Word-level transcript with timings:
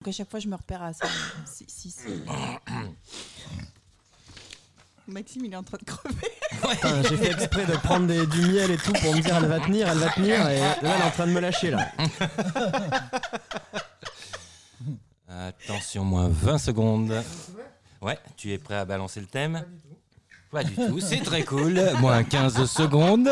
Donc 0.00 0.08
à 0.08 0.12
chaque 0.12 0.30
fois, 0.30 0.40
je 0.40 0.48
me 0.48 0.54
repère 0.56 0.82
à 0.82 0.94
ça. 0.94 1.06
Si, 1.44 1.66
si, 1.68 1.90
si. 1.90 2.08
Maxime, 5.06 5.44
il 5.44 5.52
est 5.52 5.56
en 5.56 5.62
train 5.62 5.76
de 5.76 5.84
crever. 5.84 6.14
Putain, 6.72 7.02
J'ai 7.02 7.16
fait 7.18 7.32
exprès 7.32 7.66
de 7.66 7.72
prendre 7.72 8.06
des- 8.06 8.26
du 8.26 8.40
miel 8.46 8.70
et 8.70 8.78
tout 8.78 8.92
pour 8.94 9.14
me 9.14 9.20
dire 9.20 9.36
elle 9.36 9.44
va 9.46 9.60
tenir, 9.60 9.88
elle 9.88 9.98
va 9.98 10.08
tenir, 10.10 10.48
et 10.48 10.58
là 10.60 10.76
elle 10.82 10.88
est 10.88 11.02
en 11.02 11.10
train 11.10 11.26
de 11.26 11.32
me 11.32 11.40
lâcher 11.40 11.70
là. 11.72 11.90
Attention, 15.28 16.04
moins 16.04 16.28
20 16.28 16.58
secondes. 16.58 17.22
Ouais, 18.00 18.18
tu 18.36 18.52
es 18.52 18.58
prêt 18.58 18.76
à 18.76 18.84
balancer 18.86 19.20
le 19.20 19.26
thème 19.26 19.64
Pas 20.50 20.64
du 20.64 20.74
tout, 20.74 20.98
c'est 21.00 21.20
très 21.22 21.42
cool. 21.44 21.78
Moins 22.00 22.22
15 22.24 22.64
secondes. 22.72 23.28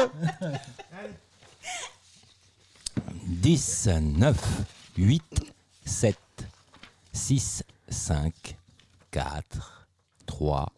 10, 3.24 3.88
9, 4.02 4.36
8, 4.98 5.22
7, 5.86 6.16
6, 7.18 7.64
5, 7.88 8.56
4, 9.10 9.88
3. 10.24 10.72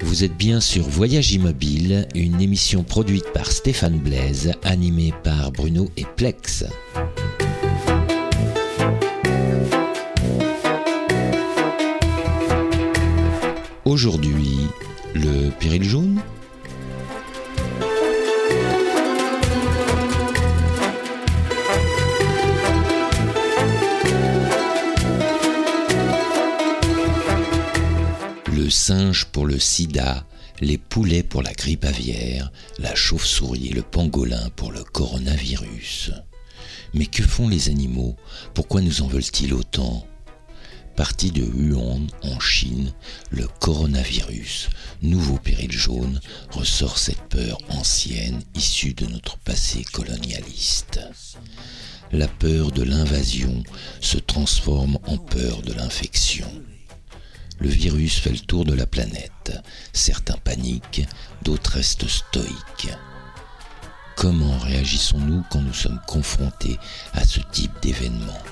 Vous 0.00 0.24
êtes 0.24 0.36
bien 0.36 0.60
sur 0.60 0.88
Voyage 0.88 1.32
Immobile, 1.32 2.06
une 2.14 2.40
émission 2.40 2.84
produite 2.84 3.30
par 3.34 3.50
Stéphane 3.50 3.98
Blaise, 3.98 4.52
animée 4.62 5.12
par 5.24 5.50
Bruno 5.50 5.90
et 5.96 6.06
Plex. 6.16 6.64
Aujourd'hui, 13.92 14.56
le 15.12 15.50
péril 15.50 15.84
jaune. 15.84 16.18
Le 28.50 28.70
singe 28.70 29.26
pour 29.26 29.44
le 29.44 29.58
sida, 29.58 30.24
les 30.62 30.78
poulets 30.78 31.22
pour 31.22 31.42
la 31.42 31.52
grippe 31.52 31.84
aviaire, 31.84 32.50
la 32.78 32.94
chauve-souris 32.94 33.68
et 33.68 33.74
le 33.74 33.82
pangolin 33.82 34.48
pour 34.56 34.72
le 34.72 34.84
coronavirus. 34.84 36.12
Mais 36.94 37.04
que 37.04 37.22
font 37.22 37.46
les 37.46 37.68
animaux? 37.68 38.16
Pourquoi 38.54 38.80
nous 38.80 39.02
en 39.02 39.06
veulent-ils 39.06 39.52
autant? 39.52 40.06
Parti 40.96 41.30
de 41.30 41.42
Wuhan, 41.42 42.06
en 42.22 42.38
Chine, 42.38 42.92
le 43.30 43.48
coronavirus, 43.60 44.68
nouveau 45.00 45.38
péril 45.38 45.72
jaune, 45.72 46.20
ressort 46.50 46.98
cette 46.98 47.22
peur 47.30 47.58
ancienne 47.70 48.42
issue 48.54 48.92
de 48.92 49.06
notre 49.06 49.38
passé 49.38 49.84
colonialiste. 49.84 51.00
La 52.12 52.28
peur 52.28 52.72
de 52.72 52.82
l'invasion 52.82 53.62
se 54.00 54.18
transforme 54.18 54.98
en 55.06 55.16
peur 55.16 55.62
de 55.62 55.72
l'infection. 55.72 56.46
Le 57.58 57.68
virus 57.68 58.18
fait 58.18 58.32
le 58.32 58.40
tour 58.40 58.66
de 58.66 58.74
la 58.74 58.86
planète. 58.86 59.52
Certains 59.94 60.36
paniquent, 60.36 61.06
d'autres 61.42 61.72
restent 61.72 62.08
stoïques. 62.08 62.90
Comment 64.14 64.58
réagissons-nous 64.58 65.42
quand 65.50 65.62
nous 65.62 65.72
sommes 65.72 66.00
confrontés 66.06 66.78
à 67.14 67.24
ce 67.24 67.40
type 67.50 67.72
d'événement? 67.80 68.42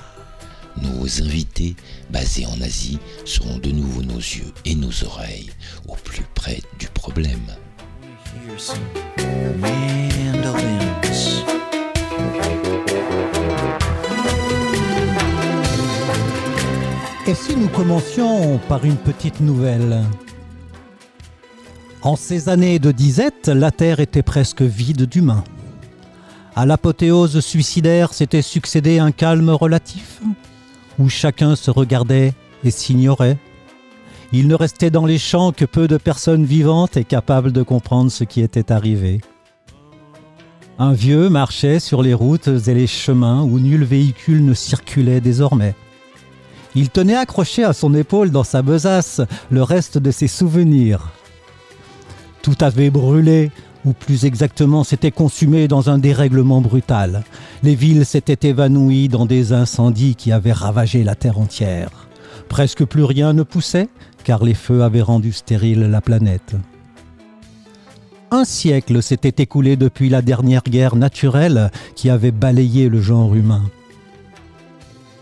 Nos 0.77 1.21
invités, 1.21 1.75
basés 2.09 2.45
en 2.45 2.61
Asie, 2.61 2.99
seront 3.25 3.57
de 3.57 3.71
nouveau 3.71 4.03
nos 4.03 4.17
yeux 4.17 4.51
et 4.65 4.75
nos 4.75 5.03
oreilles 5.03 5.49
au 5.87 5.95
plus 5.95 6.23
près 6.33 6.61
du 6.79 6.87
problème. 6.87 7.39
Et 17.27 17.35
si 17.35 17.55
nous 17.55 17.69
commencions 17.69 18.59
par 18.67 18.83
une 18.85 18.97
petite 18.97 19.39
nouvelle? 19.41 20.03
En 22.01 22.15
ces 22.15 22.49
années 22.49 22.79
de 22.79 22.91
disette, 22.91 23.47
la 23.47 23.71
Terre 23.71 23.99
était 23.99 24.23
presque 24.23 24.63
vide 24.63 25.03
d'humains. 25.03 25.43
À 26.55 26.65
l'apothéose 26.65 27.39
suicidaire 27.39 28.13
s'était 28.13 28.41
succédé 28.41 28.99
un 28.99 29.11
calme 29.11 29.51
relatif, 29.51 30.19
où 31.01 31.09
chacun 31.09 31.55
se 31.55 31.71
regardait 31.71 32.33
et 32.63 32.71
s'ignorait. 32.71 33.37
Il 34.31 34.47
ne 34.47 34.55
restait 34.55 34.91
dans 34.91 35.05
les 35.05 35.17
champs 35.17 35.51
que 35.51 35.65
peu 35.65 35.87
de 35.87 35.97
personnes 35.97 36.45
vivantes 36.45 36.95
et 36.95 37.03
capables 37.03 37.51
de 37.51 37.63
comprendre 37.63 38.11
ce 38.11 38.23
qui 38.23 38.41
était 38.41 38.71
arrivé. 38.71 39.19
Un 40.79 40.93
vieux 40.93 41.29
marchait 41.29 41.79
sur 41.79 42.01
les 42.01 42.13
routes 42.13 42.47
et 42.67 42.73
les 42.73 42.87
chemins 42.87 43.41
où 43.41 43.59
nul 43.59 43.83
véhicule 43.83 44.45
ne 44.45 44.53
circulait 44.53 45.21
désormais. 45.21 45.75
Il 46.75 46.89
tenait 46.89 47.17
accroché 47.17 47.63
à 47.63 47.73
son 47.73 47.93
épaule 47.93 48.31
dans 48.31 48.45
sa 48.45 48.61
besace 48.61 49.21
le 49.49 49.63
reste 49.63 49.97
de 49.97 50.11
ses 50.11 50.27
souvenirs. 50.27 51.09
Tout 52.41 52.55
avait 52.61 52.89
brûlé, 52.89 53.51
ou 53.85 53.93
plus 53.93 54.25
exactement 54.25 54.83
s'était 54.83 55.11
consumé 55.11 55.67
dans 55.67 55.89
un 55.89 55.97
dérèglement 55.97 56.61
brutal. 56.61 57.23
Les 57.63 57.75
villes 57.75 58.05
s'étaient 58.05 58.47
évanouies 58.47 59.07
dans 59.07 59.25
des 59.25 59.53
incendies 59.53 60.15
qui 60.15 60.31
avaient 60.31 60.51
ravagé 60.51 61.03
la 61.03 61.15
terre 61.15 61.39
entière. 61.39 62.07
Presque 62.49 62.85
plus 62.85 63.03
rien 63.03 63.33
ne 63.33 63.43
poussait, 63.43 63.89
car 64.23 64.43
les 64.43 64.53
feux 64.53 64.83
avaient 64.83 65.01
rendu 65.01 65.31
stérile 65.31 65.81
la 65.81 66.01
planète. 66.01 66.55
Un 68.29 68.45
siècle 68.45 69.03
s'était 69.03 69.43
écoulé 69.43 69.75
depuis 69.75 70.09
la 70.09 70.21
dernière 70.21 70.63
guerre 70.63 70.95
naturelle 70.95 71.69
qui 71.95 72.09
avait 72.09 72.31
balayé 72.31 72.87
le 72.87 73.01
genre 73.01 73.35
humain. 73.35 73.63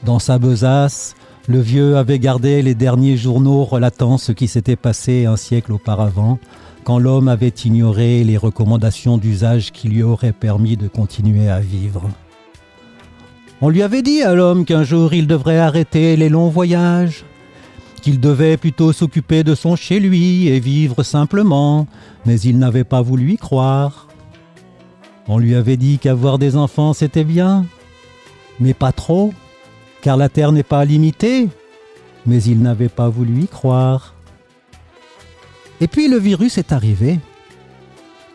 Dans 0.03 0.19
sa 0.19 0.37
besace, 0.37 1.15
le 1.47 1.59
vieux 1.59 1.97
avait 1.97 2.19
gardé 2.19 2.61
les 2.61 2.75
derniers 2.75 3.17
journaux 3.17 3.63
relatant 3.63 4.19
ce 4.19 4.31
qui 4.31 4.47
s'était 4.47 4.75
passé 4.75 5.25
un 5.25 5.37
siècle 5.37 5.71
auparavant, 5.71 6.37
quand 6.89 6.97
l'homme 6.97 7.27
avait 7.27 7.53
ignoré 7.65 8.23
les 8.23 8.35
recommandations 8.35 9.19
d'usage 9.19 9.71
qui 9.71 9.89
lui 9.89 10.01
auraient 10.01 10.33
permis 10.33 10.75
de 10.75 10.87
continuer 10.87 11.47
à 11.47 11.59
vivre. 11.59 12.09
On 13.61 13.69
lui 13.69 13.83
avait 13.83 14.01
dit 14.01 14.23
à 14.23 14.33
l'homme 14.33 14.65
qu'un 14.65 14.81
jour 14.81 15.13
il 15.13 15.27
devrait 15.27 15.59
arrêter 15.59 16.15
les 16.15 16.29
longs 16.29 16.49
voyages, 16.49 17.25
qu'il 18.01 18.19
devait 18.19 18.57
plutôt 18.57 18.91
s'occuper 18.91 19.43
de 19.43 19.53
son 19.53 19.75
chez 19.75 19.99
lui 19.99 20.47
et 20.47 20.59
vivre 20.59 21.03
simplement, 21.03 21.85
mais 22.25 22.41
il 22.41 22.57
n'avait 22.57 22.83
pas 22.83 23.03
voulu 23.03 23.33
y 23.33 23.37
croire. 23.37 24.07
On 25.27 25.37
lui 25.37 25.53
avait 25.53 25.77
dit 25.77 25.99
qu'avoir 25.99 26.39
des 26.39 26.55
enfants 26.55 26.93
c'était 26.93 27.23
bien, 27.23 27.67
mais 28.59 28.73
pas 28.73 28.93
trop 28.93 29.31
car 30.01 30.17
la 30.17 30.27
Terre 30.27 30.51
n'est 30.51 30.63
pas 30.63 30.85
limitée, 30.85 31.49
mais 32.25 32.41
il 32.41 32.63
n'avait 32.63 32.89
pas 32.89 33.09
voulu 33.09 33.43
y 33.43 33.47
croire. 33.47 34.15
Et 35.81 35.87
puis 35.87 36.07
le 36.07 36.17
virus 36.17 36.57
est 36.57 36.71
arrivé. 36.71 37.19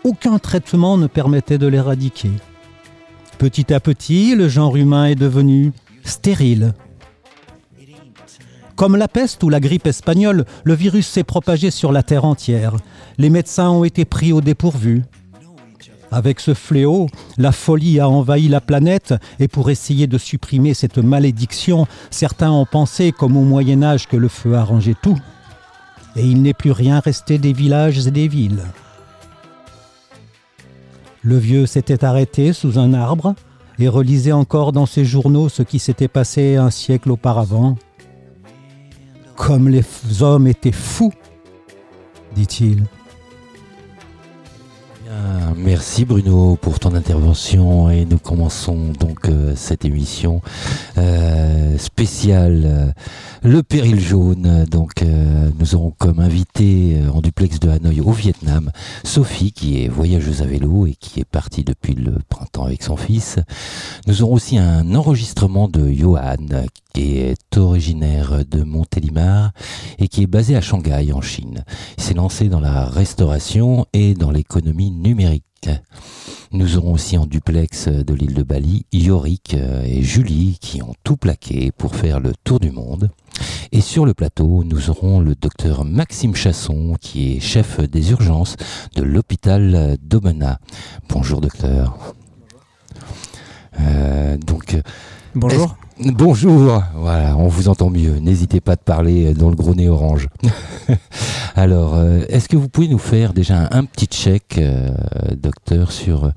Aucun 0.02 0.38
traitement 0.38 0.96
ne 0.96 1.06
permettait 1.06 1.58
de 1.58 1.66
l'éradiquer. 1.66 2.30
Petit 3.38 3.72
à 3.72 3.80
petit, 3.80 4.34
le 4.34 4.48
genre 4.48 4.76
humain 4.76 5.06
est 5.06 5.14
devenu 5.14 5.72
stérile. 6.04 6.74
Comme 8.76 8.96
la 8.96 9.08
peste 9.08 9.42
ou 9.42 9.48
la 9.48 9.60
grippe 9.60 9.86
espagnole, 9.86 10.44
le 10.64 10.74
virus 10.74 11.06
s'est 11.06 11.24
propagé 11.24 11.70
sur 11.70 11.92
la 11.92 12.02
Terre 12.02 12.24
entière. 12.24 12.74
Les 13.18 13.30
médecins 13.30 13.70
ont 13.70 13.84
été 13.84 14.04
pris 14.04 14.32
au 14.32 14.40
dépourvu. 14.40 15.02
Avec 16.10 16.40
ce 16.40 16.54
fléau, 16.54 17.08
la 17.38 17.52
folie 17.52 18.00
a 18.00 18.08
envahi 18.08 18.48
la 18.48 18.60
planète 18.60 19.14
et 19.38 19.48
pour 19.48 19.70
essayer 19.70 20.06
de 20.06 20.18
supprimer 20.18 20.74
cette 20.74 20.98
malédiction, 20.98 21.86
certains 22.10 22.50
ont 22.50 22.66
pensé, 22.66 23.12
comme 23.12 23.36
au 23.36 23.42
Moyen 23.42 23.82
Âge, 23.82 24.06
que 24.08 24.16
le 24.16 24.28
feu 24.28 24.54
arrangeait 24.54 24.96
tout. 25.00 25.18
Et 26.16 26.24
il 26.24 26.42
n'est 26.42 26.54
plus 26.54 26.70
rien 26.70 27.00
resté 27.00 27.38
des 27.38 27.52
villages 27.52 28.06
et 28.06 28.10
des 28.10 28.28
villes. 28.28 28.62
Le 31.22 31.38
vieux 31.38 31.66
s'était 31.66 32.04
arrêté 32.04 32.52
sous 32.52 32.78
un 32.78 32.92
arbre 32.92 33.34
et 33.78 33.88
relisait 33.88 34.32
encore 34.32 34.72
dans 34.72 34.86
ses 34.86 35.04
journaux 35.04 35.48
ce 35.48 35.62
qui 35.62 35.78
s'était 35.78 36.08
passé 36.08 36.56
un 36.56 36.70
siècle 36.70 37.10
auparavant. 37.10 37.76
Comme 39.36 39.68
les 39.68 39.84
hommes 40.20 40.46
étaient 40.46 40.70
fous, 40.70 41.12
dit-il. 42.34 42.84
Bien, 45.14 45.54
merci 45.56 46.04
Bruno 46.04 46.56
pour 46.56 46.78
ton 46.78 46.94
intervention 46.94 47.90
et 47.90 48.04
nous 48.04 48.18
commençons 48.18 48.92
donc 48.98 49.28
euh, 49.28 49.52
cette 49.54 49.84
émission 49.84 50.40
euh, 50.98 51.76
spéciale 51.78 52.62
euh, 52.64 52.92
Le 53.42 53.62
Péril 53.62 54.00
Jaune. 54.00 54.64
Donc 54.64 55.04
nous 55.58 55.74
aurons 55.74 55.92
comme 55.96 56.20
invité 56.20 56.98
en 57.12 57.20
duplex 57.20 57.60
de 57.60 57.70
Hanoï 57.70 58.00
au 58.00 58.12
Vietnam 58.12 58.70
Sophie 59.04 59.52
qui 59.52 59.82
est 59.82 59.88
voyageuse 59.88 60.42
à 60.42 60.46
vélo 60.46 60.86
et 60.86 60.94
qui 60.94 61.20
est 61.20 61.24
partie 61.24 61.64
depuis 61.64 61.94
le 61.94 62.16
printemps 62.28 62.64
avec 62.64 62.82
son 62.82 62.96
fils. 62.96 63.38
Nous 64.06 64.22
aurons 64.22 64.34
aussi 64.34 64.58
un 64.58 64.94
enregistrement 64.94 65.68
de 65.68 65.92
Johan 65.92 66.36
qui 66.94 67.18
est 67.18 67.58
originaire 67.58 68.44
de 68.48 68.62
Montélimar 68.62 69.50
et 69.98 70.08
qui 70.08 70.22
est 70.22 70.28
basé 70.28 70.56
à 70.56 70.60
Shanghai 70.60 71.12
en 71.12 71.20
Chine. 71.20 71.64
Il 71.98 72.04
s'est 72.04 72.14
lancé 72.14 72.48
dans 72.48 72.60
la 72.60 72.86
restauration 72.86 73.84
et 73.92 74.14
dans 74.14 74.30
l'économie 74.30 74.92
numérique. 74.92 75.44
Nous 76.52 76.76
aurons 76.76 76.92
aussi 76.92 77.18
en 77.18 77.26
duplex 77.26 77.88
de 77.88 78.14
l'île 78.14 78.34
de 78.34 78.44
Bali 78.44 78.86
Yorick 78.92 79.54
et 79.54 80.02
Julie 80.02 80.58
qui 80.60 80.82
ont 80.82 80.94
tout 81.02 81.16
plaqué 81.16 81.72
pour 81.72 81.96
faire 81.96 82.20
le 82.20 82.32
tour 82.44 82.60
du 82.60 82.70
monde. 82.70 83.10
Et 83.72 83.80
sur 83.80 84.06
le 84.06 84.14
plateau, 84.14 84.62
nous 84.64 84.88
aurons 84.88 85.18
le 85.18 85.34
docteur 85.34 85.84
Maxime 85.84 86.36
Chasson 86.36 86.96
qui 87.00 87.32
est 87.36 87.40
chef 87.40 87.80
des 87.80 88.12
urgences 88.12 88.56
de 88.94 89.02
l'hôpital 89.02 89.96
d'Omena. 90.00 90.60
Bonjour 91.08 91.40
docteur. 91.40 92.14
Euh, 93.80 94.36
donc, 94.36 94.76
Bonjour. 95.34 95.76
Bonjour, 96.00 96.82
voilà, 96.96 97.36
on 97.36 97.46
vous 97.46 97.68
entend 97.68 97.88
mieux. 97.88 98.18
N'hésitez 98.18 98.60
pas 98.60 98.74
de 98.74 98.80
parler 98.80 99.32
dans 99.32 99.48
le 99.48 99.54
gros 99.54 99.76
nez 99.76 99.88
orange. 99.88 100.28
Alors, 101.54 101.94
euh, 101.94 102.24
est-ce 102.28 102.48
que 102.48 102.56
vous 102.56 102.68
pouvez 102.68 102.88
nous 102.88 102.98
faire 102.98 103.32
déjà 103.32 103.68
un, 103.70 103.84
petit 103.84 104.06
check, 104.06 104.58
euh, 104.58 104.90
docteur, 105.36 105.92
sur 105.92 106.24
euh, 106.24 106.30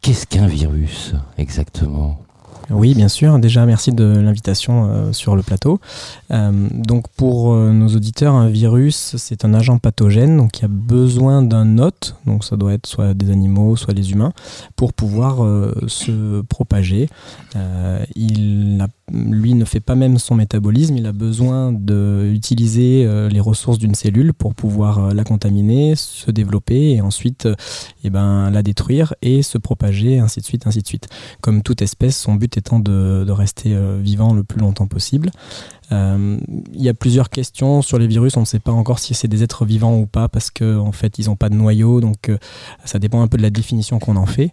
qu'est-ce 0.00 0.26
qu'un 0.26 0.46
virus 0.46 1.12
exactement? 1.36 2.23
Oui, 2.70 2.94
bien 2.94 3.08
sûr. 3.08 3.38
Déjà, 3.38 3.66
merci 3.66 3.92
de 3.92 4.04
l'invitation 4.04 4.88
euh, 4.88 5.12
sur 5.12 5.36
le 5.36 5.42
plateau. 5.42 5.80
Euh, 6.30 6.68
donc, 6.70 7.08
pour 7.08 7.52
euh, 7.52 7.72
nos 7.72 7.88
auditeurs, 7.88 8.34
un 8.34 8.48
virus, 8.48 9.16
c'est 9.18 9.44
un 9.44 9.54
agent 9.54 9.78
pathogène, 9.78 10.36
donc 10.36 10.60
il 10.60 10.64
a 10.64 10.68
besoin 10.68 11.42
d'un 11.42 11.78
hôte, 11.78 12.16
donc 12.26 12.44
ça 12.44 12.56
doit 12.56 12.72
être 12.72 12.86
soit 12.86 13.14
des 13.14 13.30
animaux, 13.30 13.76
soit 13.76 13.94
des 13.94 14.12
humains, 14.12 14.32
pour 14.76 14.92
pouvoir 14.92 15.36
se 15.86 16.40
propager. 16.42 17.08
il 18.14 18.86
lui 19.12 19.54
ne 19.54 19.64
fait 19.64 19.80
pas 19.80 19.94
même 19.94 20.18
son 20.18 20.34
métabolisme, 20.34 20.96
il 20.96 21.06
a 21.06 21.12
besoin 21.12 21.72
d'utiliser 21.72 23.06
les 23.28 23.40
ressources 23.40 23.78
d'une 23.78 23.94
cellule 23.94 24.32
pour 24.32 24.54
pouvoir 24.54 25.12
la 25.12 25.24
contaminer, 25.24 25.94
se 25.94 26.30
développer 26.30 26.92
et 26.92 27.00
ensuite 27.02 27.46
eh 28.02 28.10
ben, 28.10 28.50
la 28.50 28.62
détruire 28.62 29.14
et 29.22 29.42
se 29.42 29.58
propager, 29.58 30.18
ainsi 30.18 30.40
de 30.40 30.44
suite, 30.44 30.66
ainsi 30.66 30.82
de 30.82 30.86
suite. 30.86 31.08
Comme 31.40 31.62
toute 31.62 31.82
espèce, 31.82 32.18
son 32.18 32.34
but 32.34 32.56
étant 32.56 32.78
de, 32.80 33.30
rester 33.30 33.74
euh, 33.74 33.98
vivant 34.00 34.32
le 34.32 34.44
plus 34.44 34.60
longtemps 34.60 34.86
possible. 34.86 35.30
Euh, 35.92 36.38
il 36.72 36.82
y 36.82 36.88
a 36.88 36.94
plusieurs 36.94 37.30
questions 37.30 37.82
sur 37.82 37.98
les 37.98 38.06
virus. 38.06 38.36
On 38.36 38.40
ne 38.40 38.46
sait 38.46 38.58
pas 38.58 38.72
encore 38.72 38.98
si 38.98 39.14
c'est 39.14 39.28
des 39.28 39.42
êtres 39.42 39.64
vivants 39.64 39.96
ou 39.96 40.06
pas 40.06 40.28
parce 40.28 40.50
qu'en 40.50 40.86
en 40.86 40.92
fait, 40.92 41.18
ils 41.18 41.26
n'ont 41.26 41.36
pas 41.36 41.48
de 41.48 41.54
noyau. 41.54 42.00
Donc, 42.00 42.28
euh, 42.28 42.38
ça 42.84 42.98
dépend 42.98 43.22
un 43.22 43.28
peu 43.28 43.36
de 43.36 43.42
la 43.42 43.50
définition 43.50 43.98
qu'on 43.98 44.16
en 44.16 44.26
fait. 44.26 44.50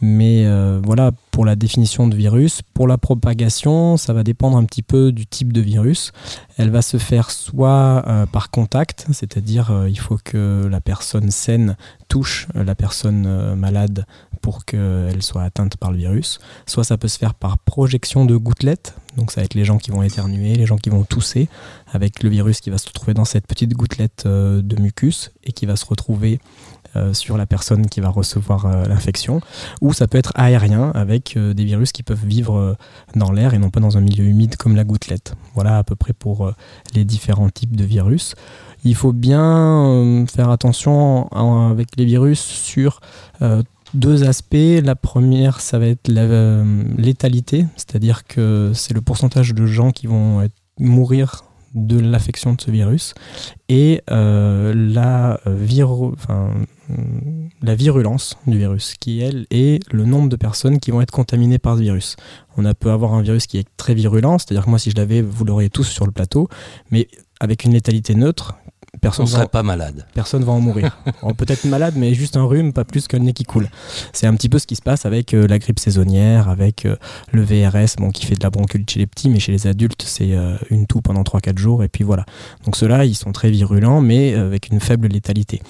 Mais 0.00 0.46
voilà, 0.84 1.12
pour 1.30 1.44
la 1.44 1.56
définition 1.56 2.06
de 2.08 2.16
virus. 2.16 2.62
Pour 2.74 2.86
la 2.86 2.98
propagation, 2.98 3.96
ça 3.96 4.12
va 4.12 4.22
dépendre 4.22 4.56
un 4.56 4.64
petit 4.64 4.82
peu 4.82 5.12
du 5.12 5.26
type 5.26 5.52
de 5.52 5.60
virus. 5.60 6.12
Elle 6.56 6.70
va 6.70 6.82
se 6.82 6.96
faire 6.96 7.30
soit 7.30 8.04
par 8.32 8.50
contact, 8.50 9.06
c'est-à-dire 9.12 9.86
il 9.88 9.98
faut 9.98 10.18
que 10.22 10.66
la 10.70 10.80
personne 10.80 11.30
saine 11.30 11.76
touche 12.08 12.48
la 12.54 12.74
personne 12.74 13.54
malade 13.54 14.04
pour 14.40 14.64
qu'elle 14.64 15.22
soit 15.22 15.42
atteinte 15.42 15.76
par 15.76 15.90
le 15.90 15.98
virus. 15.98 16.38
Soit 16.66 16.84
ça 16.84 16.96
peut 16.96 17.08
se 17.08 17.18
faire 17.18 17.34
par 17.34 17.58
projection 17.58 18.24
de 18.24 18.36
gouttelettes, 18.36 18.94
donc 19.16 19.32
ça 19.32 19.40
va 19.40 19.44
être 19.44 19.54
les 19.54 19.64
gens 19.64 19.78
qui 19.78 19.90
vont 19.90 20.02
éternuer, 20.02 20.54
les 20.54 20.66
gens 20.66 20.76
qui 20.76 20.90
vont 20.90 21.04
tousser, 21.04 21.48
avec 21.92 22.22
le 22.22 22.30
virus 22.30 22.60
qui 22.60 22.70
va 22.70 22.78
se 22.78 22.88
retrouver 22.88 23.14
dans 23.14 23.24
cette 23.24 23.46
petite 23.46 23.74
gouttelette 23.74 24.24
euh, 24.26 24.62
de 24.62 24.80
mucus 24.80 25.32
et 25.44 25.52
qui 25.52 25.66
va 25.66 25.76
se 25.76 25.84
retrouver 25.84 26.40
euh, 26.96 27.12
sur 27.12 27.36
la 27.36 27.46
personne 27.46 27.86
qui 27.86 28.00
va 28.00 28.08
recevoir 28.08 28.66
euh, 28.66 28.84
l'infection. 28.86 29.40
Ou 29.80 29.92
ça 29.92 30.06
peut 30.06 30.18
être 30.18 30.32
aérien, 30.34 30.90
avec 30.94 31.36
des 31.36 31.64
virus 31.64 31.92
qui 31.92 32.02
peuvent 32.02 32.24
vivre 32.24 32.76
dans 33.14 33.32
l'air 33.32 33.54
et 33.54 33.58
non 33.58 33.70
pas 33.70 33.80
dans 33.80 33.96
un 33.96 34.00
milieu 34.00 34.24
humide 34.24 34.56
comme 34.56 34.76
la 34.76 34.84
gouttelette. 34.84 35.34
Voilà 35.54 35.78
à 35.78 35.84
peu 35.84 35.96
près 35.96 36.12
pour 36.12 36.52
les 36.94 37.04
différents 37.04 37.48
types 37.48 37.76
de 37.76 37.84
virus. 37.84 38.34
Il 38.84 38.94
faut 38.94 39.12
bien 39.12 40.24
faire 40.26 40.50
attention 40.50 41.28
avec 41.28 41.88
les 41.96 42.04
virus 42.04 42.40
sur 42.40 43.00
deux 43.94 44.24
aspects. 44.24 44.56
La 44.82 44.96
première, 44.96 45.60
ça 45.60 45.78
va 45.78 45.86
être 45.86 46.08
la 46.08 46.22
euh, 46.22 46.84
létalité, 46.96 47.66
c'est-à-dire 47.76 48.24
que 48.24 48.72
c'est 48.74 48.94
le 48.94 49.00
pourcentage 49.00 49.54
de 49.54 49.66
gens 49.66 49.90
qui 49.90 50.06
vont 50.06 50.48
mourir 50.78 51.44
de 51.74 51.98
l'affection 51.98 52.54
de 52.54 52.60
ce 52.60 52.70
virus 52.70 53.14
et 53.68 54.02
euh, 54.10 54.74
la, 54.74 55.40
euh, 55.46 56.10
la 57.62 57.74
virulence 57.74 58.36
du 58.46 58.58
virus, 58.58 58.94
qui 58.98 59.20
elle 59.20 59.46
est 59.50 59.80
le 59.92 60.04
nombre 60.04 60.28
de 60.28 60.36
personnes 60.36 60.80
qui 60.80 60.90
vont 60.90 61.00
être 61.00 61.12
contaminées 61.12 61.58
par 61.58 61.76
ce 61.76 61.82
virus. 61.82 62.16
On 62.56 62.74
peut 62.74 62.90
avoir 62.90 63.14
un 63.14 63.22
virus 63.22 63.46
qui 63.46 63.58
est 63.58 63.68
très 63.76 63.94
virulent, 63.94 64.38
c'est-à-dire 64.38 64.64
que 64.64 64.70
moi 64.70 64.78
si 64.78 64.90
je 64.90 64.96
l'avais, 64.96 65.22
vous 65.22 65.44
l'auriez 65.44 65.70
tous 65.70 65.84
sur 65.84 66.06
le 66.06 66.12
plateau, 66.12 66.48
mais 66.90 67.06
avec 67.38 67.64
une 67.64 67.72
létalité 67.72 68.14
neutre, 68.14 68.56
personne 69.00 69.24
ne 69.26 69.30
serait 69.30 69.48
pas 69.48 69.62
malade. 69.62 70.06
Personne 70.14 70.44
va 70.44 70.52
en 70.52 70.60
mourir. 70.60 70.98
Peut-être 71.36 71.64
malade, 71.64 71.94
mais 71.96 72.14
juste 72.14 72.36
un 72.36 72.44
rhume, 72.44 72.72
pas 72.72 72.84
plus 72.84 73.08
qu'un 73.08 73.20
nez 73.20 73.32
qui 73.32 73.44
coule. 73.44 73.68
C'est 74.12 74.26
un 74.26 74.34
petit 74.34 74.48
peu 74.48 74.58
ce 74.58 74.66
qui 74.66 74.76
se 74.76 74.82
passe 74.82 75.06
avec 75.06 75.34
euh, 75.34 75.46
la 75.46 75.58
grippe 75.58 75.78
saisonnière, 75.78 76.48
avec 76.48 76.86
euh, 76.86 76.96
le 77.32 77.42
VRS, 77.42 77.96
bon, 77.98 78.10
qui 78.10 78.26
fait 78.26 78.34
de 78.34 78.42
la 78.42 78.50
bronchite 78.50 78.88
chez 78.90 79.00
les 79.00 79.06
petits, 79.06 79.30
mais 79.30 79.40
chez 79.40 79.52
les 79.52 79.66
adultes, 79.66 80.02
c'est 80.06 80.32
euh, 80.32 80.56
une 80.70 80.86
toux 80.86 81.00
pendant 81.00 81.22
3-4 81.22 81.58
jours, 81.58 81.84
et 81.84 81.88
puis 81.88 82.04
voilà. 82.04 82.24
Donc 82.64 82.76
ceux-là, 82.76 83.04
ils 83.04 83.14
sont 83.14 83.32
très 83.32 83.50
virulents, 83.50 84.00
mais 84.00 84.34
avec 84.34 84.68
une 84.70 84.80
faible 84.80 85.08
létalité. 85.08 85.60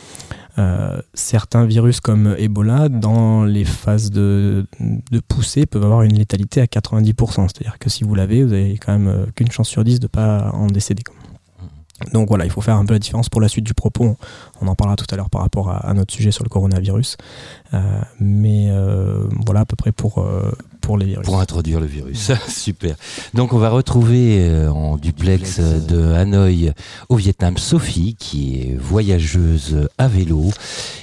certains 1.14 1.64
virus 1.64 2.00
comme 2.00 2.34
Ebola, 2.38 2.88
dans 2.90 3.44
les 3.44 3.64
phases 3.64 4.10
de, 4.10 4.66
de, 5.10 5.20
poussée, 5.20 5.64
peuvent 5.64 5.84
avoir 5.84 6.02
une 6.02 6.18
létalité 6.18 6.60
à 6.60 6.66
90%. 6.66 7.48
C'est-à-dire 7.48 7.78
que 7.78 7.88
si 7.88 8.04
vous 8.04 8.14
l'avez, 8.14 8.44
vous 8.44 8.52
avez 8.52 8.76
quand 8.76 8.98
même 8.98 9.26
qu'une 9.34 9.50
chance 9.50 9.68
sur 9.68 9.84
10 9.84 10.00
de 10.00 10.04
ne 10.04 10.08
pas 10.08 10.50
en 10.52 10.66
décéder. 10.66 11.02
Donc 12.12 12.28
voilà, 12.28 12.44
il 12.44 12.50
faut 12.50 12.60
faire 12.60 12.76
un 12.76 12.84
peu 12.84 12.94
la 12.94 12.98
différence 12.98 13.28
pour 13.28 13.40
la 13.40 13.48
suite 13.48 13.64
du 13.64 13.74
propos. 13.74 14.16
On 14.60 14.66
en 14.66 14.74
parlera 14.74 14.96
tout 14.96 15.06
à 15.10 15.16
l'heure 15.16 15.30
par 15.30 15.42
rapport 15.42 15.70
à, 15.70 15.92
notre 15.94 16.12
sujet 16.12 16.30
sur 16.30 16.44
le 16.44 16.48
coronavirus. 16.48 17.16
Euh, 17.74 18.00
mais 18.18 18.68
euh, 18.70 19.26
voilà 19.44 19.60
à 19.60 19.64
peu 19.64 19.76
près 19.76 19.92
pour, 19.92 20.18
euh, 20.18 20.50
pour 20.80 20.96
les 20.96 21.06
virus. 21.06 21.24
Pour 21.24 21.40
introduire 21.40 21.78
le 21.78 21.86
virus. 21.86 22.32
Super. 22.48 22.96
Donc 23.34 23.52
on 23.52 23.58
va 23.58 23.68
retrouver 23.68 24.66
en 24.68 24.96
duplex 24.96 25.60
de 25.60 26.12
Hanoï 26.12 26.72
au 27.08 27.16
Vietnam 27.16 27.58
Sophie, 27.58 28.16
qui 28.18 28.60
est 28.60 28.76
voyageuse 28.76 29.88
à 29.98 30.08
vélo 30.08 30.50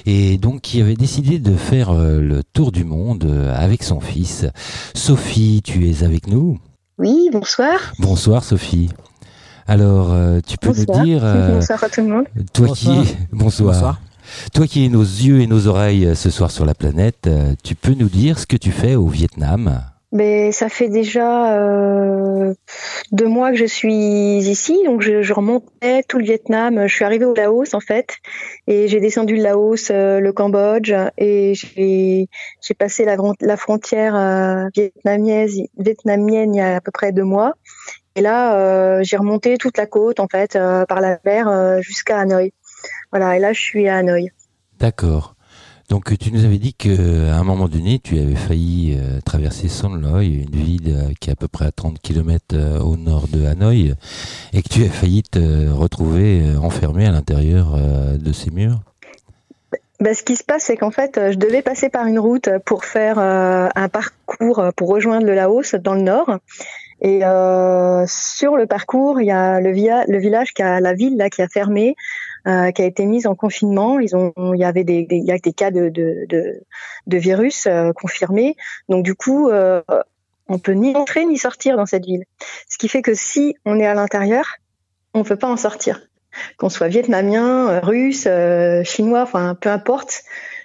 et 0.04 0.36
donc 0.36 0.62
qui 0.62 0.80
avait 0.80 0.96
décidé 0.96 1.38
de 1.38 1.54
faire 1.54 1.92
le 1.94 2.42
tour 2.52 2.72
du 2.72 2.84
monde 2.84 3.52
avec 3.54 3.82
son 3.82 4.00
fils. 4.00 4.46
Sophie, 4.94 5.62
tu 5.62 5.88
es 5.88 6.02
avec 6.02 6.26
nous? 6.26 6.58
Oui, 6.98 7.28
bonsoir. 7.32 7.78
Bonsoir 8.00 8.42
Sophie. 8.42 8.88
Alors, 9.68 10.14
euh, 10.14 10.40
tu 10.44 10.56
peux 10.56 10.68
nous 10.68 11.04
dire. 11.04 11.20
Euh, 11.22 11.56
bonsoir 11.56 11.84
à 11.84 11.90
tout 11.90 12.00
le 12.00 12.08
monde. 12.08 12.26
Toi 12.54 12.68
qui 12.74 12.88
bonsoir. 13.32 14.00
Toi 14.54 14.66
qui 14.66 14.86
es 14.86 14.88
nos 14.88 15.02
yeux 15.02 15.40
et 15.40 15.46
nos 15.46 15.66
oreilles 15.66 16.06
euh, 16.06 16.14
ce 16.14 16.30
soir 16.30 16.50
sur 16.50 16.64
la 16.64 16.74
planète, 16.74 17.28
tu 17.62 17.74
peux 17.74 17.92
nous 17.92 18.08
dire 18.08 18.38
ce 18.38 18.46
que 18.46 18.56
tu 18.56 18.70
fais 18.70 18.94
au 18.94 19.06
Vietnam? 19.06 19.82
Ben, 20.10 20.52
ça 20.52 20.70
fait 20.70 20.88
déjà 20.88 21.54
deux 23.12 23.28
mois 23.28 23.50
que 23.50 23.58
je 23.58 23.66
suis 23.66 24.38
ici, 24.38 24.78
donc 24.86 25.02
je, 25.02 25.32
remontais 25.34 26.02
tout 26.08 26.16
le 26.16 26.24
Vietnam. 26.24 26.86
Je 26.86 26.94
suis 26.94 27.04
arrivée 27.04 27.26
au 27.26 27.34
Laos 27.34 27.74
en 27.74 27.80
fait, 27.80 28.16
et 28.66 28.88
j'ai 28.88 29.00
descendu 29.00 29.36
le 29.36 29.42
Laos, 29.42 29.90
le 29.90 30.30
Cambodge, 30.32 30.94
et 31.18 31.52
j'ai 31.54 32.74
passé 32.78 33.04
la, 33.04 33.18
la 33.42 33.56
frontière 33.58 34.70
vietnamienne, 34.74 35.50
vietnamienne 35.76 36.54
il 36.54 36.58
y 36.58 36.62
a 36.62 36.76
à 36.76 36.80
peu 36.80 36.90
près 36.90 37.12
deux 37.12 37.24
mois. 37.24 37.52
Et 38.18 38.20
là, 38.20 38.56
euh, 38.56 39.00
j'ai 39.04 39.16
remonté 39.16 39.56
toute 39.58 39.78
la 39.78 39.86
côte, 39.86 40.18
en 40.18 40.26
fait, 40.26 40.56
euh, 40.56 40.84
par 40.86 41.00
la 41.00 41.20
mer 41.24 41.46
euh, 41.46 41.80
jusqu'à 41.80 42.18
Hanoï. 42.18 42.52
Voilà, 43.12 43.36
et 43.36 43.38
là, 43.38 43.52
je 43.52 43.60
suis 43.60 43.86
à 43.86 43.98
Hanoï. 43.98 44.32
D'accord. 44.80 45.36
Donc, 45.88 46.18
tu 46.18 46.32
nous 46.32 46.44
avais 46.44 46.58
dit 46.58 46.74
qu'à 46.74 46.90
un 46.90 47.44
moment 47.44 47.68
donné, 47.68 48.00
tu 48.00 48.18
avais 48.18 48.34
failli 48.34 49.00
traverser 49.24 49.68
Son 49.68 49.94
Loy, 49.94 50.24
une 50.24 50.50
ville 50.50 51.14
qui 51.20 51.30
est 51.30 51.32
à 51.32 51.36
peu 51.36 51.46
près 51.46 51.66
à 51.66 51.70
30 51.70 52.00
km 52.00 52.56
au 52.84 52.96
nord 52.96 53.28
de 53.28 53.46
Hanoï, 53.46 53.94
et 54.52 54.62
que 54.62 54.68
tu 54.68 54.84
as 54.84 54.90
failli 54.90 55.22
te 55.22 55.70
retrouver 55.70 56.42
enfermé 56.60 57.06
à 57.06 57.12
l'intérieur 57.12 57.78
de 58.18 58.32
ces 58.32 58.50
murs. 58.50 58.80
Bah, 60.00 60.12
ce 60.12 60.22
qui 60.24 60.36
se 60.36 60.44
passe, 60.44 60.64
c'est 60.64 60.76
qu'en 60.76 60.90
fait, 60.90 61.18
je 61.30 61.38
devais 61.38 61.62
passer 61.62 61.88
par 61.88 62.04
une 62.04 62.18
route 62.18 62.50
pour 62.66 62.84
faire 62.84 63.18
un 63.18 63.88
parcours 63.88 64.62
pour 64.76 64.88
rejoindre 64.88 65.24
le 65.24 65.34
Laos 65.34 65.74
dans 65.76 65.94
le 65.94 66.02
nord. 66.02 66.38
Et 67.00 67.24
euh, 67.24 68.04
sur 68.06 68.56
le 68.56 68.66
parcours, 68.66 69.20
il 69.20 69.26
y 69.26 69.30
a 69.30 69.60
le, 69.60 69.70
via, 69.70 70.04
le 70.06 70.18
village 70.18 70.52
qui 70.52 70.62
a 70.62 70.80
la 70.80 70.94
ville 70.94 71.16
là 71.16 71.30
qui 71.30 71.42
a 71.42 71.48
fermé 71.48 71.94
euh, 72.46 72.70
qui 72.70 72.82
a 72.82 72.86
été 72.86 73.04
mise 73.06 73.26
en 73.26 73.34
confinement. 73.34 74.00
Ils 74.00 74.16
ont, 74.16 74.32
il 74.54 74.58
y 74.58 74.64
avait 74.64 74.84
des, 74.84 75.06
y 75.10 75.30
a 75.30 75.38
des 75.38 75.52
cas 75.52 75.70
de, 75.70 75.88
de, 75.88 76.26
de, 76.28 76.62
de 77.06 77.16
virus 77.18 77.66
euh, 77.66 77.92
confirmés. 77.92 78.56
Donc 78.88 79.04
du 79.04 79.14
coup, 79.14 79.48
euh, 79.48 79.82
on 80.48 80.58
peut 80.58 80.72
ni 80.72 80.96
entrer 80.96 81.24
ni 81.24 81.36
sortir 81.36 81.76
dans 81.76 81.86
cette 81.86 82.04
ville. 82.04 82.24
Ce 82.68 82.78
qui 82.78 82.88
fait 82.88 83.02
que 83.02 83.14
si 83.14 83.54
on 83.64 83.78
est 83.78 83.86
à 83.86 83.94
l'intérieur, 83.94 84.56
on 85.14 85.24
peut 85.24 85.36
pas 85.36 85.48
en 85.48 85.56
sortir. 85.56 86.00
Qu'on 86.56 86.68
soit 86.68 86.88
vietnamien, 86.88 87.68
euh, 87.70 87.80
russe, 87.80 88.24
euh, 88.26 88.82
chinois, 88.84 89.22
enfin 89.22 89.56
peu 89.60 89.68
importe. 89.68 90.22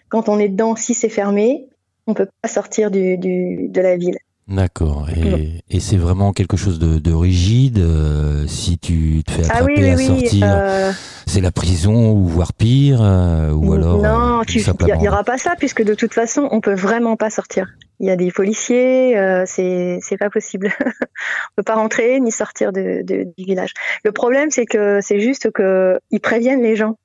Quand 0.10 0.30
on 0.30 0.40
est 0.40 0.50
dedans, 0.50 0.76
si 0.76 0.94
c'est 0.94 1.10
fermé, 1.10 1.68
on 2.06 2.14
peut 2.14 2.28
pas 2.42 2.48
sortir 2.48 2.92
du, 2.92 3.18
du, 3.18 3.68
de 3.70 3.82
la 3.82 3.98
ville. 3.98 4.18
D'accord. 4.48 5.08
Et, 5.10 5.64
et 5.70 5.80
c'est 5.80 5.96
vraiment 5.98 6.34
quelque 6.34 6.58
chose 6.58 6.78
de, 6.78 7.00
de 7.00 7.14
rigide. 7.14 7.80
euh, 7.80 8.46
si 8.48 8.78
tu 8.78 9.24
te 9.26 9.32
fais 9.32 9.44
Ah 9.50 9.56
attraper 9.60 9.74
oui, 9.74 9.82
oui, 9.84 9.90
à 9.90 9.96
oui. 9.96 10.06
sortir, 10.06 10.48
euh, 10.48 10.92
c'est 11.26 11.40
la 11.42 11.52
prison 11.52 12.12
ou 12.12 12.28
voire 12.28 12.52
pire, 12.54 13.00
euh, 13.02 13.52
ou 13.52 13.74
alors. 13.74 14.02
non, 14.02 14.42
il 14.44 14.62
simplement- 14.62 15.00
n'y 15.00 15.08
aura 15.08 15.24
pas 15.24 15.38
ça 15.38 15.56
puisque 15.58 15.82
de 15.84 15.94
toute 15.94 16.14
façon, 16.14 16.50
on 16.52 16.60
peut 16.60 16.74
vraiment 16.76 17.16
pas 17.16 17.30
sortir. 17.30 17.68
Il 18.02 18.08
y 18.08 18.12
a 18.12 18.18
des 18.18 18.32
policiers, 18.32 19.16
c'est 19.46 20.00
c'est 20.02 20.18
pas 20.18 20.30
possible. 20.30 20.74
on 20.82 21.54
peut 21.56 21.64
pas 21.64 21.76
rentrer 21.76 22.20
ni 22.20 22.32
sortir 22.32 22.74
de, 22.74 23.02
de- 23.04 23.24
du 23.38 23.46
village. 23.46 23.72
Le 24.04 24.12
problème, 24.12 24.50
c'est 24.52 24.66
que 24.66 25.00
c'est 25.02 25.22
juste 25.22 25.52
que 25.52 26.00
ils 26.12 26.20
préviennent 26.20 26.64
les 26.64 26.76
gens 26.76 26.98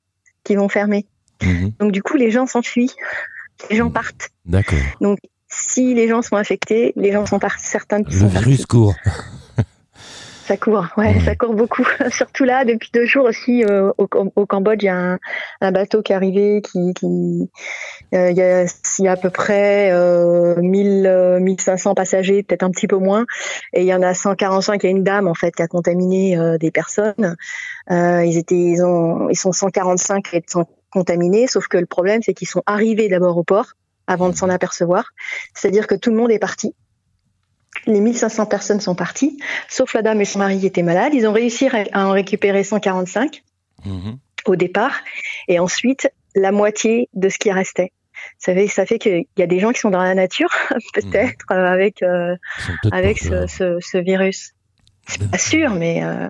qui 0.43 0.55
vont 0.55 0.67
fermer. 0.67 1.05
Mhm. 1.41 1.71
Donc 1.79 1.91
du 1.93 2.03
coup, 2.03 2.17
les 2.17 2.31
gens 2.31 2.47
s'enfuient, 2.47 2.91
les 3.69 3.77
gens 3.77 3.85
Mhm. 3.85 3.93
partent. 3.93 4.29
D'accord. 4.45 4.77
Si 5.49 5.93
les 5.93 6.07
gens 6.07 6.21
sont 6.21 6.35
infectés, 6.35 6.93
les 6.95 7.11
gens 7.11 7.25
sont 7.25 7.39
partis. 7.39 7.65
Certains 7.65 7.99
Le 8.03 8.11
sont 8.11 8.27
virus 8.27 8.57
partis. 8.59 8.65
court. 8.67 8.93
Ça 10.45 10.57
court, 10.57 10.87
ouais, 10.97 11.13
Ouais. 11.13 11.19
ça 11.19 11.35
court 11.35 11.53
beaucoup. 11.53 11.83
Surtout 12.09 12.43
là, 12.43 12.65
depuis 12.65 12.89
deux 12.91 13.05
jours 13.05 13.25
aussi, 13.25 13.63
euh, 13.63 13.91
au, 13.99 14.07
Cam- 14.07 14.31
au 14.35 14.47
Cambodge, 14.47 14.81
il 14.81 14.87
y 14.87 14.89
a 14.89 14.95
un, 14.95 15.19
un 15.61 15.71
bateau 15.71 16.01
qui 16.01 16.11
est 16.11 16.15
arrivé, 16.15 16.63
qui, 16.63 16.95
qui 16.95 17.51
euh, 18.15 18.31
il, 18.31 18.35
y 18.37 18.41
a, 18.41 18.63
il 18.63 19.05
y 19.05 19.07
a 19.07 19.11
à 19.11 19.15
peu 19.15 19.29
près 19.29 19.91
euh, 19.91 20.55
1000, 20.59 21.05
euh, 21.05 21.39
1500 21.39 21.93
passagers, 21.93 22.41
peut-être 22.41 22.63
un 22.63 22.71
petit 22.71 22.87
peu 22.87 22.97
moins, 22.97 23.27
et 23.73 23.81
il 23.81 23.85
y 23.87 23.93
en 23.93 24.01
a 24.01 24.15
145. 24.15 24.81
Il 24.83 24.87
y 24.87 24.89
a 24.89 24.91
une 24.91 25.03
dame 25.03 25.27
en 25.27 25.35
fait 25.35 25.51
qui 25.55 25.61
a 25.61 25.67
contaminé 25.67 26.35
euh, 26.35 26.57
des 26.57 26.71
personnes. 26.71 27.35
Euh, 27.91 28.25
ils 28.25 28.39
étaient, 28.39 28.55
ils 28.55 28.81
ont, 28.83 29.29
ils 29.29 29.37
sont 29.37 29.51
145 29.51 30.33
à 30.33 30.37
être 30.37 30.65
contaminés, 30.91 31.45
sauf 31.45 31.67
que 31.67 31.77
le 31.77 31.85
problème 31.85 32.21
c'est 32.23 32.33
qu'ils 32.33 32.47
sont 32.47 32.63
arrivés 32.65 33.07
d'abord 33.07 33.37
au 33.37 33.43
port 33.43 33.73
avant 34.09 34.27
de 34.29 34.35
s'en 34.35 34.49
apercevoir. 34.49 35.05
C'est-à-dire 35.53 35.87
que 35.87 35.95
tout 35.95 36.09
le 36.09 36.17
monde 36.17 36.31
est 36.31 36.39
parti. 36.39 36.73
Les 37.85 38.01
1500 38.01 38.47
personnes 38.47 38.81
sont 38.81 38.95
parties 38.95 39.39
sauf 39.69 39.93
la 39.93 40.01
dame 40.01 40.19
et 40.19 40.25
son 40.25 40.39
mari 40.39 40.59
qui 40.59 40.65
étaient 40.65 40.83
malades. 40.83 41.13
Ils 41.13 41.27
ont 41.27 41.31
réussi 41.33 41.67
à 41.93 42.07
en 42.07 42.11
récupérer 42.11 42.63
145 42.63 43.43
Mhm. 43.85 44.17
au 44.45 44.55
départ, 44.57 44.99
et 45.47 45.57
ensuite 45.59 46.09
la 46.35 46.51
moitié 46.51 47.07
de 47.13 47.29
ce 47.29 47.37
qui 47.37 47.49
restait. 47.51 47.93
Ça 48.37 48.53
fait, 48.53 48.67
ça 48.67 48.85
fait 48.85 48.99
qu'il 48.99 49.23
y 49.37 49.41
a 49.41 49.47
des 49.47 49.59
gens 49.61 49.71
qui 49.71 49.79
sont 49.79 49.89
dans 49.91 50.01
la 50.03 50.13
nature, 50.15 50.49
peut-être, 50.93 51.45
euh, 51.51 51.65
avec, 51.65 52.03
euh, 52.03 52.35
peut-être 52.83 52.93
avec 52.93 53.19
pas- 53.29 53.47
ce, 53.47 53.77
ce, 53.79 53.79
ce 53.79 53.97
virus. 53.97 54.51
C'est 55.07 55.31
pas 55.31 55.37
sûr, 55.37 55.69
mais, 55.75 56.03
euh, 56.03 56.27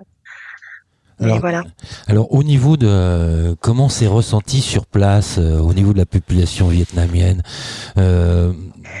Alors, 1.20 1.40
voilà. 1.40 1.64
Alors 2.06 2.32
au 2.34 2.42
niveau 2.42 2.76
de 2.76 2.86
euh, 2.88 3.54
comment 3.60 3.88
c'est 3.88 4.06
ressenti 4.06 4.60
sur 4.60 4.86
place, 4.86 5.36
euh, 5.38 5.58
au 5.58 5.74
niveau 5.74 5.92
de 5.92 5.98
la 5.98 6.06
population 6.06 6.68
vietnamienne, 6.68 7.42
euh, 7.98 8.52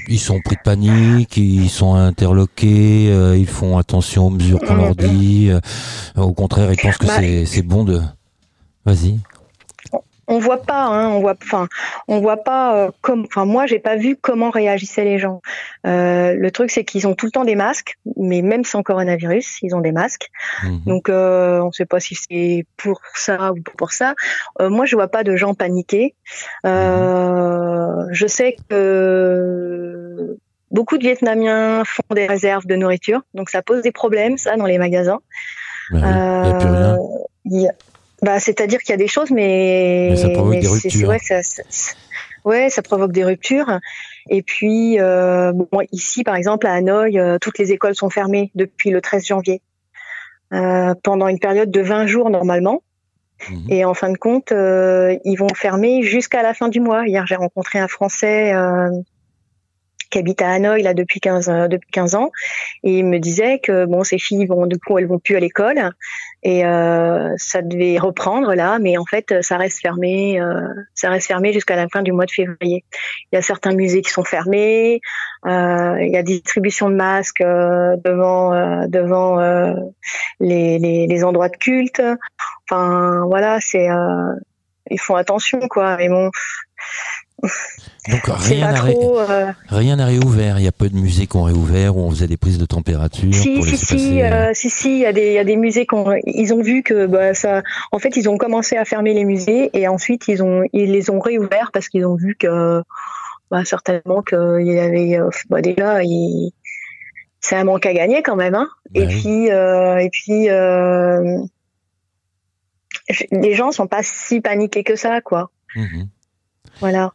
ils 0.08 0.18
sont 0.20 0.40
pris 0.40 0.56
de 0.56 0.60
panique, 0.62 1.36
ils 1.36 1.70
sont 1.70 1.94
interloqués, 1.94 3.08
euh, 3.10 3.36
ils 3.36 3.46
font 3.46 3.78
attention 3.78 4.26
aux 4.26 4.30
mesures 4.30 4.60
qu'on 4.60 4.74
leur 4.76 4.94
dit. 4.94 5.48
euh, 5.50 5.60
au 6.16 6.32
contraire, 6.32 6.72
ils 6.72 6.78
pensent 6.80 6.98
que 6.98 7.06
Bah, 7.06 7.14
c'est 7.18 7.46
c'est 7.46 7.62
bon 7.62 7.84
de. 7.84 8.00
Vas-y. 8.84 9.18
On 10.30 10.38
voit 10.38 10.62
pas, 10.62 10.84
hein, 10.84 11.08
on 11.08 11.20
voit, 11.20 11.34
enfin, 11.42 11.68
on 12.08 12.20
voit 12.20 12.38
pas 12.38 12.76
euh, 12.76 12.90
comme, 13.02 13.24
enfin, 13.26 13.44
moi, 13.44 13.66
j'ai 13.66 13.80
pas 13.80 13.96
vu 13.96 14.16
comment 14.16 14.48
réagissaient 14.50 15.04
les 15.04 15.18
gens. 15.18 15.42
Euh, 15.86 16.34
le 16.34 16.50
truc, 16.50 16.70
c'est 16.70 16.84
qu'ils 16.84 17.06
ont 17.08 17.14
tout 17.14 17.26
le 17.26 17.32
temps 17.32 17.44
des 17.44 17.56
masques, 17.56 17.98
mais 18.16 18.40
même 18.40 18.64
sans 18.64 18.82
coronavirus, 18.82 19.58
ils 19.62 19.74
ont 19.74 19.80
des 19.80 19.92
masques. 19.92 20.28
Mhm. 20.62 20.82
Donc, 20.86 21.08
euh, 21.08 21.60
on 21.60 21.66
ne 21.66 21.72
sait 21.72 21.84
pas 21.84 21.98
si 22.00 22.14
c'est 22.14 22.64
pour 22.76 23.00
ça 23.14 23.52
ou 23.52 23.56
pour 23.76 23.90
ça. 23.92 24.14
Euh, 24.60 24.70
moi, 24.70 24.86
je 24.86 24.94
vois 24.94 25.08
pas 25.08 25.24
de 25.24 25.34
gens 25.36 25.52
paniquer. 25.54 26.14
Euh, 26.64 28.04
je 28.12 28.26
sais 28.26 28.56
que 28.68 30.36
beaucoup 30.70 30.96
de 30.96 31.02
Vietnamiens 31.02 31.82
font 31.84 32.14
des 32.14 32.26
réserves 32.26 32.66
de 32.66 32.76
nourriture, 32.76 33.22
donc 33.34 33.50
ça 33.50 33.62
pose 33.62 33.82
des 33.82 33.92
problèmes, 33.92 34.38
ça, 34.38 34.56
dans 34.56 34.66
les 34.66 34.78
magasins. 34.78 35.18
Bah 35.90 35.98
oui, 35.98 36.08
il 36.44 36.48
y 36.48 36.52
a 36.52 36.54
plus 36.54 36.68
rien. 36.68 36.94
Euh, 36.94 36.96
il 37.46 37.60
y 37.62 37.68
a- 37.68 37.74
bah, 38.22 38.38
c'est-à-dire 38.40 38.80
qu'il 38.80 38.90
y 38.90 38.94
a 38.94 38.98
des 38.98 39.08
choses, 39.08 39.30
mais, 39.30 40.08
Mais 40.10 40.16
ça 40.16 40.28
provoque 40.30 40.58
des 40.58 40.66
ruptures. 40.68 41.08
ouais, 41.08 41.18
ça, 41.18 41.42
ça- 41.42 41.62
ça- 41.68 41.94
ouais, 42.44 42.70
ça 42.70 42.82
provoque 42.82 43.12
des 43.12 43.24
ruptures. 43.24 43.78
Et 44.28 44.42
puis, 44.42 45.00
euh, 45.00 45.52
bon, 45.52 45.68
ici, 45.92 46.22
par 46.24 46.36
exemple, 46.36 46.66
à 46.66 46.74
Hanoï, 46.74 47.18
euh, 47.18 47.38
toutes 47.40 47.58
les 47.58 47.72
écoles 47.72 47.94
sont 47.94 48.10
fermées 48.10 48.50
depuis 48.54 48.90
le 48.90 49.00
13 49.00 49.26
janvier, 49.26 49.62
euh, 50.52 50.94
pendant 51.02 51.28
une 51.28 51.38
période 51.38 51.70
de 51.70 51.80
20 51.80 52.06
jours 52.06 52.30
normalement. 52.30 52.82
Mhm. 53.48 53.66
Et 53.70 53.84
en 53.86 53.94
fin 53.94 54.10
de 54.12 54.18
compte, 54.18 54.52
euh, 54.52 55.16
ils 55.24 55.36
vont 55.36 55.48
fermer 55.54 56.02
jusqu'à 56.02 56.42
la 56.42 56.52
fin 56.52 56.68
du 56.68 56.80
mois. 56.80 57.06
Hier, 57.06 57.26
j'ai 57.26 57.36
rencontré 57.36 57.78
un 57.78 57.88
Français 57.88 58.52
euh, 58.52 58.90
qui 60.10 60.18
habite 60.18 60.42
à 60.42 60.50
Hanoï 60.50 60.82
là 60.82 60.92
depuis 60.92 61.20
15 61.20 61.48
euh, 61.48 61.68
depuis 61.68 61.90
15 61.90 62.16
ans 62.16 62.32
et 62.82 62.98
il 62.98 63.04
me 63.06 63.18
disait 63.18 63.60
que 63.60 63.84
bon 63.86 64.02
ses 64.02 64.18
filles 64.18 64.44
vont 64.44 64.66
du 64.66 64.76
coup 64.76 64.98
elles 64.98 65.06
vont 65.06 65.20
plus 65.20 65.36
à 65.36 65.40
l'école 65.40 65.78
et 66.42 66.64
euh, 66.64 67.34
ça 67.36 67.60
devait 67.60 67.98
reprendre 67.98 68.54
là 68.54 68.78
mais 68.78 68.96
en 68.96 69.04
fait 69.04 69.42
ça 69.42 69.58
reste 69.58 69.80
fermé 69.80 70.40
euh, 70.40 70.68
ça 70.94 71.10
reste 71.10 71.26
fermé 71.26 71.52
jusqu'à 71.52 71.76
la 71.76 71.88
fin 71.88 72.02
du 72.02 72.12
mois 72.12 72.26
de 72.26 72.30
février. 72.30 72.84
Il 73.30 73.36
y 73.36 73.38
a 73.38 73.42
certains 73.42 73.72
musées 73.72 74.02
qui 74.02 74.10
sont 74.10 74.24
fermés, 74.24 75.00
euh, 75.46 75.96
il 76.00 76.10
y 76.10 76.16
a 76.16 76.22
des 76.22 76.40
distributions 76.40 76.90
de 76.90 76.94
masques 76.94 77.40
euh, 77.40 77.96
devant 78.04 78.52
euh, 78.52 78.86
devant 78.86 79.40
euh, 79.40 79.74
les, 80.40 80.78
les 80.78 81.06
les 81.06 81.24
endroits 81.24 81.48
de 81.48 81.56
culte. 81.56 82.02
Enfin 82.70 83.24
voilà, 83.26 83.58
c'est 83.60 83.88
ils 84.90 85.00
font 85.00 85.14
attention 85.14 85.60
quoi 85.68 85.96
mais 85.96 86.08
bon 86.08 86.30
Donc 88.08 88.20
rien 88.26 88.70
n'a 88.72 88.80
ré- 88.80 88.96
euh, 88.98 89.52
rien 89.68 89.96
n'a 89.96 90.06
réouvert. 90.06 90.58
Il 90.58 90.64
y 90.64 90.68
a 90.68 90.72
peu 90.72 90.88
de 90.88 90.96
musées 90.96 91.26
qui 91.26 91.36
ont 91.36 91.42
réouvert 91.42 91.96
où 91.96 92.00
on 92.00 92.10
faisait 92.10 92.26
des 92.26 92.36
prises 92.36 92.58
de 92.58 92.64
température 92.66 93.32
Si, 93.34 93.54
pour 93.56 93.64
si, 93.66 93.76
si, 93.76 93.86
passer. 93.86 94.22
euh, 94.22 94.50
euh, 94.50 94.50
si, 94.54 94.70
si, 94.70 94.92
il 94.92 94.98
y 95.00 95.06
a 95.06 95.12
des, 95.12 95.26
il 95.28 95.32
y 95.34 95.38
a 95.38 95.44
des 95.44 95.56
musées 95.56 95.86
qui 95.86 95.94
ont, 95.94 96.12
ils 96.26 96.52
ont 96.54 96.62
vu 96.62 96.82
que, 96.82 97.06
bah, 97.06 97.34
ça, 97.34 97.62
en 97.92 97.98
fait, 97.98 98.16
ils 98.16 98.28
ont 98.28 98.38
commencé 98.38 98.76
à 98.76 98.84
fermer 98.84 99.12
les 99.14 99.24
musées 99.24 99.70
et 99.74 99.86
ensuite 99.88 100.28
ils 100.28 100.42
ont, 100.42 100.62
ils 100.72 100.90
les 100.92 101.10
ont 101.10 101.20
réouverts 101.20 101.70
parce 101.72 101.88
qu'ils 101.88 102.06
ont 102.06 102.16
vu 102.16 102.36
que, 102.36 102.82
bah, 103.50 103.64
certainement 103.64 104.22
qu'il 104.22 104.66
y 104.66 104.78
avait, 104.78 105.18
bah, 105.50 105.60
déjà, 105.60 106.02
il- 106.02 106.52
c'est 107.40 107.56
un 107.56 107.64
manque 107.64 107.86
à 107.86 107.92
gagner 107.94 108.22
quand 108.22 108.36
même, 108.36 108.54
hein. 108.54 108.68
Et 108.94 109.06
puis, 109.06 109.50
euh, 109.50 109.96
et 109.98 110.10
puis, 110.10 110.50
euh, 110.50 111.38
je- 113.08 113.24
les 113.32 113.54
gens 113.54 113.72
sont 113.72 113.86
pas 113.86 114.02
si 114.02 114.40
paniqués 114.40 114.84
que 114.84 114.96
ça, 114.96 115.20
quoi. 115.20 115.50
mhm. 115.76 116.08
Voilà. 116.80 117.12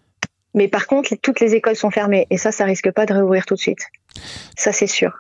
Mais 0.56 0.68
par 0.68 0.88
contre, 0.88 1.14
toutes 1.22 1.42
les 1.42 1.54
écoles 1.54 1.76
sont 1.76 1.92
fermées 1.92 2.26
et 2.32 2.38
ça, 2.38 2.52
ça 2.52 2.66
risque 2.66 2.90
pas 2.92 3.06
de 3.06 3.14
réouvrir 3.14 3.46
tout 3.46 3.54
de 3.54 3.60
suite. 3.60 3.86
Ça, 4.58 4.72
c'est 4.72 4.88
sûr. 4.88 5.20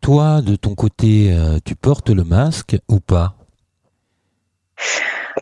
Toi, 0.00 0.40
de 0.40 0.54
ton 0.54 0.74
côté, 0.74 1.32
euh, 1.32 1.58
tu 1.64 1.74
portes 1.74 2.08
le 2.08 2.24
masque 2.24 2.76
ou 2.88 3.00
pas? 3.00 3.34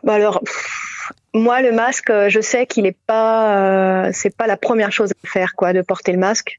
Bah 0.03 0.15
alors, 0.15 0.41
pff, 0.41 1.13
moi, 1.35 1.61
le 1.61 1.71
masque, 1.73 2.09
euh, 2.09 2.31
je 2.31 2.41
sais 2.41 2.67
qu'il 2.67 2.87
est 2.87 2.97
pas, 3.07 4.07
euh, 4.07 4.11
c'est 4.15 4.35
pas 4.35 4.47
la 4.47 4.57
première 4.57 4.91
chose 4.91 5.13
à 5.23 5.29
faire, 5.29 5.53
quoi, 5.55 5.75
de 5.75 5.83
porter 5.83 6.13
le 6.13 6.19
masque. 6.19 6.59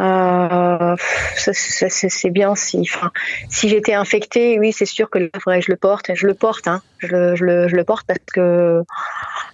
Euh, 0.00 0.96
c'est 1.36 2.30
bien 2.30 2.54
si, 2.56 2.80
enfin, 2.80 3.10
si 3.48 3.68
j'étais 3.68 3.94
infectée, 3.94 4.58
oui, 4.58 4.72
c'est 4.72 4.86
sûr 4.86 5.08
que 5.08 5.20
je 5.20 5.70
le 5.70 5.76
porte. 5.76 6.10
Je 6.14 6.26
le 6.26 6.34
porte, 6.34 6.66
hein. 6.66 6.80
Je 6.98 7.08
le, 7.08 7.36
je 7.36 7.44
le, 7.44 7.68
je 7.68 7.76
le 7.76 7.84
porte 7.84 8.04
parce 8.06 8.18
que, 8.32 8.82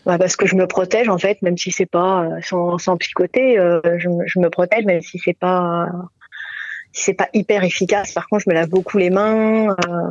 bah, 0.06 0.16
parce 0.18 0.37
que 0.37 0.47
je 0.47 0.56
me 0.56 0.66
protège 0.66 1.09
en 1.09 1.18
fait, 1.18 1.42
même 1.42 1.59
si 1.59 1.70
c'est 1.73 1.87
pas 1.87 2.23
euh, 2.23 2.40
sans, 2.42 2.78
sans 2.78 2.97
psychoter, 2.97 3.59
euh, 3.59 3.80
je, 3.99 4.09
me- 4.09 4.49
protège, 4.49 4.85
même 4.87 5.02
si 5.02 5.18
c'est 5.18 5.38
pas, 5.38 5.87
si 6.92 7.04
c'est 7.04 7.14
pas 7.14 7.28
hyper 7.35 7.62
efficace. 7.64 8.12
Par 8.12 8.26
contre, 8.28 8.44
je 8.47 8.50
me 8.50 8.54
lave 8.54 8.68
beaucoup 8.68 8.99
les 8.99 9.11
mains. 9.11 9.68
euh, 9.70 10.11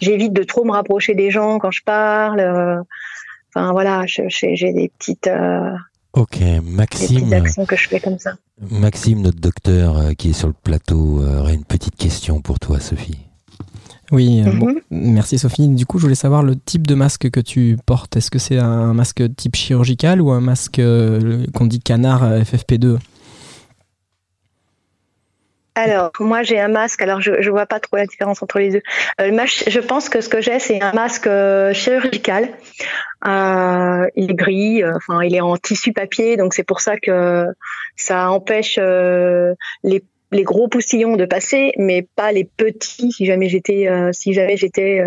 J'évite 0.00 0.32
de 0.32 0.42
trop 0.42 0.64
me 0.64 0.72
rapprocher 0.72 1.14
des 1.14 1.30
gens 1.30 1.58
quand 1.58 1.70
je 1.70 1.82
parle. 1.84 2.40
euh, 2.40 2.80
Enfin 3.54 3.72
voilà, 3.72 4.02
j'ai 4.06 4.72
des 4.72 4.92
petites, 4.98 5.26
euh, 5.26 5.70
Ok, 6.18 6.40
Maxime. 6.64 7.20
petites 7.20 7.32
actions 7.32 7.64
que 7.66 7.76
je 7.76 7.88
fais 7.88 8.00
comme 8.00 8.18
ça. 8.18 8.32
Maxime, 8.70 9.20
notre 9.22 9.38
docteur 9.40 9.96
euh, 9.98 10.12
qui 10.14 10.30
est 10.30 10.32
sur 10.32 10.48
le 10.48 10.54
plateau, 10.54 11.20
euh, 11.22 11.40
aurait 11.40 11.54
une 11.54 11.64
petite 11.64 11.94
question 11.96 12.40
pour 12.40 12.58
toi, 12.58 12.80
Sophie. 12.80 13.18
Oui, 14.10 14.42
euh, 14.44 14.52
bon, 14.58 14.66
Mhm. 14.68 14.80
merci 14.90 15.38
Sophie. 15.38 15.68
Du 15.68 15.86
coup, 15.86 15.98
je 15.98 16.02
voulais 16.04 16.14
savoir 16.14 16.42
le 16.42 16.56
type 16.56 16.86
de 16.86 16.94
masque 16.94 17.30
que 17.30 17.40
tu 17.40 17.76
portes. 17.86 18.16
Est-ce 18.16 18.30
que 18.30 18.38
c'est 18.38 18.58
un 18.58 18.94
masque 18.94 19.22
type 19.36 19.54
chirurgical 19.54 20.20
ou 20.20 20.30
un 20.32 20.40
masque 20.40 20.78
euh, 20.78 21.44
qu'on 21.54 21.66
dit 21.66 21.78
canard 21.78 22.24
euh, 22.24 22.40
FFP2 22.42 22.98
Alors, 25.78 26.10
moi, 26.18 26.42
j'ai 26.42 26.58
un 26.58 26.66
masque. 26.66 27.02
Alors, 27.02 27.20
je, 27.20 27.40
je 27.40 27.50
vois 27.50 27.66
pas 27.66 27.78
trop 27.78 27.96
la 27.96 28.06
différence 28.06 28.42
entre 28.42 28.58
les 28.58 28.70
deux. 28.70 28.82
Euh, 29.20 29.46
je 29.46 29.78
pense 29.78 30.08
que 30.08 30.20
ce 30.20 30.28
que 30.28 30.40
j'ai, 30.40 30.58
c'est 30.58 30.82
un 30.82 30.92
masque 30.92 31.28
euh, 31.28 31.72
chirurgical. 31.72 32.48
Euh, 33.24 34.08
il 34.16 34.32
est 34.32 34.34
gris. 34.34 34.84
Enfin, 34.84 35.22
il 35.22 35.36
est 35.36 35.40
en 35.40 35.56
tissu 35.56 35.92
papier, 35.92 36.36
donc 36.36 36.52
c'est 36.52 36.64
pour 36.64 36.80
ça 36.80 36.96
que 36.96 37.46
ça 37.94 38.28
empêche 38.30 38.78
les 40.30 40.42
gros 40.42 40.66
poussillons 40.66 41.14
de 41.14 41.24
passer, 41.24 41.72
mais 41.76 42.06
pas 42.16 42.32
les 42.32 42.44
petits. 42.44 43.12
Si 43.12 43.24
jamais 43.24 43.48
j'étais, 43.48 43.88
si 44.12 44.32
jamais 44.32 44.56
j'étais, 44.56 45.00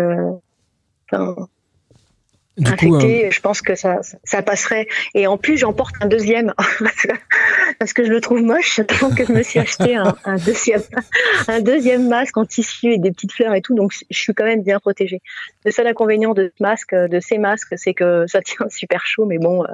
coup, 2.88 2.96
euh, 2.96 3.28
je 3.30 3.40
pense 3.40 3.62
que 3.62 3.74
ça, 3.74 4.00
ça 4.24 4.42
passerait. 4.42 4.86
Et 5.14 5.26
en 5.26 5.38
plus, 5.38 5.56
j'en 5.56 5.72
porte 5.72 5.94
un 6.00 6.06
deuxième 6.06 6.52
parce 7.78 7.92
que, 7.92 8.04
je 8.04 8.10
le 8.10 8.20
trouve 8.20 8.42
moche. 8.42 8.80
Donc, 9.00 9.22
je 9.26 9.32
me 9.32 9.42
suis 9.42 9.58
acheté 9.58 9.96
un, 9.96 10.14
un 10.24 10.36
deuxième, 10.36 10.82
un 11.48 11.60
deuxième 11.60 12.08
masque 12.08 12.36
en 12.36 12.44
tissu 12.44 12.92
et 12.92 12.98
des 12.98 13.10
petites 13.10 13.32
fleurs 13.32 13.54
et 13.54 13.62
tout. 13.62 13.74
Donc, 13.74 13.92
je 14.10 14.18
suis 14.18 14.34
quand 14.34 14.44
même 14.44 14.62
bien 14.62 14.78
protégée. 14.80 15.20
Le 15.64 15.70
seul 15.70 15.86
inconvénient 15.86 16.34
de 16.34 16.52
ce 16.56 16.62
masque, 16.62 16.94
de 16.94 17.20
ces 17.20 17.38
masques, 17.38 17.74
c'est 17.76 17.94
que 17.94 18.26
ça 18.26 18.40
tient 18.42 18.66
super 18.70 19.06
chaud. 19.06 19.24
Mais 19.24 19.38
bon, 19.38 19.62
euh, 19.64 19.68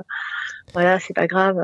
voilà, 0.73 1.01
c'est 1.01 1.15
pas 1.15 1.27
grave. 1.27 1.59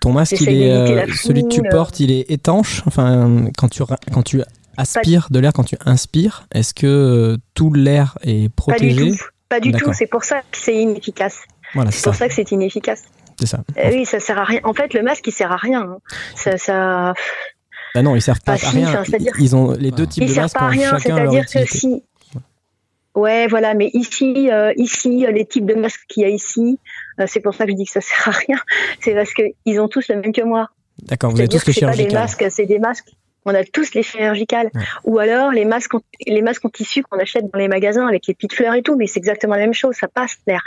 ton 0.00 0.12
masque, 0.12 0.40
il 0.40 0.62
est, 0.62 0.72
euh, 0.72 1.06
celui 1.12 1.42
que 1.42 1.48
tu 1.48 1.62
portes, 1.62 2.00
il 2.00 2.10
est 2.12 2.30
étanche? 2.30 2.82
Enfin, 2.86 3.46
quand 3.58 3.68
tu, 3.68 3.82
ra- 3.82 3.98
quand 4.12 4.22
tu 4.22 4.40
aspires 4.76 5.28
de 5.30 5.38
l'air, 5.38 5.52
quand 5.52 5.64
tu 5.64 5.76
inspires, 5.84 6.46
est-ce 6.54 6.72
que 6.72 7.36
tout 7.54 7.72
l'air 7.74 8.16
est 8.22 8.48
Pas 8.48 8.78
du 8.78 8.88
protégé? 8.94 9.10
tout. 9.10 9.16
Pas 9.50 9.60
du 9.60 9.72
tout. 9.72 9.92
C'est 9.92 10.06
pour 10.06 10.24
ça 10.24 10.40
que 10.50 10.56
c'est 10.56 10.74
inefficace. 10.74 11.42
Voilà, 11.74 11.90
C'est 11.90 12.04
pour 12.04 12.14
ça. 12.14 12.26
que 12.28 12.34
c'est 12.34 12.50
inefficace. 12.52 13.02
C'est 13.38 13.46
ça. 13.46 13.58
Eh 13.76 13.88
oui, 13.90 14.06
ça 14.06 14.18
sert 14.20 14.38
à 14.38 14.44
rien. 14.44 14.60
En 14.64 14.72
fait, 14.72 14.94
le 14.94 15.02
masque, 15.02 15.26
il 15.26 15.32
sert 15.32 15.52
à 15.52 15.56
rien. 15.56 15.82
hein. 15.82 15.98
Ça, 16.36 16.56
ça, 16.56 17.14
Bah 17.94 18.02
non, 18.02 18.14
ils 18.16 18.22
servent 18.22 18.40
pas 18.40 18.52
à 18.52 18.56
si, 18.56 18.66
rien. 18.66 19.00
enfin, 19.00 19.18
Ils 19.38 19.54
ont 19.56 19.72
les 19.72 19.90
deux 19.90 20.06
types 20.06 20.24
de 20.24 20.32
sert 20.32 20.42
masques 20.44 20.56
pas 20.58 20.64
à 20.64 20.68
rien. 20.68 20.98
C'est-à-dire 20.98 21.44
que 21.46 21.66
si. 21.66 22.02
Ouais, 23.14 23.48
voilà. 23.48 23.74
Mais 23.74 23.90
ici, 23.92 24.50
euh, 24.52 24.72
ici, 24.76 25.26
euh, 25.26 25.32
les 25.32 25.44
types 25.44 25.66
de 25.66 25.74
masques 25.74 26.04
qu'il 26.08 26.22
y 26.22 26.26
a 26.26 26.28
ici, 26.28 26.78
euh, 27.18 27.24
c'est 27.26 27.40
pour 27.40 27.54
ça 27.54 27.64
que 27.64 27.72
je 27.72 27.76
dis 27.76 27.84
que 27.86 27.90
ça 27.92 28.00
sert 28.00 28.28
à 28.28 28.30
rien. 28.30 28.58
C'est 29.00 29.14
parce 29.14 29.32
que 29.34 29.42
ils 29.66 29.80
ont 29.80 29.88
tous 29.88 30.06
le 30.08 30.16
même 30.20 30.32
que 30.32 30.42
moi. 30.42 30.68
D'accord, 31.02 31.30
vous 31.30 31.40
avez 31.40 31.48
tous 31.48 31.64
que 31.64 31.72
c'est 31.72 31.80
pas 31.80 31.88
des 31.92 31.96
chirurgical. 31.96 32.22
masques, 32.22 32.46
c'est 32.50 32.66
des 32.66 32.78
masques. 32.78 33.08
On 33.46 33.54
a 33.54 33.64
tous 33.64 33.94
les 33.94 34.02
chirurgicales. 34.02 34.70
Ouais. 34.74 34.82
Ou 35.04 35.18
alors 35.18 35.50
les 35.50 35.64
masques, 35.64 35.94
en, 35.94 36.00
les 36.26 36.42
masques 36.42 36.64
en 36.64 36.68
tissu 36.68 37.02
qu'on 37.02 37.18
achète 37.18 37.50
dans 37.52 37.58
les 37.58 37.68
magasins 37.68 38.06
avec 38.06 38.26
les 38.26 38.34
petites 38.34 38.52
fleurs 38.54 38.74
et 38.74 38.82
tout, 38.82 38.96
mais 38.96 39.06
c'est 39.06 39.18
exactement 39.18 39.54
la 39.54 39.60
même 39.62 39.74
chose. 39.74 39.94
Ça 39.98 40.08
passe 40.08 40.36
l'air. 40.46 40.62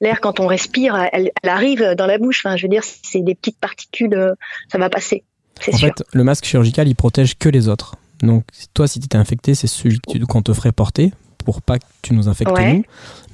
L'air, 0.00 0.20
quand 0.20 0.38
on 0.38 0.46
respire, 0.46 0.94
elle, 1.12 1.30
elle 1.42 1.48
arrive 1.50 1.94
dans 1.96 2.06
la 2.06 2.18
bouche. 2.18 2.44
Enfin, 2.44 2.56
je 2.56 2.62
veux 2.64 2.68
dire, 2.68 2.82
c'est 2.84 3.20
des 3.22 3.34
petites 3.34 3.58
particules, 3.58 4.14
euh, 4.14 4.34
ça 4.70 4.78
va 4.78 4.88
passer. 4.90 5.24
C'est 5.60 5.74
En 5.74 5.78
sûr. 5.78 5.88
fait, 5.88 6.04
le 6.12 6.22
masque 6.24 6.44
chirurgical, 6.44 6.86
il 6.86 6.94
protège 6.94 7.36
que 7.36 7.48
les 7.48 7.68
autres. 7.68 7.96
Donc, 8.22 8.44
toi, 8.74 8.86
si 8.86 9.00
tu 9.00 9.06
étais 9.06 9.16
infecté, 9.16 9.54
c'est 9.54 9.66
celui 9.66 9.98
qu'on 10.28 10.42
te 10.42 10.52
ferait 10.52 10.72
porter 10.72 11.12
pour 11.44 11.62
pas 11.62 11.78
que 11.78 11.84
tu 12.02 12.12
nous 12.14 12.28
infectes 12.28 12.52
Ouais. 12.52 12.74
nous. 12.74 12.84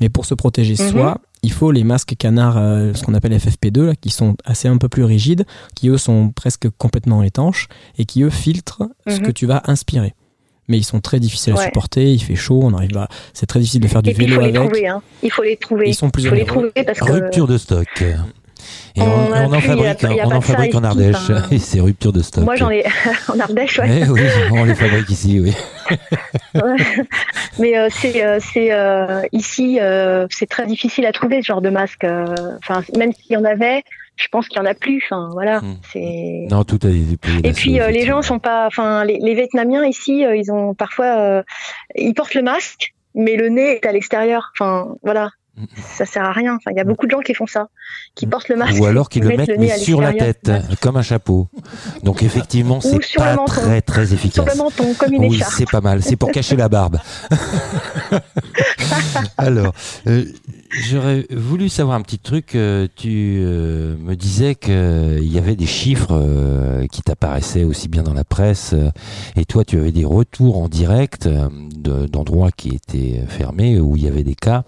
Mais 0.01 0.09
pour 0.09 0.25
se 0.25 0.35
protéger 0.35 0.75
Mhm. 0.83 0.91
soi, 0.91 1.19
il 1.45 1.53
faut 1.53 1.71
les 1.71 1.85
masques 1.85 2.15
canards, 2.19 2.57
euh, 2.59 2.93
ce 2.95 3.05
qu'on 3.05 3.15
appelle 3.15 3.33
FFP2, 3.37 3.87
là, 3.87 3.95
qui 3.95 4.11
sont 4.11 4.37
assez 4.45 4.67
un 4.69 4.79
peu 4.79 4.89
plus 4.89 5.05
rigides, 5.05 5.45
qui 5.77 5.89
eux 5.89 5.99
sont 5.99 6.31
presque 6.31 6.69
complètement 6.79 7.23
étanches 7.23 7.69
et 7.99 8.05
qui 8.05 8.23
eux 8.23 8.31
filtrent 8.31 8.85
ce 9.07 9.17
Mhm. 9.19 9.27
que 9.27 9.31
tu 9.31 9.47
vas 9.47 9.63
inspirer. 9.67 10.15
Mais 10.69 10.79
ils 10.79 10.85
sont 10.85 11.01
très 11.01 11.21
difficiles 11.21 11.53
à 11.53 11.57
supporter, 11.63 12.13
il 12.15 12.19
fait 12.19 12.35
chaud, 12.37 12.61
on 12.63 12.73
arrive 12.73 12.97
à... 12.97 13.09
c'est 13.35 13.45
très 13.45 13.61
difficile 13.61 13.83
de 13.83 13.89
faire 13.89 14.03
du 14.03 14.11
Et 14.11 14.15
puis 14.15 14.25
il 14.25 14.31
vélo 14.31 14.41
faut 14.41 14.47
les 14.47 14.57
avec. 14.57 14.71
trouver. 14.71 14.89
Hein. 14.89 15.03
Il 15.23 15.31
faut 15.31 15.43
les 15.43 15.57
trouver. 15.59 15.89
Ils 15.91 15.95
sont 15.95 16.09
plus 16.11 16.23
il 16.25 16.29
faut 16.31 16.35
les 16.35 16.45
trouver 16.47 16.71
parce 16.87 16.99
que. 17.01 17.13
Rupture 17.13 17.47
de 17.47 17.59
stock. 17.59 17.87
Et 18.97 19.01
on, 19.01 19.05
On 19.05 19.33
a 19.33 19.43
on 19.47 19.53
en 19.53 19.61
fabrique, 19.61 20.05
a 20.05 20.27
on 20.27 20.33
en 20.33 20.41
fabrique 20.41 20.75
en 20.75 20.85
Ardèche. 20.85 21.17
enfin. 21.17 21.43
Et 21.51 21.59
c'est 21.59 21.81
rupture 21.81 22.13
de 22.13 22.23
stock. 22.23 22.45
Moi, 22.45 22.57
j'en 22.57 22.71
ai 22.71 22.85
en 23.29 23.39
Ardèche, 23.41 23.79
ouais. 23.79 24.03
Eh 24.03 24.11
oui, 24.11 24.21
on 24.53 24.65
les 24.65 24.75
fabrique 24.85 25.11
ici, 25.11 25.41
oui. 25.41 25.55
Ouais. 26.55 26.77
Mais 27.59 27.77
euh, 27.79 27.89
c'est 27.91 28.25
euh, 28.25 28.39
euh, 28.57 29.23
ici 29.33 29.79
euh, 29.81 30.27
c'est 30.31 30.49
très 30.49 30.67
difficile 30.67 31.07
à 31.07 31.13
trouver 31.13 31.43
ce 31.43 31.47
genre 31.47 31.61
de 31.61 31.71
masque. 31.71 32.05
Enfin 32.59 32.83
même 32.97 33.13
s'il 33.13 33.33
y 33.33 33.37
en 33.37 33.45
avait, 33.45 33.83
je 34.17 34.29
pense 34.29 34.49
qu'il 34.49 34.59
y 34.59 34.61
en 34.61 34.67
a 34.67 34.75
plus. 34.75 35.03
Enfin 35.05 35.29
voilà, 35.33 35.61
c'est. 35.93 36.47
Non, 36.51 36.65
tout 36.65 36.79
a 36.85 36.89
été 36.89 37.17
payé. 37.17 37.41
Et 37.45 37.53
puis 37.53 37.81
euh, 37.81 37.91
les 37.91 38.07
gens 38.07 38.23
sont 38.23 38.39
pas, 38.39 38.67
enfin 38.67 39.05
les, 39.05 39.19
les 39.21 39.35
Vietnamiens 39.35 39.85
ici, 39.85 40.25
euh, 40.25 40.37
ils 40.37 40.51
ont 40.53 40.75
parfois, 40.75 41.19
euh, 41.19 41.43
ils 41.97 42.15
portent 42.15 42.35
le 42.35 42.43
masque, 42.43 42.95
mais 43.15 43.37
le 43.37 43.49
nez 43.49 43.77
est 43.77 43.87
à 43.87 43.93
l'extérieur. 43.93 44.51
Enfin 44.59 44.89
voilà, 45.03 45.27
Mm. 45.27 45.44
Ça 45.97 46.05
sert 46.05 46.25
à 46.25 46.33
rien. 46.33 46.57
Enfin 46.57 46.71
il 46.73 46.77
y 46.77 46.81
a 46.81 46.85
beaucoup 46.85 47.07
de 47.07 47.11
gens 47.11 47.21
qui 47.21 47.35
font 47.35 47.47
ça, 47.47 47.69
qui 48.15 48.27
portent 48.27 48.49
le 48.49 48.57
masque. 48.57 48.81
Ou 48.81 48.87
alors 48.87 49.09
qu'ils 49.09 49.23
le 49.23 49.37
mettent 49.37 49.49
le 49.49 49.57
mais 49.59 49.79
sur 49.79 50.01
la 50.01 50.13
tête, 50.13 50.51
comme 50.81 50.97
un 50.97 51.03
chapeau. 51.03 51.49
Donc 52.03 52.23
effectivement, 52.23 52.81
c'est 52.81 53.03
sur 53.03 53.23
pas 53.23 53.37
menton. 53.37 53.45
très 53.47 53.81
très 53.81 54.07
sur 54.07 54.15
efficace. 54.15 54.47
le 54.47 54.59
menton 54.59 54.95
comme 54.95 55.13
une 55.13 55.27
Oui, 55.27 55.43
c'est 55.49 55.71
pas 55.71 55.81
mal. 55.81 56.03
C'est 56.03 56.17
pour 56.17 56.33
cacher 56.33 56.57
la 56.57 56.69
barbe. 56.69 56.99
Alors, 59.39 59.75
euh, 60.07 60.25
j'aurais 60.75 61.27
voulu 61.31 61.69
savoir 61.69 61.97
un 61.97 62.03
petit 62.03 62.19
truc. 62.19 62.55
Euh, 62.55 62.87
tu 62.97 63.39
euh, 63.41 63.97
me 63.99 64.15
disais 64.15 64.55
qu'il 64.55 65.33
y 65.33 65.39
avait 65.39 65.57
des 65.57 65.67
chiffres 65.67 66.13
euh, 66.13 66.87
qui 66.89 67.03
t'apparaissaient 67.03 67.65
aussi 67.65 67.89
bien 67.89 68.03
dans 68.03 68.13
la 68.15 68.25
presse. 68.25 68.73
euh, 68.75 68.91
et 69.37 69.45
toi, 69.45 69.65
tu 69.65 69.79
avais 69.79 69.93
des 69.93 70.05
retours 70.05 70.59
en 70.59 70.69
direct 70.69 71.27
euh, 71.27 71.49
de- 71.77 72.07
d'endroits 72.07 72.51
qui 72.51 72.71
étaient 72.75 73.23
fermés, 73.29 73.79
où 73.81 73.97
il 73.97 74.05
y 74.05 74.09
avait 74.09 74.25
des 74.25 74.35
cas. 74.35 74.65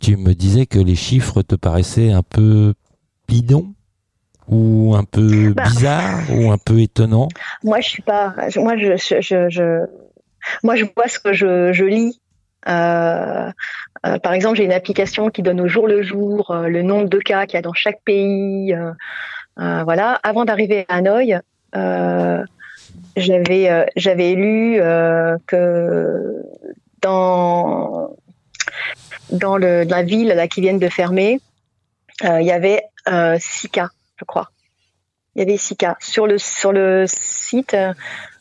Tu 0.00 0.16
me 0.16 0.34
disais 0.34 0.66
que 0.66 0.78
les 0.78 0.94
chiffres 0.96 1.42
te 1.42 1.54
paraissaient 1.54 2.12
un 2.12 2.22
peu 2.22 2.74
bidons 3.28 3.74
ou 4.48 4.94
un 4.96 5.04
peu 5.04 5.52
Bah. 5.54 5.64
bizarres 5.64 6.22
ou 6.30 6.50
un 6.50 6.58
peu 6.58 6.80
étonnants? 6.80 7.28
Moi, 7.64 7.80
je 7.80 7.88
suis 7.88 8.02
pas. 8.02 8.34
Moi, 8.56 8.76
je, 8.76 8.96
je, 8.96 9.20
je, 9.20 9.48
je- 9.50 9.86
moi, 10.62 10.76
je 10.76 10.84
vois 10.96 11.08
ce 11.08 11.18
que 11.18 11.32
je, 11.34 11.72
je 11.72 11.84
lis. 11.84 12.20
Euh, 12.66 13.50
euh, 14.06 14.18
par 14.18 14.32
exemple, 14.32 14.56
j'ai 14.56 14.64
une 14.64 14.72
application 14.72 15.30
qui 15.30 15.42
donne 15.42 15.60
au 15.60 15.68
jour 15.68 15.86
le 15.86 16.02
jour 16.02 16.50
euh, 16.50 16.68
le 16.68 16.82
nombre 16.82 17.08
de 17.08 17.18
cas 17.18 17.46
qu'il 17.46 17.54
y 17.54 17.58
a 17.58 17.62
dans 17.62 17.74
chaque 17.74 18.00
pays. 18.02 18.74
voilà. 19.56 20.20
Avant 20.22 20.44
d'arriver 20.44 20.86
à 20.88 20.96
Hanoï, 20.96 21.38
j'avais 23.16 23.86
j'avais 23.96 24.34
lu 24.34 24.80
que 25.46 26.42
dans 27.02 28.16
dans 29.30 29.56
le, 29.56 29.84
la 29.84 30.02
ville 30.02 30.46
qui 30.50 30.60
viennent 30.60 30.78
de 30.78 30.88
fermer, 30.88 31.40
il 32.22 32.42
y 32.42 32.52
avait 32.52 32.82
euh, 33.08 33.36
six 33.40 33.68
cas, 33.68 33.88
je 34.16 34.24
crois. 34.24 34.50
Il 35.38 35.42
y 35.44 35.48
avait 35.48 35.56
six 35.56 35.76
cas 35.76 35.96
sur 36.00 36.26
le 36.26 36.36
sur 36.36 36.72
le 36.72 37.04
site. 37.06 37.74
euh, 37.74 37.92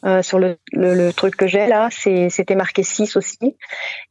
euh, 0.06 0.22
sur 0.22 0.38
le, 0.40 0.58
le, 0.74 0.94
le 0.94 1.12
truc 1.12 1.36
que 1.36 1.48
j'ai 1.48 1.66
là, 1.68 1.90
c'était 1.92 2.56
marqué 2.56 2.84
6 2.84 3.16
aussi. 3.18 3.56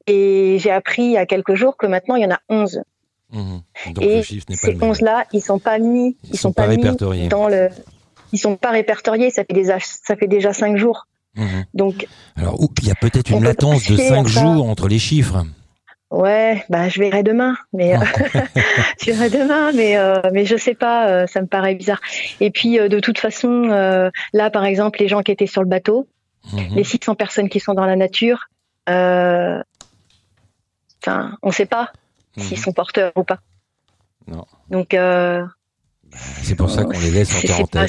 Et 0.08 0.58
j'ai 0.60 0.72
appris 0.72 1.02
il 1.04 1.12
y 1.12 1.16
a 1.16 1.26
quelques 1.26 1.54
jours 1.54 1.76
que 1.76 1.86
maintenant 1.86 2.16
il 2.16 2.22
y 2.22 2.26
en 2.26 2.32
a 2.32 2.40
11. 2.48 2.82
Mhm. 3.32 3.60
Donc 3.94 4.04
Et 4.04 4.16
le 4.16 4.22
chiffre 4.22 4.46
n'est 4.48 4.56
pas 4.56 4.60
Ces 4.62 4.72
le 4.72 4.78
même. 4.78 4.90
11 4.90 5.00
là, 5.02 5.24
ils 5.32 5.40
sont 5.40 5.58
pas 5.60 5.78
mis, 5.78 6.16
Ils 6.24 6.30
ils, 6.30 6.36
sont 6.36 6.48
sont, 6.48 6.52
pas 6.52 6.62
pas, 6.64 6.68
mis 6.70 6.76
répertoriés. 6.76 7.28
dans 7.28 7.48
le 7.48 7.68
ils 8.32 8.38
sont 8.38 8.56
pas 8.56 8.70
répertoriés, 8.70 9.30
ça 9.30 9.44
fait 9.44 9.54
déjà 9.54 9.78
ça 9.80 10.16
fait 10.16 10.26
déjà 10.28 10.52
5 10.52 10.76
jours. 10.76 11.06
Mhm. 11.36 11.64
Donc 11.74 12.06
Alors, 12.36 12.58
il 12.82 12.88
y 12.88 12.90
a 12.90 12.94
peut-être 12.96 13.30
une 13.30 13.38
peut 13.38 13.44
latence 13.44 13.84
de 13.84 13.96
penser 13.96 14.08
5 14.08 14.26
à 14.26 14.28
ça. 14.28 14.40
jours 14.40 14.68
entre 14.68 14.88
les 14.88 14.98
chiffres. 14.98 15.44
Ouais, 16.16 16.64
bah 16.68 16.88
je 16.88 16.98
verrai 17.00 17.22
demain, 17.22 17.56
mais 17.72 17.96
euh, 17.96 18.00
je 19.00 19.12
verrai 19.12 19.30
demain, 19.30 19.72
mais 19.72 19.96
euh, 19.96 20.20
mais 20.32 20.44
je 20.44 20.56
sais 20.56 20.74
pas, 20.74 21.08
euh, 21.08 21.26
ça 21.26 21.40
me 21.40 21.46
paraît 21.46 21.74
bizarre. 21.74 22.00
Et 22.40 22.50
puis 22.50 22.78
de 22.78 23.00
toute 23.00 23.18
façon, 23.18 23.62
là 24.32 24.50
par 24.50 24.64
exemple, 24.64 24.98
les 25.00 25.08
gens 25.08 25.22
qui 25.22 25.32
étaient 25.32 25.46
sur 25.46 25.62
le 25.62 25.68
bateau, 25.68 26.08
Mhm. 26.52 26.76
les 26.76 26.84
600 26.84 27.16
personnes 27.16 27.48
qui 27.48 27.58
sont 27.58 27.74
dans 27.74 27.86
la 27.86 27.96
nature, 27.96 28.44
euh, 28.88 29.60
on 31.42 31.48
ne 31.48 31.52
sait 31.52 31.66
pas 31.66 31.90
s'ils 32.36 32.56
Mhm. 32.58 32.64
sont 32.64 32.72
porteurs 32.72 33.12
ou 33.16 33.24
pas. 33.24 33.38
Non. 34.28 34.44
Donc, 34.70 34.94
euh, 34.94 35.44
C'est 36.42 36.54
pour 36.54 36.70
ça 36.70 36.84
qu'on 36.84 36.90
les 36.98 37.10
laisse 37.10 37.36
en 37.36 37.40
quarantaine. 37.46 37.86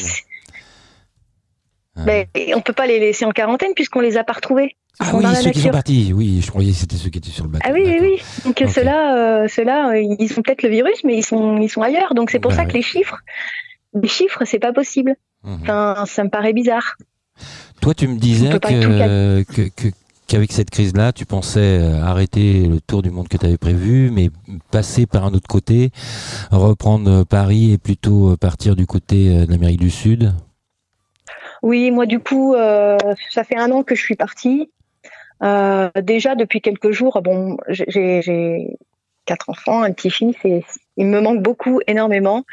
pas-. 1.95 2.03
Mais 2.05 2.27
on 2.55 2.61
peut 2.61 2.73
pas 2.73 2.87
les 2.87 2.99
laisser 2.99 3.25
en 3.25 3.31
quarantaine 3.31 3.73
puisqu'on 3.75 3.99
les 4.01 4.17
a 4.17 4.23
pas 4.23 4.33
retrouvés. 4.33 4.75
Ah 4.99 5.11
sont 5.11 5.17
oui, 5.19 5.35
ceux 5.35 5.51
qui 5.51 5.61
sont 5.61 5.69
partis. 5.69 6.11
Oui, 6.13 6.41
je 6.43 6.49
croyais 6.49 6.71
que 6.71 6.77
c'était 6.77 6.95
ceux 6.95 7.09
qui 7.09 7.19
étaient 7.19 7.29
sur 7.29 7.43
le 7.43 7.51
bateau. 7.51 7.65
Ah 7.69 7.73
oui, 7.73 7.83
oui, 7.85 7.97
oui. 8.01 8.21
Donc 8.45 8.63
ceux-là, 8.67 9.43
euh, 9.43 9.47
euh, 9.47 10.15
ils 10.19 10.33
ont 10.37 10.41
peut-être 10.41 10.63
le 10.63 10.69
virus, 10.69 11.03
mais 11.03 11.15
ils 11.17 11.23
sont, 11.23 11.57
ils 11.57 11.69
sont 11.69 11.81
ailleurs. 11.81 12.15
Donc 12.15 12.31
c'est 12.31 12.39
pour 12.39 12.51
Bah 12.51 12.57
ça 12.57 12.63
oui. 12.63 12.69
que 12.69 12.73
les 12.73 12.81
chiffres, 12.81 13.19
les 13.93 14.07
chiffres, 14.07 14.43
c'est 14.45 14.59
pas 14.59 14.73
possible. 14.73 15.15
Mhm. 15.43 15.59
Enfin, 15.61 16.03
ça 16.07 16.23
me 16.23 16.29
paraît 16.29 16.53
bizarre. 16.53 16.95
Toi, 17.79 17.93
tu 17.93 18.07
me 18.07 18.17
disais 18.17 18.49
que, 18.49 19.69
que- 19.69 19.91
qu'avec 20.25 20.51
cette 20.51 20.71
crise-là, 20.71 21.13
tu 21.13 21.25
pensais 21.27 21.59
euh, 21.79 22.01
arrêter 22.01 22.67
le 22.67 22.81
tour 22.81 23.03
du 23.03 23.11
monde 23.11 23.27
que 23.27 23.37
tu 23.37 23.45
avais 23.45 23.57
prévu, 23.57 24.09
mais 24.11 24.31
passer 24.71 25.05
par 25.05 25.25
un 25.25 25.33
autre 25.33 25.47
côté, 25.47 25.91
reprendre 26.49 27.23
Paris 27.23 27.73
et 27.73 27.77
plutôt 27.77 28.35
partir 28.37 28.75
du 28.75 28.87
côté 28.87 29.45
de 29.45 29.51
l'Amérique 29.51 29.79
du 29.79 29.91
Sud? 29.91 30.33
Oui, 31.61 31.91
moi 31.91 32.07
du 32.07 32.19
coup, 32.19 32.55
euh, 32.55 32.97
ça 33.29 33.43
fait 33.43 33.57
un 33.57 33.71
an 33.71 33.83
que 33.83 33.93
je 33.95 34.01
suis 34.01 34.15
partie. 34.15 34.71
Euh, 35.43 35.89
déjà 36.01 36.35
depuis 36.35 36.61
quelques 36.61 36.91
jours, 36.91 37.21
bon, 37.21 37.57
j'ai 37.69 38.77
quatre 39.25 39.49
enfants, 39.49 39.81
un 39.81 39.91
petit-fils, 39.91 40.35
et 40.45 40.63
il 40.95 41.05
me 41.05 41.19
manque 41.21 41.41
beaucoup, 41.41 41.79
énormément. 41.87 42.43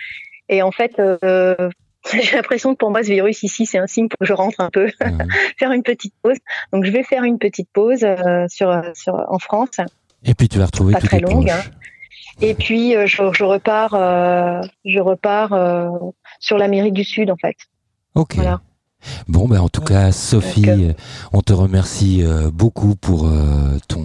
Et 0.48 0.62
en 0.62 0.72
fait, 0.72 0.98
euh, 0.98 1.70
J'ai 2.12 2.36
l'impression 2.36 2.74
que 2.74 2.78
pour 2.78 2.90
moi, 2.90 3.02
ce 3.02 3.08
virus 3.08 3.42
ici, 3.42 3.64
c'est 3.64 3.78
un 3.78 3.86
signe 3.86 4.08
pour 4.08 4.18
que 4.18 4.26
je 4.26 4.34
rentre 4.34 4.60
un 4.60 4.68
peu, 4.70 4.90
Mhm. 5.00 5.26
faire 5.58 5.72
une 5.72 5.82
petite 5.82 6.12
pause. 6.22 6.36
Donc, 6.72 6.84
je 6.84 6.90
vais 6.90 7.02
faire 7.02 7.24
une 7.24 7.38
petite 7.38 7.68
pause 7.72 8.04
euh, 8.04 8.46
sur, 8.48 8.82
sur, 8.94 9.14
en 9.28 9.38
France. 9.38 9.80
Et 10.22 10.34
puis 10.34 10.48
tu 10.48 10.58
vas 10.58 10.66
retrouver 10.66 10.92
Pas 10.92 11.00
très 11.00 11.20
longue, 11.20 11.46
proches. 11.46 11.70
Et 12.42 12.54
puis, 12.54 12.94
euh, 12.94 13.06
je, 13.06 13.22
je 13.32 13.44
repars, 13.44 13.92
je 14.84 14.98
repars 14.98 15.90
sur 16.40 16.58
l'Amérique 16.58 16.92
du 16.94 17.04
Sud, 17.04 17.30
en 17.30 17.36
fait. 17.36 17.56
Ok. 18.14 18.34
Voilà. 18.34 18.60
Bon, 19.28 19.46
ben 19.48 19.60
en 19.60 19.68
tout 19.68 19.80
cas, 19.80 20.12
Sophie, 20.12 20.64
euh, 20.68 20.92
on 21.32 21.40
te 21.42 21.52
remercie 21.52 22.22
euh, 22.22 22.50
beaucoup 22.50 22.94
pour 22.96 23.26
euh, 23.26 23.78
ton 23.88 24.00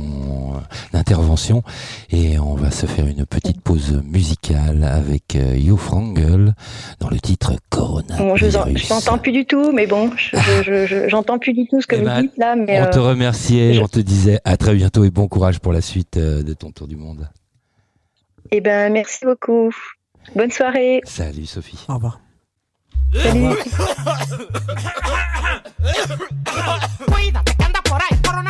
euh, 0.56 0.60
intervention 0.98 1.64
et 2.12 2.40
on 2.40 2.56
va 2.56 2.72
se 2.72 2.86
faire 2.86 3.08
une 3.08 3.26
petite 3.26 3.62
pause 3.62 4.02
musicale 4.06 4.84
avec 4.84 5.36
euh, 5.36 5.56
Yo 5.58 5.78
Frangel 5.78 6.54
dans 7.00 7.10
le 7.10 7.20
titre 7.20 7.54
Corona. 7.70 8.18
Bon, 8.18 8.36
je 8.36 8.46
n'entends 8.94 9.18
plus 9.18 9.32
du 9.32 9.46
tout, 9.46 9.72
mais 9.72 9.88
bon, 9.88 10.12
je- 10.18 10.38
je- 10.38 10.64
je- 10.64 10.86
je- 10.86 11.08
j'entends 11.10 11.40
plus 11.40 11.54
du 11.54 11.68
tout 11.68 11.82
ce 11.82 11.88
que 11.88 11.96
Eh 11.98 12.00
vous 12.00 12.06
ben, 12.06 12.22
dites 12.22 12.38
là. 12.38 12.56
Mais, 12.56 12.80
On 12.82 12.86
euh, 12.86 12.90
te 12.90 13.00
remerciait, 13.00 13.74
je- 13.74 13.82
on 13.82 13.88
te 13.88 14.00
disait 14.00 14.40
à 14.46 14.58
très 14.58 14.76
bientôt 14.76 15.04
et 15.04 15.10
bon 15.12 15.28
courage 15.28 15.60
pour 15.60 15.74
la 15.74 15.82
suite 15.82 16.18
euh, 16.18 16.44
de 16.44 16.54
ton 16.54 16.72
tour 16.72 16.88
du 16.88 16.96
monde. 16.96 17.30
eh 18.52 18.62
ben, 18.62 18.92
merci 18.92 19.26
beaucoup. 19.26 19.70
Bonne 20.36 20.52
soirée. 20.52 21.02
Salut 21.06 21.46
Sophie. 21.46 21.80
Au 21.88 21.96
revoir. 21.96 22.20
Cuídate 27.06 27.56
que 27.56 27.64
anda 27.64 27.82
por 27.82 28.02
ahí 28.02 28.18
coronavirus. 28.24 28.49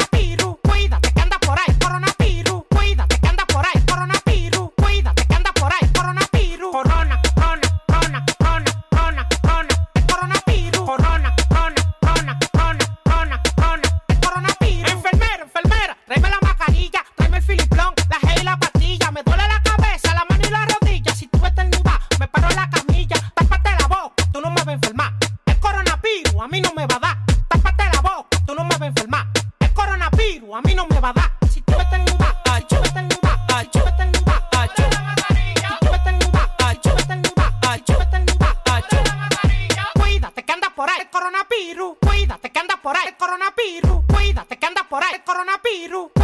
vampiro. 45.69 46.18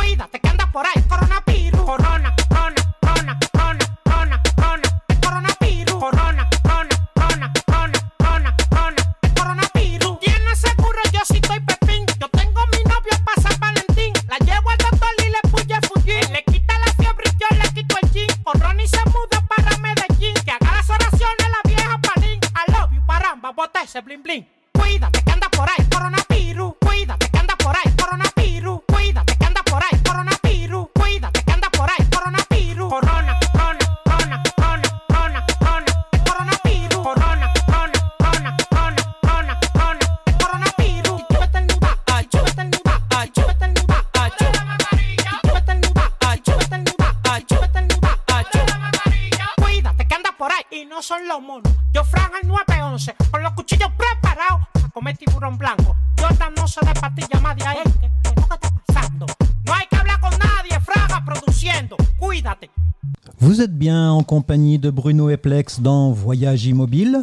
Dans 65.79 66.11
Voyage 66.11 66.65
Immobile 66.65 67.19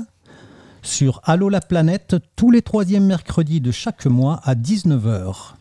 sur 0.80 1.20
Allo 1.24 1.48
la 1.48 1.61
planète 1.61 2.14
tous 2.37 2.52
les 2.52 2.62
troisièmes 2.62 3.06
mercredis 3.06 3.61
de 3.61 3.72
chaque 3.72 4.06
mois 4.06 4.40
à 4.44 4.54
19h. 4.54 5.54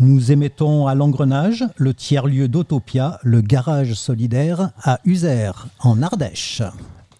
Nous 0.00 0.32
émettons 0.32 0.88
à 0.88 0.96
l'engrenage, 0.96 1.64
le 1.76 1.94
tiers-lieu 1.94 2.48
d'Autopia, 2.48 3.20
le 3.22 3.40
garage 3.40 3.94
solidaire 3.94 4.70
à 4.82 4.98
Uzer, 5.04 5.68
en 5.78 6.02
Ardèche. 6.02 6.62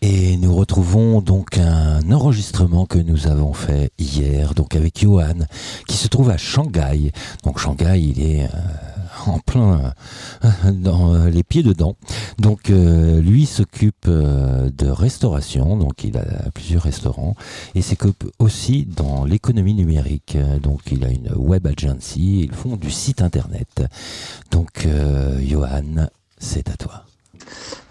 Et 0.02 0.37
nous 0.37 0.54
retrouvons 0.54 1.20
donc 1.20 1.58
un 1.58 2.11
enregistrement 2.11 2.84
que 2.84 2.98
nous 2.98 3.28
avons 3.28 3.52
fait 3.52 3.92
hier, 4.00 4.54
donc 4.54 4.74
avec 4.74 5.00
Johan, 5.00 5.46
qui 5.87 5.96
se 5.96 6.08
trouve 6.08 6.30
à 6.30 6.37
Shanghai. 6.37 7.12
Donc 7.44 7.61
Shanghai, 7.61 8.00
il 8.00 8.20
est 8.20 8.44
euh, 8.44 8.48
en 9.26 9.38
plein 9.38 9.92
euh, 10.44 10.48
dans 10.72 11.14
euh, 11.14 11.31
les 11.31 11.42
pieds 11.42 11.62
dedans. 11.62 11.96
Donc 12.38 12.70
euh, 12.70 13.20
lui 13.20 13.46
s'occupe 13.46 14.07
de 14.09 14.88
restauration, 14.88 15.76
donc 15.76 16.04
il 16.04 16.16
a 16.16 16.24
plusieurs 16.54 16.83
restaurants, 16.83 17.35
et 17.74 17.83
s'occupe 17.83 18.24
aussi 18.38 18.87
dans 18.87 19.24
l'économie 19.24 19.74
numérique. 19.74 20.37
Donc 20.62 20.81
il 20.92 21.04
a 21.04 21.09
une 21.09 21.33
web 21.37 21.66
agency, 21.66 22.42
ils 22.42 22.52
font 22.54 22.76
du 22.76 22.90
site 22.90 23.22
internet. 23.22 23.83
Donc 24.50 24.87
Johan, 25.42 26.09
c'est 26.38 26.68
à 26.68 26.76
toi. 26.76 27.04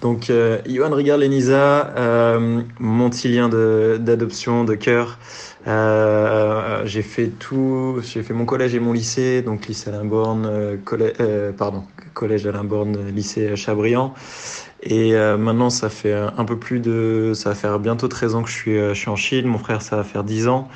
Donc, 0.02 0.32
Johan 0.68 0.92
Rigard 0.92 1.18
Lenisa, 1.18 1.94
euh, 1.98 2.62
montilien 2.80 3.50
de- 3.50 3.98
d'adoption, 4.00 4.63
de, 4.63 4.76
cœur. 4.76 5.18
Euh, 5.67 6.82
j'ai 6.86 7.01
fait 7.01 7.27
tout, 7.27 7.99
j'ai 8.01 8.23
fait 8.23 8.34
mon 8.34 8.45
collège 8.45 8.73
et 8.75 8.80
mon 8.80 8.93
lycée, 8.93 9.41
donc 9.41 9.67
lycée 9.67 9.89
Alain 9.89 10.06
Borne, 10.06 10.45
euh, 10.45 10.77
collè- 10.77 11.13
euh, 11.19 11.51
pardon, 11.51 11.84
collège 12.13 12.47
Alain 12.47 12.63
Borne, 12.63 13.10
lycée 13.10 13.56
Chabriand. 13.58 14.13
Et 14.84 15.15
euh, 15.15 15.38
maintenant, 15.38 15.69
ça 15.69 15.89
fait 15.89 16.13
un 16.13 16.45
peu 16.45 16.58
plus 16.58 16.80
de, 16.80 17.34
ça 17.36 17.49
va 17.49 17.56
faire 17.56 17.80
bientôt 17.80 18.08
13 18.08 18.36
ans 18.36 18.43
que 18.43 18.49
je 18.49 18.56
suis, 18.56 18.77
euh, 18.77 18.93
je 18.93 18.99
suis 18.99 19.10
en 19.10 19.15
Chine. 19.17 19.47
Mon 19.47 19.58
frère, 19.58 19.82
ça 19.82 19.97
va 19.97 20.03
faire 20.03 20.23
10 20.23 20.47
ans. 20.47 20.69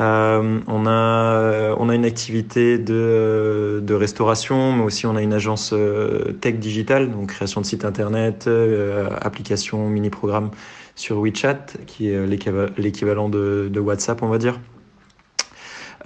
Euh, 0.00 0.60
on 0.66 0.86
a, 0.86 1.74
on 1.78 1.88
a 1.88 1.94
une 1.94 2.04
activité 2.04 2.78
de, 2.78 3.80
de 3.84 3.94
restauration, 3.94 4.72
mais 4.72 4.82
aussi 4.84 5.06
on 5.06 5.14
a 5.16 5.22
une 5.22 5.32
agence 5.34 5.70
euh, 5.72 6.32
tech 6.40 6.56
digitale, 6.56 7.10
donc 7.12 7.28
création 7.28 7.60
de 7.60 7.66
sites 7.66 7.84
internet, 7.84 8.46
euh, 8.48 9.08
application, 9.20 9.88
mini-programme 9.88 10.50
sur 10.96 11.18
WeChat, 11.18 11.66
qui 11.86 12.10
est 12.10 12.26
l'équiva- 12.26 12.70
l'équivalent 12.76 13.28
de, 13.28 13.70
WhatsApp, 13.80 14.22
on 14.22 14.28
va 14.28 14.38
dire. 14.38 14.58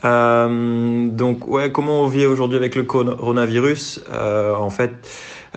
Euh, 0.05 1.09
donc, 1.09 1.49
ouais, 1.49 1.73
comment 1.73 2.03
on 2.03 2.07
vit 2.07 2.27
aujourd'hui 2.27 2.57
avec 2.57 2.75
le 2.77 2.85
coronavirus? 2.85 4.05
Euh, 4.13 4.55
En 4.55 4.71
fait, 4.71 4.93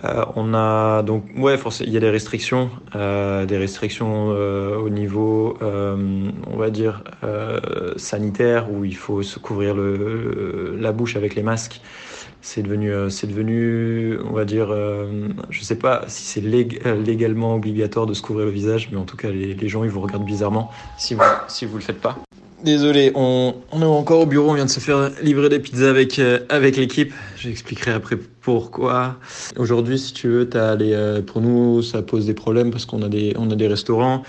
euh, 0.04 0.24
on 0.36 0.54
a 0.54 1.02
donc, 1.02 1.24
ouais, 1.36 1.56
il 1.80 1.90
y 1.90 1.96
a 1.96 2.00
des 2.00 2.10
restrictions, 2.10 2.70
euh, 2.96 3.44
des 3.46 3.58
restrictions 3.58 4.30
euh, 4.30 4.76
au 4.76 4.88
niveau, 4.88 5.56
euh, 5.62 6.30
on 6.50 6.56
va 6.56 6.70
dire, 6.70 7.04
euh, 7.24 7.60
sanitaire, 7.96 8.72
où 8.72 8.84
il 8.84 8.96
faut 8.96 9.22
se 9.22 9.38
couvrir 9.38 9.74
le, 9.74 10.76
la 10.78 10.92
bouche 10.92 11.16
avec 11.16 11.34
les 11.34 11.42
masques. 11.42 11.80
C'est 12.44 12.62
devenu, 12.62 12.92
euh, 12.92 13.08
c'est 13.08 13.28
devenu, 13.28 14.18
on 14.28 14.32
va 14.32 14.44
dire, 14.44 14.66
euh, 14.70 15.28
je 15.48 15.62
sais 15.62 15.76
pas 15.76 16.02
si 16.08 16.24
c'est 16.24 16.42
euh, 16.44 17.00
légalement 17.00 17.54
obligatoire 17.54 18.04
de 18.06 18.14
se 18.14 18.20
couvrir 18.20 18.46
le 18.46 18.50
visage, 18.50 18.88
mais 18.90 18.98
en 18.98 19.04
tout 19.04 19.16
cas, 19.16 19.30
les, 19.30 19.68
gens, 19.68 19.84
ils 19.84 19.90
vous 19.90 20.00
regardent 20.00 20.24
bizarrement 20.24 20.68
si 20.98 21.14
vous, 21.14 21.22
si 21.46 21.66
vous 21.66 21.76
le 21.76 21.84
faites 21.84 22.00
pas. 22.00 22.18
Désolé, 22.64 23.12
on, 23.14 23.54
est 23.72 23.84
encore 23.84 24.22
au 24.22 24.26
bureau, 24.26 24.50
on 24.50 24.54
vient 24.54 24.64
de 24.64 24.70
se 24.70 24.80
faire 24.80 25.10
livrer 25.22 25.48
des 25.50 25.60
pizzas 25.60 25.90
avec, 25.90 26.20
avec 26.48 26.76
l'équipe. 26.76 27.12
J'expliquerai 27.36 27.92
après 27.92 28.16
pourquoi. 28.40 29.16
Aujourd'hui, 29.56 29.98
si 29.98 30.12
tu 30.12 30.26
veux, 30.26 30.48
t'as 30.48 30.74
les, 30.74 31.22
pour 31.24 31.40
nous, 31.40 31.82
ça 31.82 32.02
pose 32.02 32.26
des 32.26 32.34
problèmes 32.34 32.72
parce 32.72 32.86
qu'on 32.86 33.02
a 33.02 33.08
des, 33.08 33.34
on 33.38 33.50
a 33.52 33.56
des 33.56 33.68
restaurants. 33.68 34.24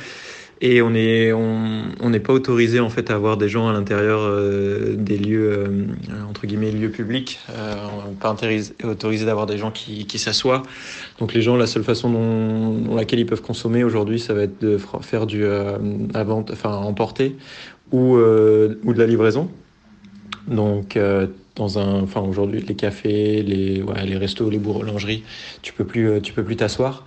Et 0.63 0.82
on 0.82 0.95
est 0.95 1.34
on 1.34 1.84
on 1.99 2.10
n'est 2.10 2.21
pas 2.21 2.32
autorisé 2.32 2.80
en 2.80 2.89
fait 2.89 3.12
à 3.12 3.15
avoir 3.15 3.36
des 3.36 3.49
gens 3.49 3.67
à 3.67 3.73
l'intérieur 3.73 4.21
euh, 4.21 4.95
des 4.95 5.17
lieux 5.17 5.52
euh, 5.52 5.86
entre 6.30 6.47
guillemets 6.47 6.71
lieux 6.71 6.89
publics. 6.89 7.39
Euh, 7.49 7.76
on 8.06 8.10
n'est 8.10 8.15
pas 8.15 8.34
autorisé, 8.86 9.26
d'avoir 9.26 9.45
des 9.45 9.58
gens 9.58 9.71
qui, 9.71 10.17
s'assoient. 10.17 10.63
Donc 11.19 11.34
les 11.34 11.41
gens 11.41 11.58
la 11.58 11.67
seule 11.67 11.84
façon 11.84 12.10
dont, 12.10 12.95
laquelle 12.95 13.19
ils 13.19 13.26
peuvent 13.26 13.41
consommer 13.41 13.84
aujourd'hui 13.84 14.19
ça 14.19 14.34
va 14.34 14.43
être 14.43 14.62
de 14.62 14.80
faire 15.02 15.28
du 15.28 15.43
euh, 15.43 15.78
à 16.13 16.23
vente 16.23 16.52
enfin 16.52 16.71
emporter 16.71 17.36
ou 17.91 18.15
euh, 18.15 18.80
de 18.86 18.97
la 18.97 19.06
livraison. 19.06 19.49
Donc 20.47 20.95
euh, 20.95 21.28
dans 21.56 21.78
un 21.78 22.02
enfin 22.02 22.21
aujourd'hui 22.21 22.62
les 22.62 22.76
cafés 22.76 23.43
les 23.43 23.82
ouais, 23.82 24.06
les 24.06 24.17
restos 24.17 24.49
les 24.49 24.58
boulangeries 24.58 25.23
tu 25.62 25.71
peux 25.73 25.86
plus 25.86 26.10
euh, 26.10 26.19
tu 26.19 26.34
peux 26.34 26.43
plus 26.43 26.56
t'asseoir 26.56 27.06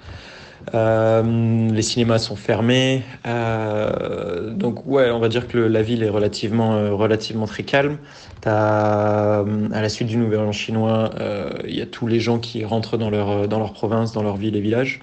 euh, 0.74 1.70
les 1.70 1.82
cinémas 1.82 2.18
sont 2.18 2.36
fermés, 2.36 3.02
euh, 3.26 4.50
donc 4.50 4.86
ouais, 4.86 5.10
on 5.10 5.18
va 5.18 5.28
dire 5.28 5.46
que 5.48 5.56
le- 5.58 5.68
la 5.68 5.82
ville 5.82 6.02
est 6.02 6.08
relativement, 6.08 6.74
euh, 6.74 6.92
relativement 6.92 7.46
très 7.46 7.62
calme. 7.62 7.98
T'as, 8.40 9.40
euh, 9.44 9.68
à 9.72 9.80
la 9.82 9.88
suite 9.88 10.08
du 10.08 10.16
Nouvel 10.16 10.40
An 10.40 10.52
chinois, 10.52 11.10
euh, 11.20 11.50
il 11.66 11.76
y 11.76 11.82
a 11.82 11.86
tous 11.86 12.06
les 12.06 12.20
gens 12.20 12.38
qui 12.38 12.64
rentrent 12.64 12.96
dans 12.96 13.10
leur, 13.10 13.48
dans 13.48 13.58
leur 13.58 13.72
province, 13.72 14.12
dans 14.12 14.22
leur 14.22 14.36
ville 14.36 14.56
et 14.56 14.60
village. 14.60 15.00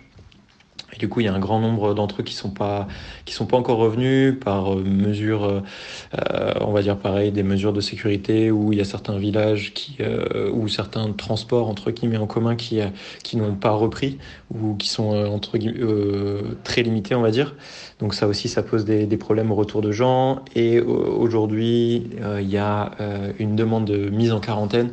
Et 0.93 0.97
du 0.97 1.09
coup, 1.09 1.19
il 1.21 1.25
y 1.25 1.27
a 1.27 1.33
un 1.33 1.39
grand 1.39 1.59
nombre 1.59 1.93
d'entre 1.93 2.21
eux 2.21 2.23
qui 2.23 2.35
sont 2.35 2.51
pas, 2.51 2.87
qui 3.25 3.33
sont 3.33 3.45
pas 3.45 3.57
encore 3.57 3.77
revenus 3.77 4.39
par 4.39 4.73
euh, 4.73 4.83
mesure, 4.83 5.43
euh, 5.45 6.53
on 6.61 6.71
va 6.71 6.81
dire 6.81 6.97
pareil, 6.97 7.31
des 7.31 7.43
mesures 7.43 7.73
de 7.73 7.81
sécurité 7.81 8.51
où 8.51 8.71
il 8.71 8.77
y 8.77 8.81
a 8.81 8.85
certains 8.85 9.17
villages 9.17 9.73
qui, 9.73 9.97
euh, 10.01 10.51
ou 10.51 10.67
certains 10.67 11.11
transports 11.13 11.69
entre 11.69 11.91
guillemets 11.91 12.17
en 12.17 12.27
commun 12.27 12.55
qui, 12.55 12.79
qui 13.23 13.37
n'ont 13.37 13.55
pas 13.55 13.71
repris 13.71 14.17
ou 14.53 14.75
qui 14.75 14.87
sont 14.87 15.15
entre 15.25 15.57
euh, 15.57 16.41
très 16.63 16.83
limités, 16.83 17.15
on 17.15 17.21
va 17.21 17.31
dire. 17.31 17.55
Donc 17.99 18.13
ça 18.13 18.27
aussi, 18.27 18.47
ça 18.47 18.61
pose 18.61 18.85
des, 18.85 19.05
des 19.05 19.17
problèmes 19.17 19.51
au 19.51 19.55
retour 19.55 19.81
de 19.81 19.91
gens. 19.91 20.43
Et 20.55 20.79
aujourd'hui, 20.81 22.03
il 22.39 22.49
y 22.49 22.57
a 22.57 22.91
une 23.39 23.55
demande 23.55 23.85
de 23.85 24.09
mise 24.09 24.33
en 24.33 24.41
quarantaine 24.41 24.91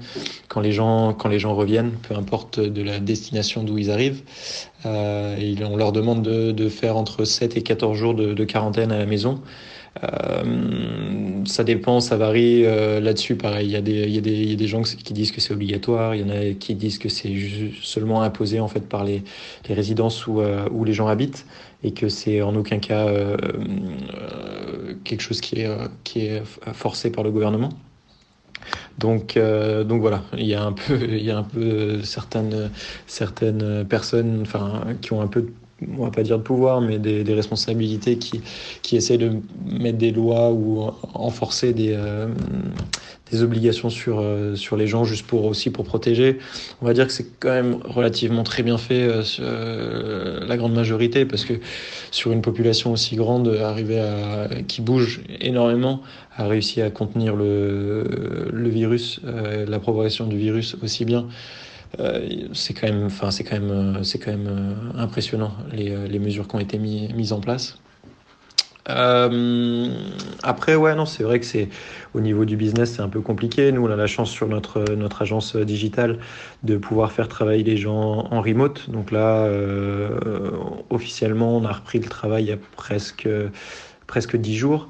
quand 0.49 0.61
les 0.61 0.71
gens, 0.71 1.13
quand 1.13 1.29
les 1.29 1.39
gens 1.41 1.55
reviennent, 1.55 1.91
peu 2.09 2.15
importe 2.15 2.61
de 2.61 2.83
la 2.83 3.01
destination 3.01 3.65
d'où 3.65 3.79
ils 3.79 3.91
arrivent. 3.91 4.23
Leur 4.85 5.90
demande 5.93 6.23
de, 6.23 6.53
de 6.53 6.69
faire 6.69 6.97
entre 6.97 7.25
7 7.25 7.57
et 7.57 7.63
14 7.63 7.97
jours 7.97 8.15
de, 8.15 8.35
de 8.35 8.45
quarantaine 8.45 8.93
à 8.93 8.99
la 8.99 9.07
maison. 9.07 9.41
Euh, 10.05 11.45
ça 11.47 11.65
dépend, 11.65 12.01
ça 12.01 12.17
varie 12.17 12.65
euh, 12.65 13.01
là-dessus. 13.01 13.37
Pareil, 13.37 13.67
il 13.67 13.73
y, 13.73 13.77
a 13.77 13.81
des, 13.81 14.09
y 14.09 14.15
y 14.15 14.53
a 14.53 14.57
des 14.57 14.67
gens 14.67 14.83
qui 14.83 15.13
disent 15.13 15.33
que 15.33 15.41
c'est 15.41 15.53
obligatoire, 15.53 16.15
il 16.15 16.21
y 16.21 16.25
en 16.25 16.31
a 16.31 16.55
qui 16.55 16.75
disent 16.75 16.99
que 16.99 17.09
c'est 17.09 17.35
seulement 17.83 18.23
imposé 18.23 18.61
en 18.61 18.69
fait 18.69 18.89
par 18.89 19.05
les, 19.05 19.23
les 19.69 19.75
résidences 19.75 20.27
où, 20.27 20.41
euh, 20.41 20.69
où 20.71 20.85
les 20.85 20.93
gens 20.93 21.09
habitent 21.09 21.45
et 21.83 21.93
que 21.93 22.09
c'est 22.09 22.43
en 22.43 22.55
aucun 22.57 22.79
cas 22.79 23.07
quelque 25.05 25.23
chose 25.23 25.41
qui 25.41 25.61
est, 25.61 25.69
qui 26.05 26.27
est 26.27 26.43
forcé 26.75 27.11
par 27.11 27.25
le 27.25 27.31
gouvernement. 27.31 27.71
Donc, 28.99 29.39
donc 29.39 30.03
voilà, 30.03 30.23
il 30.37 30.45
y 30.45 30.55
a 30.55 30.63
un 30.63 30.73
peu, 30.73 30.99
il 31.01 31.25
y 31.25 31.31
a 31.31 31.39
un 31.39 31.43
peu 31.43 32.03
certaines, 32.03 32.71
certaines 33.07 33.87
personnes, 33.89 34.41
enfin, 34.43 34.89
qui 35.01 35.15
ont 35.15 35.23
un 35.23 35.27
peu, 35.27 35.47
on 35.99 36.05
va 36.05 36.11
pas 36.11 36.23
dire 36.23 36.39
de 36.39 36.43
pouvoir, 36.43 36.81
mais 36.81 36.99
des, 36.99 37.25
des 37.25 37.35
responsabilités 37.35 38.19
qui, 38.19 38.41
qui 38.83 38.97
essaient 38.97 39.19
de 39.19 39.33
mettre 39.67 39.99
des 39.99 40.11
lois 40.11 40.51
ou 40.51 40.91
enforcer 41.15 41.73
des, 41.73 41.93
euh, 41.95 42.29
des 43.31 43.43
obligations 43.43 43.91
sur, 43.91 44.21
euh, 44.21 44.55
sur 44.57 44.77
les 44.77 44.87
gens 44.87 45.05
juste 45.05 45.27
pour 45.27 45.45
aussi 45.45 45.71
pour 45.71 45.85
protéger. 45.85 46.39
On 46.83 46.87
va 46.87 46.93
dire 46.93 47.07
que 47.07 47.13
c'est 47.13 47.39
quand 47.39 47.51
même 47.51 47.79
relativement 47.85 48.43
très 48.43 48.63
bien 48.63 48.79
fait 48.79 49.03
euh, 49.03 49.23
euh, 49.41 50.47
la 50.47 50.57
grande 50.57 50.75
majorité 50.75 51.25
parce 51.25 51.45
que 51.45 51.55
sur 52.11 52.33
une 52.33 52.43
population 52.43 52.93
aussi 52.93 53.17
grande, 53.17 53.49
arriver 53.49 54.01
à 54.01 54.49
qui 54.67 54.81
bouge 54.83 55.23
énormément, 55.41 56.03
a 56.37 56.47
réussi 56.47 56.83
à 56.83 56.91
contenir 56.91 57.37
le, 57.37 58.49
le 58.53 58.69
virus, 58.69 59.21
euh, 59.25 59.67
la 59.67 59.79
propagation 59.79 60.27
du 60.27 60.37
virus 60.37 60.77
aussi 60.83 61.05
bien. 61.05 61.27
Euh, 61.99 62.49
c'est 62.53 62.75
quand 62.75 62.87
même, 62.87 63.07
enfin 63.07 63.31
c'est 63.31 63.45
quand 63.45 63.59
même, 63.59 63.71
euh, 63.71 64.03
c'est 64.05 64.19
quand 64.19 64.31
même 64.31 64.47
euh, 64.49 65.03
impressionnant 65.03 65.53
les, 65.73 66.09
les 66.09 66.19
mesures 66.19 66.47
qui 66.47 66.55
ont 66.55 66.61
été 66.61 66.79
mis, 66.79 67.13
mises 67.15 67.33
en 67.33 67.41
place. 67.41 67.79
Après, 70.43 70.75
ouais, 70.75 70.97
non, 70.97 71.07
c'est 71.07 71.23
vrai 71.23 71.39
que 71.39 71.47
c'est 71.47 71.69
au 72.13 72.21
niveau 72.21 72.45
du 72.45 72.57
business, 72.57 72.95
c'est 72.95 73.03
un 73.03 73.09
peu 73.09 73.21
compliqué. 73.21 73.71
Nous, 73.71 73.87
on 73.87 73.91
a 73.91 73.95
la 73.95 74.09
chance 74.09 74.31
sur 74.31 74.49
notre 74.49 74.95
notre 74.95 75.23
agence 75.23 75.55
digitale 75.55 76.19
de 76.65 76.77
pouvoir 76.77 77.13
faire 77.13 77.29
travailler 77.29 77.63
les 77.63 77.77
gens 77.77 78.27
en 78.33 78.41
remote. 78.43 78.91
Donc 78.91 79.13
là, 79.13 79.49
officiellement, 80.89 81.57
on 81.57 81.65
a 81.67 81.73
repris 81.73 82.01
le 82.01 82.09
travail 82.09 82.45
il 82.45 82.49
y 82.49 82.53
a 82.53 82.59
presque 82.75 83.29
presque 84.09 84.37
dix 84.37 84.57
jours. 84.57 84.89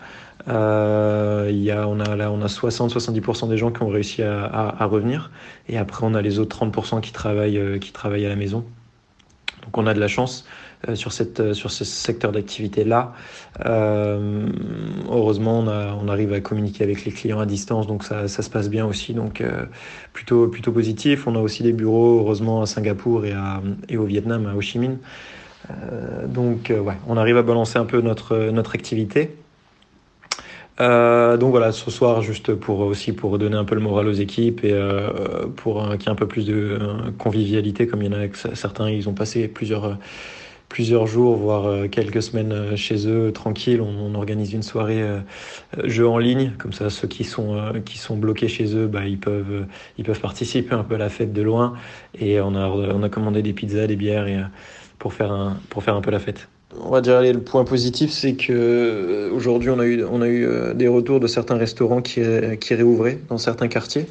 Euh, 0.48 1.48
y 1.52 1.70
a, 1.70 1.86
on 1.88 2.00
a 2.00 2.16
là, 2.16 2.30
on 2.32 2.40
a 2.42 2.46
60-70% 2.46 3.48
des 3.48 3.58
gens 3.58 3.70
qui 3.70 3.82
ont 3.82 3.88
réussi 3.88 4.22
à, 4.22 4.44
à, 4.44 4.82
à, 4.82 4.86
revenir. 4.86 5.30
Et 5.68 5.78
après, 5.78 6.06
on 6.06 6.14
a 6.14 6.22
les 6.22 6.38
autres 6.38 6.56
30% 6.66 7.00
qui 7.00 7.12
travaillent, 7.12 7.58
euh, 7.58 7.78
qui 7.78 7.92
travaillent 7.92 8.26
à 8.26 8.30
la 8.30 8.36
maison. 8.36 8.64
Donc, 9.64 9.76
on 9.76 9.86
a 9.86 9.94
de 9.94 10.00
la 10.00 10.08
chance 10.08 10.46
euh, 10.88 10.94
sur, 10.94 11.12
cette, 11.12 11.52
sur 11.52 11.70
ce 11.70 11.84
secteur 11.84 12.32
d'activité-là. 12.32 13.12
Euh, 13.66 14.48
heureusement, 15.10 15.58
on, 15.58 15.68
a, 15.68 15.94
on 15.94 16.08
arrive 16.08 16.32
à 16.32 16.40
communiquer 16.40 16.84
avec 16.84 17.04
les 17.04 17.12
clients 17.12 17.38
à 17.38 17.46
distance, 17.46 17.86
donc 17.86 18.02
ça, 18.02 18.28
ça 18.28 18.42
se 18.42 18.48
passe 18.48 18.70
bien 18.70 18.86
aussi. 18.86 19.12
Donc, 19.12 19.42
euh, 19.42 19.66
plutôt, 20.14 20.48
plutôt 20.48 20.72
positif. 20.72 21.26
On 21.26 21.34
a 21.34 21.40
aussi 21.40 21.62
des 21.62 21.74
bureaux, 21.74 22.20
heureusement, 22.20 22.62
à 22.62 22.66
Singapour 22.66 23.26
et, 23.26 23.32
à, 23.32 23.60
et 23.90 23.98
au 23.98 24.04
Vietnam, 24.04 24.46
à 24.46 24.54
Ho 24.54 24.60
Chi 24.62 24.78
Minh. 24.78 24.96
Euh, 25.70 26.26
donc, 26.26 26.70
ouais, 26.74 26.96
on 27.06 27.18
arrive 27.18 27.36
à 27.36 27.42
balancer 27.42 27.78
un 27.78 27.84
peu 27.84 28.00
notre, 28.00 28.50
notre 28.50 28.74
activité. 28.74 29.36
Euh, 30.80 31.36
donc 31.36 31.50
voilà, 31.50 31.72
ce 31.72 31.90
soir, 31.90 32.22
juste 32.22 32.54
pour 32.54 32.80
aussi 32.80 33.12
pour 33.12 33.30
redonner 33.32 33.56
un 33.56 33.64
peu 33.64 33.74
le 33.74 33.82
moral 33.82 34.08
aux 34.08 34.12
équipes 34.12 34.64
et 34.64 34.72
euh, 34.72 35.46
pour 35.56 35.84
euh, 35.84 35.96
qu'il 35.96 36.04
y 36.04 36.06
ait 36.06 36.12
un 36.12 36.14
peu 36.14 36.26
plus 36.26 36.46
de 36.46 36.54
euh, 36.54 37.10
convivialité, 37.18 37.86
comme 37.86 38.02
il 38.02 38.10
y 38.10 38.14
en 38.14 38.18
a 38.18 38.54
certains, 38.54 38.88
ils 38.88 39.08
ont 39.08 39.12
passé 39.14 39.46
plusieurs 39.48 39.98
plusieurs 40.70 41.06
jours, 41.08 41.36
voire 41.36 41.88
quelques 41.90 42.22
semaines 42.22 42.76
chez 42.76 43.08
eux, 43.08 43.32
tranquille. 43.32 43.80
On, 43.80 44.14
organise 44.14 44.52
une 44.52 44.62
soirée 44.62 45.02
jeu 45.82 46.06
en 46.06 46.18
ligne, 46.18 46.52
comme 46.58 46.72
ça, 46.72 46.90
ceux 46.90 47.08
qui 47.08 47.24
sont 47.24 47.60
qui 47.84 47.98
sont 47.98 48.16
bloqués 48.16 48.46
chez 48.48 48.76
eux, 48.76 48.86
bah, 48.86 49.04
ils 49.06 49.18
peuvent 49.18 49.66
ils 49.98 50.04
peuvent 50.04 50.20
participer 50.20 50.74
un 50.74 50.84
peu 50.84 50.94
à 50.94 50.98
la 50.98 51.08
fête 51.08 51.32
de 51.32 51.42
loin. 51.42 51.74
Et 52.20 52.40
on 52.40 52.54
a 52.54 52.68
on 52.68 53.02
a 53.02 53.08
commandé 53.08 53.42
des 53.42 53.52
pizzas, 53.52 53.88
des 53.88 53.96
bières 53.96 54.28
et 54.28 54.38
pour 54.98 55.12
faire 55.12 55.32
un 55.32 55.56
pour 55.70 55.82
faire 55.82 55.96
un 55.96 56.02
peu 56.02 56.12
la 56.12 56.20
fête 56.20 56.48
on 56.78 56.90
va 56.90 57.00
dire 57.00 57.16
allez, 57.16 57.32
le 57.32 57.42
point 57.42 57.64
positif, 57.64 58.12
c'est 58.12 58.34
que 58.34 58.52
euh, 58.52 59.30
aujourd'hui 59.32 59.70
on 59.70 59.78
a 59.78 59.84
eu 59.84 60.04
on 60.04 60.22
a 60.22 60.28
eu 60.28 60.46
euh, 60.46 60.74
des 60.74 60.88
retours 60.88 61.20
de 61.20 61.26
certains 61.26 61.56
restaurants 61.56 62.02
qui 62.02 62.20
qui 62.60 62.74
réouvraient 62.74 63.18
dans 63.28 63.38
certains 63.38 63.68
quartiers. 63.68 64.06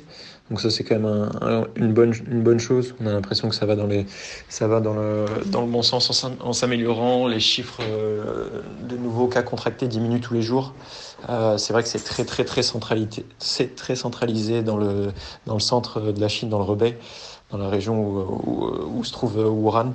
Donc 0.50 0.62
ça 0.62 0.72
c'est 0.72 0.84
quand 0.84 0.96
même 0.96 1.06
un, 1.06 1.30
un, 1.42 1.68
une 1.76 1.94
bonne 1.94 2.14
une 2.30 2.42
bonne 2.42 2.60
chose. 2.60 2.96
On 3.02 3.08
a 3.08 3.14
l'impression 3.14 3.50
que 3.50 3.56
ça 3.56 3.66
va 3.66 3.76
dans 3.76 3.86
les 3.86 4.06
ça 4.50 4.68
va 4.68 4.80
dans 4.82 4.96
le 4.96 5.26
dans 5.46 5.62
le 5.62 5.68
bon 5.68 5.84
sens 5.84 6.26
en, 6.42 6.54
s'améliorant. 6.54 7.28
Les 7.28 7.40
chiffres 7.40 7.82
euh, 7.82 8.50
de 8.90 8.98
nouveaux 8.98 9.28
cas 9.28 9.44
contractés 9.44 9.88
diminuent 9.88 10.22
tous 10.22 10.34
les 10.34 10.42
jours. 10.42 10.74
Euh, 11.30 11.58
c'est 11.58 11.72
vrai 11.72 11.84
que 11.84 11.90
c'est 11.90 12.04
très 12.04 12.26
très 12.26 12.46
très 12.46 12.64
centralisé 12.64 13.26
c'est 13.38 13.76
très 13.76 13.96
centralisé 13.96 14.64
dans 14.64 14.78
le 14.78 15.12
dans 15.46 15.54
le 15.54 15.60
centre 15.60 16.12
de 16.12 16.20
la 16.20 16.28
Chine, 16.28 16.50
dans 16.50 16.58
le 16.58 16.66
Rebay, 16.66 16.98
dans 17.52 17.58
la 17.60 17.70
région 17.70 18.02
où, 18.02 18.20
où, 18.20 18.98
où 18.98 19.04
se 19.04 19.12
trouve 19.12 19.38
Wuhan. 19.38 19.94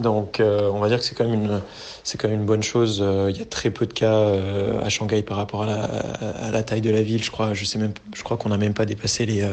Donc, 0.00 0.38
euh, 0.38 0.70
on 0.72 0.78
va 0.78 0.88
dire 0.88 0.98
que 0.98 1.04
c'est 1.04 1.16
quand 1.16 1.28
même 1.28 1.42
une, 1.44 1.60
c'est 2.04 2.18
quand 2.18 2.28
même 2.28 2.40
une 2.40 2.46
bonne 2.46 2.62
chose. 2.62 3.00
Euh, 3.02 3.30
il 3.30 3.36
y 3.36 3.42
a 3.42 3.44
très 3.44 3.70
peu 3.70 3.84
de 3.84 3.92
cas 3.92 4.14
euh, 4.14 4.80
à 4.80 4.88
Shanghai 4.88 5.22
par 5.22 5.36
rapport 5.36 5.64
à 5.64 5.66
la, 5.66 5.82
à 5.82 6.50
la, 6.52 6.62
taille 6.62 6.80
de 6.80 6.90
la 6.90 7.02
ville. 7.02 7.22
Je 7.22 7.30
crois, 7.30 7.52
je 7.52 7.64
sais 7.64 7.78
même, 7.78 7.92
je 8.14 8.22
crois 8.22 8.36
qu'on 8.36 8.50
n'a 8.50 8.58
même 8.58 8.74
pas 8.74 8.86
dépassé 8.86 9.26
les, 9.26 9.44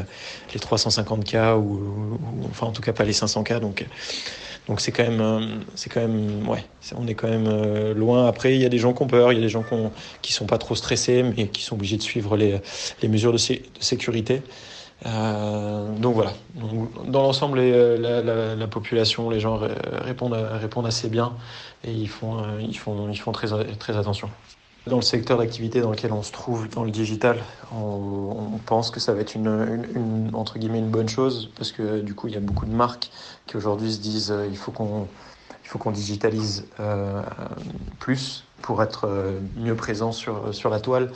les 0.53 0.59
350 0.59 1.23
cas 1.23 1.55
ou, 1.55 1.61
ou, 1.61 2.19
enfin 2.51 2.67
en 2.67 2.71
tout 2.71 2.83
cas 2.83 2.93
pas 2.93 3.05
les 3.05 3.13
500 3.13 3.43
cas. 3.43 3.59
Donc, 3.59 3.85
donc 4.67 4.81
c'est 4.81 4.91
quand 4.91 5.03
même, 5.03 5.63
c'est 5.73 5.91
quand 5.91 6.01
même, 6.01 6.47
ouais, 6.47 6.63
on 6.95 7.07
est 7.07 7.15
quand 7.15 7.29
même 7.29 7.93
loin. 7.93 8.27
Après, 8.27 8.53
il 8.55 8.61
y 8.61 8.65
a 8.65 8.69
des 8.69 8.79
gens 8.79 8.93
qui 8.93 9.01
ont 9.01 9.07
peur, 9.07 9.31
il 9.31 9.35
y 9.35 9.39
a 9.39 9.43
des 9.43 9.49
gens 9.49 9.63
qui, 9.63 9.73
ont, 9.73 9.91
sont 10.29 10.45
pas 10.45 10.59
trop 10.59 10.75
stressés, 10.75 11.23
mais 11.23 11.47
qui 11.47 11.63
sont 11.63 11.75
obligés 11.75 11.97
de 11.97 12.03
suivre 12.03 12.37
les, 12.37 12.59
les 13.01 13.07
mesures 13.07 13.33
de 13.33 13.39
sécurité. 13.79 14.43
Euh, 15.05 15.89
donc 15.97 16.15
voilà. 16.15 16.33
Dans 17.07 17.21
l'ensemble, 17.21 17.59
la, 17.59 18.21
la, 18.21 18.55
la, 18.55 18.67
population, 18.67 19.29
les 19.29 19.39
gens 19.39 19.59
répondent, 20.01 20.33
répondent 20.33 20.87
assez 20.87 21.09
bien 21.09 21.33
et 21.83 21.91
ils 21.91 22.07
font, 22.07 22.43
très, 23.33 23.97
attention. 23.97 24.29
Dans 24.87 24.97
le 24.97 25.01
secteur 25.01 25.37
d'activité 25.39 25.81
dans 25.81 25.91
lequel 25.91 26.13
on 26.13 26.23
se 26.23 26.31
trouve, 26.31 26.69
dans 26.69 26.83
le 26.83 26.91
digital, 26.91 27.39
on, 27.73 28.59
pense 28.65 28.89
que 28.89 28.99
ça 28.99 29.13
va 29.13 29.21
être 29.21 29.35
une, 29.35 30.29
entre 30.33 30.57
guillemets 30.57 30.79
une 30.79 30.89
bonne 30.89 31.09
chose 31.09 31.51
parce 31.57 31.71
que 31.71 32.01
du 32.01 32.15
coup, 32.15 32.27
il 32.27 32.33
y 32.33 32.37
a 32.37 32.39
beaucoup 32.39 32.65
de 32.65 32.73
marques 32.73 33.09
qui 33.45 33.57
aujourd'hui 33.57 33.93
se 33.93 33.99
disent 33.99 34.31
euh, 34.31 34.47
il 34.49 34.57
faut 34.57 34.71
qu'on 34.71 35.91
digitalise 35.91 36.65
euh, 36.79 37.21
plus 37.99 38.43
pour 38.65 38.81
être 38.81 39.05
euh, 39.07 39.39
mieux 39.57 39.75
présent 39.75 40.11
sur, 40.11 40.51
sur 40.51 40.71
la 40.71 40.79
toile 40.79 41.11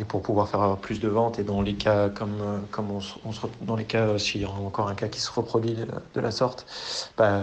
et 0.00 0.04
pour 0.04 0.20
pouvoir 0.20 0.48
faire 0.48 0.76
plus 0.78 0.98
de 0.98 1.06
ventes. 1.06 1.38
Et 1.38 1.44
dans 1.44 1.62
les 1.62 1.74
cas 1.74 2.08
comme, 2.08 2.40
euh, 2.42 2.58
comme 2.72 2.90
on, 2.90 2.98
on 3.24 3.30
se, 3.32 3.40
dans 3.62 3.76
les 3.76 3.84
cas, 3.84 4.00
euh, 4.00 4.18
s'il 4.18 4.40
y 4.42 4.44
a 4.44 4.50
encore 4.50 4.88
un 4.88 4.96
cas 4.96 5.06
qui 5.06 5.20
se 5.20 5.30
reproduit 5.30 5.76
de, 6.14 6.20
la 6.20 6.30
sorte, 6.32 6.66
bah, 7.16 7.38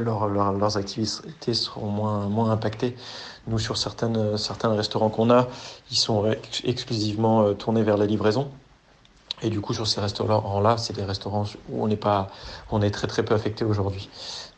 leur- 0.00 0.26
leur- 0.28 0.52
leurs 0.52 0.76
activités 0.78 1.52
seront 1.52 1.90
moins, 1.90 2.28
moins 2.28 2.50
impactées. 2.50 2.96
Nous, 3.46 3.58
sur 3.58 3.76
certaines, 3.76 4.38
certains 4.38 4.74
restaurants 4.74 5.10
qu'on 5.10 5.30
a, 5.30 5.46
ils 5.90 5.96
sont 5.96 6.30
ex- 6.30 6.62
exclusivement 6.64 7.52
tournés 7.54 7.82
vers 7.82 7.98
la 7.98 8.06
livraison. 8.06 8.48
Et 9.42 9.50
du 9.50 9.60
coup, 9.60 9.72
sur 9.74 9.86
ces 9.86 10.00
restaurants-là, 10.00 10.78
c'est 10.78 10.94
des 10.96 11.04
restaurants 11.04 11.44
où 11.70 11.84
on 11.84 11.88
n'est 11.88 11.96
pas, 11.96 12.28
on 12.70 12.82
est 12.82 12.90
très 12.90 13.06
très 13.06 13.22
peu 13.22 13.34
affecté 13.34 13.64
aujourd'hui. 13.64 14.08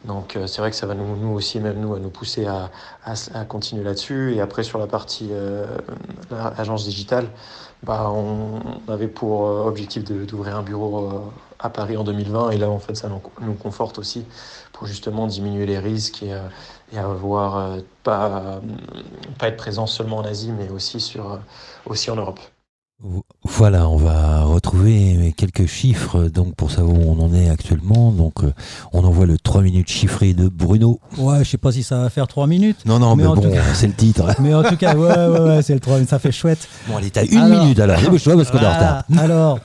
Donc 0.04 0.36
euh, 0.36 0.46
c'est 0.46 0.60
vrai 0.62 0.70
que 0.70 0.76
ça 0.76 0.86
va 0.86 0.94
nous, 0.94 1.16
nous 1.16 1.34
aussi, 1.34 1.60
même 1.60 1.78
nous, 1.80 1.94
à 1.94 1.98
nous 1.98 2.10
pousser 2.10 2.46
à, 2.46 2.70
à, 3.04 3.14
à 3.34 3.44
continuer 3.44 3.84
là-dessus. 3.84 4.34
Et 4.34 4.40
après, 4.40 4.62
sur 4.62 4.78
la 4.78 4.86
partie 4.86 5.28
euh, 5.30 5.66
agence 6.56 6.84
digitale, 6.84 7.26
bah, 7.82 8.10
on, 8.10 8.60
avait 8.88 9.08
pour 9.08 9.46
euh, 9.46 9.64
objectif 9.64 10.04
d'ouvrir 10.04 10.56
un 10.56 10.62
bureau 10.62 11.06
euh, 11.06 11.20
à 11.58 11.70
Paris 11.70 11.96
en 11.96 12.04
2020. 12.04 12.50
Et 12.50 12.58
là, 12.58 12.68
en 12.68 12.78
fait, 12.78 12.94
ça 12.94 13.08
nous, 13.08 13.54
conforte 13.54 13.98
aussi 13.98 14.26
pour 14.72 14.86
justement 14.86 15.26
diminuer 15.26 15.66
les 15.66 15.78
risques 15.78 16.22
et, 16.22 16.34
euh, 16.34 16.48
et 16.92 16.98
avoir 16.98 17.78
pas, 18.02 18.60
pas 19.38 19.48
être 19.48 19.56
présent 19.56 19.86
seulement 19.86 20.18
en 20.18 20.24
Asie, 20.24 20.52
mais 20.52 20.68
aussi, 20.70 21.00
sur, 21.00 21.38
aussi 21.86 22.10
en 22.10 22.16
Europe. 22.16 22.40
Voilà, 23.44 23.88
on 23.88 23.96
va 23.96 24.44
retrouver 24.44 25.32
quelques 25.34 25.64
chiffres 25.66 26.24
donc 26.28 26.54
pour 26.54 26.70
savoir 26.70 26.98
où 26.98 27.02
on 27.10 27.18
en 27.24 27.32
est 27.32 27.48
actuellement. 27.48 28.12
Donc 28.12 28.44
euh, 28.44 28.52
on 28.92 29.04
envoie 29.04 29.24
le 29.24 29.38
3 29.38 29.62
minutes 29.62 29.88
chiffré 29.88 30.34
de 30.34 30.48
Bruno. 30.48 31.00
Ouais, 31.16 31.42
je 31.42 31.48
sais 31.50 31.56
pas 31.58 31.72
si 31.72 31.82
ça 31.82 31.98
va 32.02 32.10
faire 32.10 32.26
3 32.28 32.46
minutes. 32.46 32.84
Non, 32.84 32.98
non, 32.98 33.16
mais, 33.16 33.24
bon, 33.24 33.36
tout 33.36 33.50
cas- 33.50 33.62
c'est 33.74 33.86
le 33.86 33.94
titre. 33.94 34.26
Mais 34.40 34.54
en 34.54 34.62
tout 34.62 34.76
cas, 34.76 34.94
ouais, 34.94 35.08
ouais, 35.28 35.40
ouais, 35.40 35.62
c'est 35.62 35.72
le 35.72 35.80
3 35.80 36.04
ça 36.04 36.18
fait 36.18 36.30
chouette. 36.32 36.68
Bon, 36.88 36.98
allez, 36.98 37.10
t'as 37.10 37.24
une 37.24 37.38
Alors- 37.38 37.62
minute 37.62 37.80
alors. 37.80 37.96
Parce 38.00 38.22
qu'on 38.50 38.58
est 38.58 38.66
en 38.66 38.72
retard. 38.74 39.04
Alors, 39.18 39.58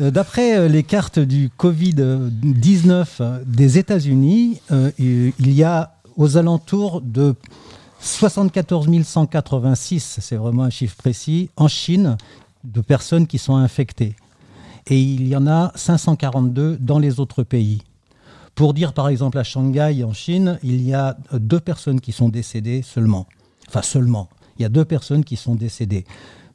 euh, 0.00 0.10
d'après 0.10 0.58
euh, 0.58 0.68
les 0.68 0.82
cartes 0.82 1.20
du 1.20 1.48
Covid-19 1.58 3.04
euh, 3.20 3.38
des 3.46 3.78
États-Unis, 3.78 4.60
euh, 4.72 4.90
il 4.98 5.52
y 5.52 5.62
a 5.62 5.92
aux 6.16 6.36
alentours 6.36 7.00
de 7.02 7.34
74 8.00 8.88
186, 9.04 10.18
c'est 10.20 10.36
vraiment 10.36 10.64
un 10.64 10.70
chiffre 10.70 10.96
précis, 10.96 11.50
en 11.56 11.68
Chine, 11.68 12.16
de 12.64 12.80
personnes 12.80 13.26
qui 13.26 13.38
sont 13.38 13.56
infectées. 13.56 14.16
Et 14.86 15.00
il 15.00 15.28
y 15.28 15.36
en 15.36 15.46
a 15.46 15.72
542 15.74 16.78
dans 16.78 16.98
les 16.98 17.20
autres 17.20 17.42
pays. 17.42 17.82
Pour 18.54 18.74
dire 18.74 18.92
par 18.92 19.08
exemple 19.08 19.38
à 19.38 19.44
Shanghai, 19.44 20.02
en 20.04 20.12
Chine, 20.12 20.58
il 20.62 20.82
y 20.82 20.92
a 20.94 21.16
deux 21.32 21.60
personnes 21.60 22.00
qui 22.00 22.12
sont 22.12 22.28
décédées 22.28 22.82
seulement. 22.82 23.26
Enfin 23.68 23.82
seulement. 23.82 24.28
Il 24.58 24.62
y 24.62 24.64
a 24.64 24.68
deux 24.68 24.84
personnes 24.84 25.24
qui 25.24 25.36
sont 25.36 25.54
décédées. 25.54 26.04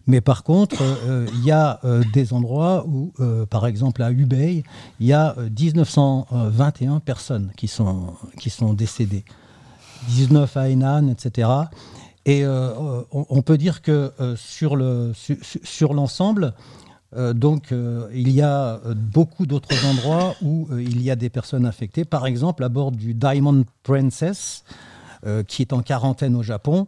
Mais 0.07 0.21
par 0.21 0.43
contre, 0.43 0.77
euh, 0.81 1.25
il 1.33 1.45
y 1.45 1.51
a 1.51 1.79
euh, 1.83 2.03
des 2.13 2.33
endroits 2.33 2.85
où, 2.87 3.11
euh, 3.19 3.45
par 3.45 3.65
exemple 3.65 4.03
à 4.03 4.11
Hubei, 4.11 4.63
il 4.99 5.07
y 5.07 5.13
a 5.13 5.35
euh, 5.37 5.49
1921 5.49 6.99
personnes 6.99 7.51
qui 7.57 7.67
sont, 7.67 8.13
qui 8.39 8.51
sont 8.51 8.73
décédées. 8.73 9.25
19 10.09 10.55
à 10.57 10.69
Henan, 10.69 11.07
etc. 11.07 11.49
Et 12.25 12.43
euh, 12.43 13.03
on, 13.11 13.41
peut 13.43 13.57
dire 13.57 13.83
que 13.83 14.11
euh, 14.19 14.35
sur 14.35 14.75
le 14.75 15.11
sur, 15.13 15.37
sur 15.63 15.93
l'ensemble, 15.93 16.53
euh, 17.15 17.33
donc 17.33 17.71
euh, 17.71 18.09
il 18.13 18.31
y 18.31 18.41
a 18.41 18.81
euh, 18.85 18.95
beaucoup 18.95 19.45
d'autres 19.45 19.85
endroits 19.85 20.35
où 20.41 20.67
euh, 20.71 20.81
il 20.81 21.03
y 21.03 21.11
a 21.11 21.15
des 21.15 21.29
personnes 21.29 21.67
infectées. 21.67 22.03
Par 22.03 22.25
exemple, 22.25 22.63
à 22.63 22.69
bord 22.69 22.91
du 22.91 23.13
Diamond 23.13 23.63
Princess, 23.83 24.63
euh, 25.25 25.43
qui 25.43 25.61
est 25.61 25.71
en 25.71 25.81
quarantaine 25.81 26.35
au 26.35 26.43
Japon. 26.43 26.87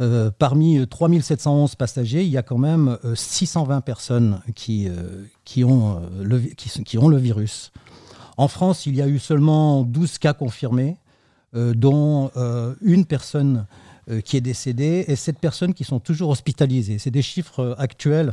euh, 0.00 0.30
parmi 0.38 0.78
euh, 0.78 0.86
3711 0.86 1.74
passagers, 1.74 2.22
il 2.22 2.30
y 2.30 2.38
a 2.38 2.42
quand 2.42 2.58
même 2.58 2.96
euh, 3.04 3.14
620 3.14 3.80
personnes 3.80 4.40
qui, 4.54 4.88
euh, 4.88 5.24
qui, 5.44 5.64
ont, 5.64 5.96
euh, 5.96 6.22
le, 6.22 6.38
qui, 6.38 6.98
ont 6.98 7.08
le 7.08 7.16
virus. 7.16 7.72
En 8.36 8.48
France, 8.48 8.86
il 8.86 8.94
y 8.94 9.02
a 9.02 9.08
eu 9.08 9.18
seulement 9.18 9.82
12 9.82 10.18
cas 10.18 10.32
confirmés, 10.32 10.96
euh, 11.54 11.74
dont 11.74 12.30
euh, 12.36 12.74
une 12.82 13.04
personne 13.04 13.58
euh, 13.58 13.85
qui 14.20 14.36
est 14.36 14.40
décédée 14.40 15.04
et 15.08 15.16
sept 15.16 15.38
personnes 15.38 15.74
qui 15.74 15.84
sont 15.84 16.00
toujours 16.00 16.30
hospitalisées. 16.30 16.98
C'est 16.98 17.10
des 17.10 17.22
chiffres 17.22 17.60
euh, 17.60 17.74
actuels, 17.78 18.30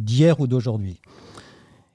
d'hier 0.00 0.38
ou 0.40 0.46
d'aujourd'hui. 0.46 1.00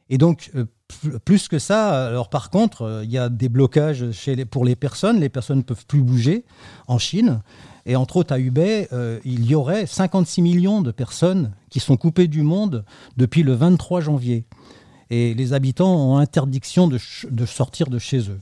Et 0.10 0.18
donc, 0.18 0.52
euh, 0.56 0.66
pl- 1.02 1.20
plus 1.24 1.48
que 1.48 1.60
ça, 1.60 2.08
alors 2.08 2.30
par 2.30 2.50
contre, 2.50 2.82
euh, 2.84 3.04
il 3.04 3.12
y 3.12 3.18
a 3.18 3.30
des 3.30 3.50
blocages 3.50 4.06
pour 4.52 4.66
les 4.66 4.76
personnes. 4.76 5.20
Les 5.20 5.30
personnes 5.30 5.60
ne 5.60 5.64
peuvent 5.64 5.86
plus 5.86 6.02
bouger 6.02 6.44
en 6.88 6.98
Chine. 6.98 7.42
Et 7.86 7.96
entre 7.96 8.18
autres, 8.18 8.34
à 8.34 8.40
Hubei, 8.40 8.88
euh, 8.94 9.20
il 9.26 9.46
y 9.46 9.56
aurait 9.56 9.86
56 9.86 10.42
millions 10.42 10.82
de 10.82 10.92
personnes 10.92 11.54
qui 11.70 11.80
sont 11.80 11.98
coupées 11.98 12.28
du 12.28 12.42
monde 12.42 12.86
depuis 13.18 13.44
le 13.44 13.54
23 13.54 14.02
janvier. 14.02 14.46
Et 15.10 15.34
les 15.34 15.54
habitants 15.54 15.96
ont 15.96 16.18
interdiction 16.18 16.88
de 16.88 17.46
sortir 17.46 17.88
de 17.88 18.00
chez 18.00 18.30
eux. 18.30 18.40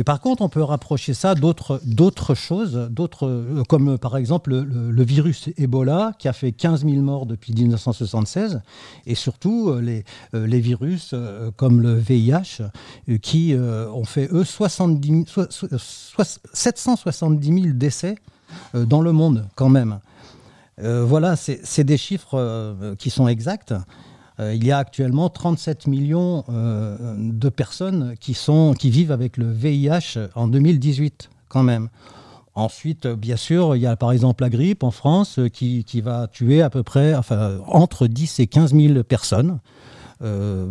Mais 0.00 0.04
par 0.04 0.22
contre, 0.22 0.40
on 0.40 0.48
peut 0.48 0.62
rapprocher 0.62 1.12
ça 1.12 1.34
d'autres 1.34 2.34
choses, 2.34 2.74
euh, 2.74 3.64
comme 3.68 3.88
euh, 3.90 3.96
par 3.98 4.16
exemple 4.16 4.54
le, 4.54 5.02
virus 5.02 5.50
Ebola 5.58 6.14
qui 6.18 6.26
a 6.26 6.32
fait 6.32 6.52
15 6.52 6.86
000 6.86 7.02
morts 7.02 7.26
depuis 7.26 7.52
1976, 7.52 8.62
et 9.04 9.14
surtout 9.14 9.68
euh, 9.68 10.02
les, 10.32 10.60
virus 10.60 11.14
comme 11.58 11.82
le 11.82 11.96
VIH 11.96 12.62
qui 13.20 13.54
ont 13.54 14.04
fait 14.06 14.30
eux 14.32 14.44
70 14.44 15.08
000 15.08 15.24
so- 15.26 15.50
so- 15.50 15.66
so- 15.76 16.40
770 16.54 17.62
000 17.62 17.74
décès 17.74 18.14
dans 18.72 19.02
le 19.02 19.12
monde 19.12 19.48
quand 19.54 19.68
même. 19.68 20.00
Voilà, 20.78 21.36
c'est 21.36 21.84
des 21.84 21.98
chiffres 21.98 22.94
qui 22.98 23.10
sont 23.10 23.28
exacts. 23.28 23.74
Euh, 24.40 24.54
il 24.54 24.64
y 24.64 24.72
a 24.72 24.78
actuellement 24.78 25.28
37 25.28 25.86
millions 25.86 26.44
euh, 26.48 26.96
de 27.18 27.48
personnes 27.48 28.14
qui, 28.20 28.34
sont, 28.34 28.74
qui 28.78 28.90
vivent 28.90 29.12
avec 29.12 29.36
le 29.36 29.50
VIH 29.50 30.18
en 30.34 30.48
2018, 30.48 31.30
quand 31.48 31.62
même. 31.62 31.88
Ensuite, 32.54 33.06
euh, 33.06 33.16
bien 33.16 33.36
sûr, 33.36 33.76
il 33.76 33.82
y 33.82 33.86
a 33.86 33.96
par 33.96 34.12
exemple 34.12 34.42
la 34.42 34.50
grippe 34.50 34.82
en 34.82 34.90
France 34.90 35.38
qui, 35.52 35.84
va 36.00 36.26
tuer 36.26 36.62
à 36.62 36.70
peu 36.70 36.82
près 36.82 37.14
entre 37.66 38.06
10 38.06 38.40
et 38.40 38.46
15 38.46 38.74
000 38.74 39.02
personnes 39.04 39.60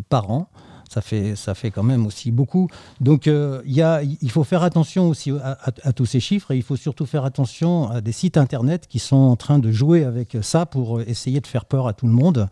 par 0.09 0.29
an. 0.29 0.47
Ça 0.89 1.01
fait, 1.01 1.71
quand 1.71 1.83
même 1.83 2.07
aussi 2.07 2.31
beaucoup. 2.31 2.67
Donc, 2.99 3.27
euh, 3.27 3.61
il 3.65 3.73
y 3.73 3.81
a, 3.81 4.01
il 4.01 4.31
faut 4.31 4.43
faire 4.43 4.63
attention 4.63 5.07
aussi 5.07 5.31
à, 5.31 5.93
tous 5.93 6.07
ces 6.07 6.19
chiffres 6.19 6.51
et 6.51 6.57
il 6.57 6.63
faut 6.63 6.75
surtout 6.75 7.05
faire 7.05 7.25
attention 7.25 7.89
à 7.89 8.01
des 8.01 8.11
sites 8.11 8.37
internet 8.37 8.87
qui 8.87 8.97
sont 8.97 9.15
en 9.15 9.35
train 9.35 9.59
de 9.59 9.71
jouer 9.71 10.03
avec 10.03 10.37
ça 10.41 10.65
pour 10.65 11.01
essayer 11.01 11.41
de 11.41 11.47
faire 11.47 11.65
peur 11.65 11.87
à 11.87 11.93
tout 11.93 12.07
le 12.07 12.13
monde. 12.13 12.49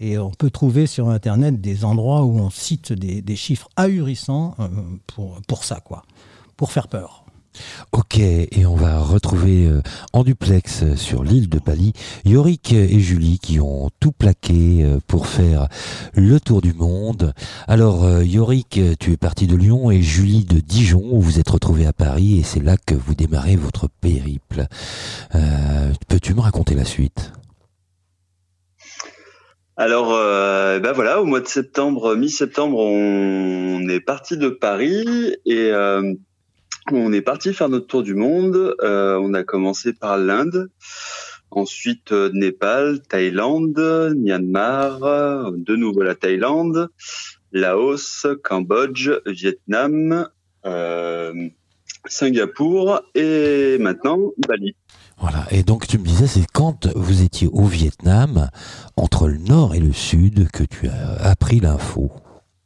Et 0.00 0.18
on 0.18 0.30
peut 0.30 0.50
trouver 0.50 0.86
sur 0.86 1.08
internet 1.08 1.60
des 1.60 1.84
endroits 1.84 2.24
où 2.24 2.38
on 2.38 2.50
cite 2.50 2.92
des, 2.92 3.22
des 3.22 3.36
chiffres 3.36 3.68
ahurissants 3.76 4.54
euh, 4.60 4.68
pour, 5.06 5.40
pour 5.48 5.64
ça, 5.64 5.80
quoi, 5.80 6.02
pour 6.56 6.70
faire 6.70 6.88
peur. 6.88 7.24
Ok, 7.92 8.18
et 8.18 8.66
on 8.66 8.76
va 8.76 9.00
retrouver 9.00 9.66
euh, 9.66 9.82
en 10.12 10.22
duplex 10.22 10.82
euh, 10.82 10.96
sur 10.96 11.24
l'île 11.24 11.48
de 11.48 11.58
Bali 11.58 11.92
Yorick 12.24 12.72
et 12.72 13.00
Julie 13.00 13.38
qui 13.38 13.60
ont 13.60 13.90
tout 14.00 14.12
plaqué 14.12 14.84
euh, 14.84 14.98
pour 15.06 15.26
faire 15.26 15.68
le 16.14 16.38
tour 16.38 16.60
du 16.60 16.74
monde. 16.74 17.32
Alors 17.66 18.22
Yorick, 18.22 18.80
tu 18.98 19.12
es 19.12 19.16
parti 19.16 19.46
de 19.46 19.56
Lyon 19.56 19.90
et 19.90 20.02
Julie 20.02 20.44
de 20.44 20.60
Dijon 20.60 21.04
où 21.10 21.20
vous 21.20 21.38
êtes 21.38 21.48
retrouvés 21.48 21.86
à 21.86 21.92
Paris 21.92 22.38
et 22.38 22.42
c'est 22.42 22.62
là 22.62 22.76
que 22.76 22.94
vous 22.94 23.14
démarrez 23.14 23.56
votre 23.56 23.88
périple. 23.88 24.66
Peux-tu 26.08 26.34
me 26.34 26.40
raconter 26.40 26.74
la 26.74 26.84
suite? 26.84 27.32
Alors, 29.80 30.12
euh, 30.12 30.80
ben 30.80 30.90
voilà, 30.90 31.22
au 31.22 31.24
mois 31.24 31.40
de 31.40 31.46
septembre, 31.46 32.16
mi-septembre, 32.16 32.78
on 32.78 33.88
est 33.88 34.00
parti 34.00 34.36
de 34.36 34.48
Paris 34.48 35.36
et 35.46 35.70
on 36.92 37.12
est 37.12 37.22
parti 37.22 37.52
faire 37.52 37.68
notre 37.68 37.86
tour 37.86 38.02
du 38.02 38.14
monde. 38.14 38.74
Euh, 38.82 39.18
on 39.20 39.34
a 39.34 39.42
commencé 39.42 39.92
par 39.92 40.18
l'Inde, 40.18 40.70
ensuite 41.50 42.12
euh, 42.12 42.30
Népal, 42.32 43.00
Thaïlande, 43.02 44.14
Myanmar, 44.16 45.04
euh, 45.04 45.50
de 45.54 45.76
nouveau 45.76 46.02
la 46.02 46.14
Thaïlande, 46.14 46.88
Laos, 47.52 48.26
Cambodge, 48.42 49.10
Vietnam, 49.26 50.28
Singapour 52.06 53.00
et 53.14 53.78
maintenant 53.78 54.32
Bali. 54.46 54.76
Voilà, 55.18 55.46
et 55.50 55.62
donc 55.62 55.86
tu 55.86 55.98
me 55.98 56.04
disais, 56.04 56.26
c'est 56.26 56.46
quand 56.52 56.86
vous 56.94 57.22
étiez 57.22 57.48
au 57.50 57.64
Vietnam, 57.64 58.50
entre 58.96 59.28
le 59.28 59.38
nord 59.38 59.74
et 59.74 59.80
le 59.80 59.92
sud, 59.92 60.48
que 60.52 60.62
tu 60.62 60.88
as 60.88 61.26
appris 61.26 61.60
l'info? 61.60 62.12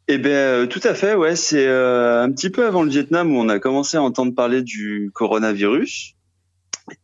Eh 0.09 0.19
bien, 0.19 0.31
euh, 0.31 0.67
tout 0.67 0.81
à 0.83 0.95
fait, 0.95 1.15
ouais. 1.15 1.37
C'est 1.37 1.67
euh, 1.67 2.23
un 2.23 2.31
petit 2.33 2.51
peu 2.51 2.67
avant 2.67 2.83
le 2.83 2.91
Vietnam 2.91 3.35
où 3.35 3.39
on 3.39 3.49
a 3.49 3.59
commencé 3.59 3.97
à 3.97 4.03
entendre 4.03 4.35
parler 4.35 4.63
du 4.63 5.11
coronavirus. 5.15 6.15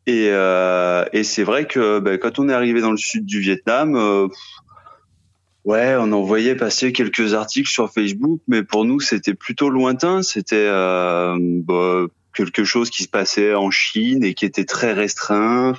Et, 0.06 0.28
euh, 0.30 1.04
et 1.12 1.22
c'est 1.22 1.44
vrai 1.44 1.66
que 1.66 2.00
ben, 2.00 2.18
quand 2.18 2.38
on 2.38 2.48
est 2.48 2.52
arrivé 2.52 2.80
dans 2.80 2.90
le 2.90 2.96
sud 2.96 3.24
du 3.24 3.40
Vietnam, 3.40 3.94
euh, 3.94 4.26
ouais, 5.64 5.94
on 5.96 6.10
en 6.12 6.22
voyait 6.22 6.56
passer 6.56 6.92
quelques 6.92 7.34
articles 7.34 7.70
sur 7.70 7.92
Facebook, 7.92 8.40
mais 8.48 8.64
pour 8.64 8.84
nous, 8.84 8.98
c'était 8.98 9.34
plutôt 9.34 9.70
lointain. 9.70 10.22
C'était 10.22 10.56
euh, 10.56 11.36
bah, 11.38 12.06
quelque 12.34 12.64
chose 12.64 12.90
qui 12.90 13.04
se 13.04 13.08
passait 13.08 13.54
en 13.54 13.70
Chine 13.70 14.24
et 14.24 14.34
qui 14.34 14.44
était 14.44 14.64
très 14.64 14.92
restreint. 14.92 15.74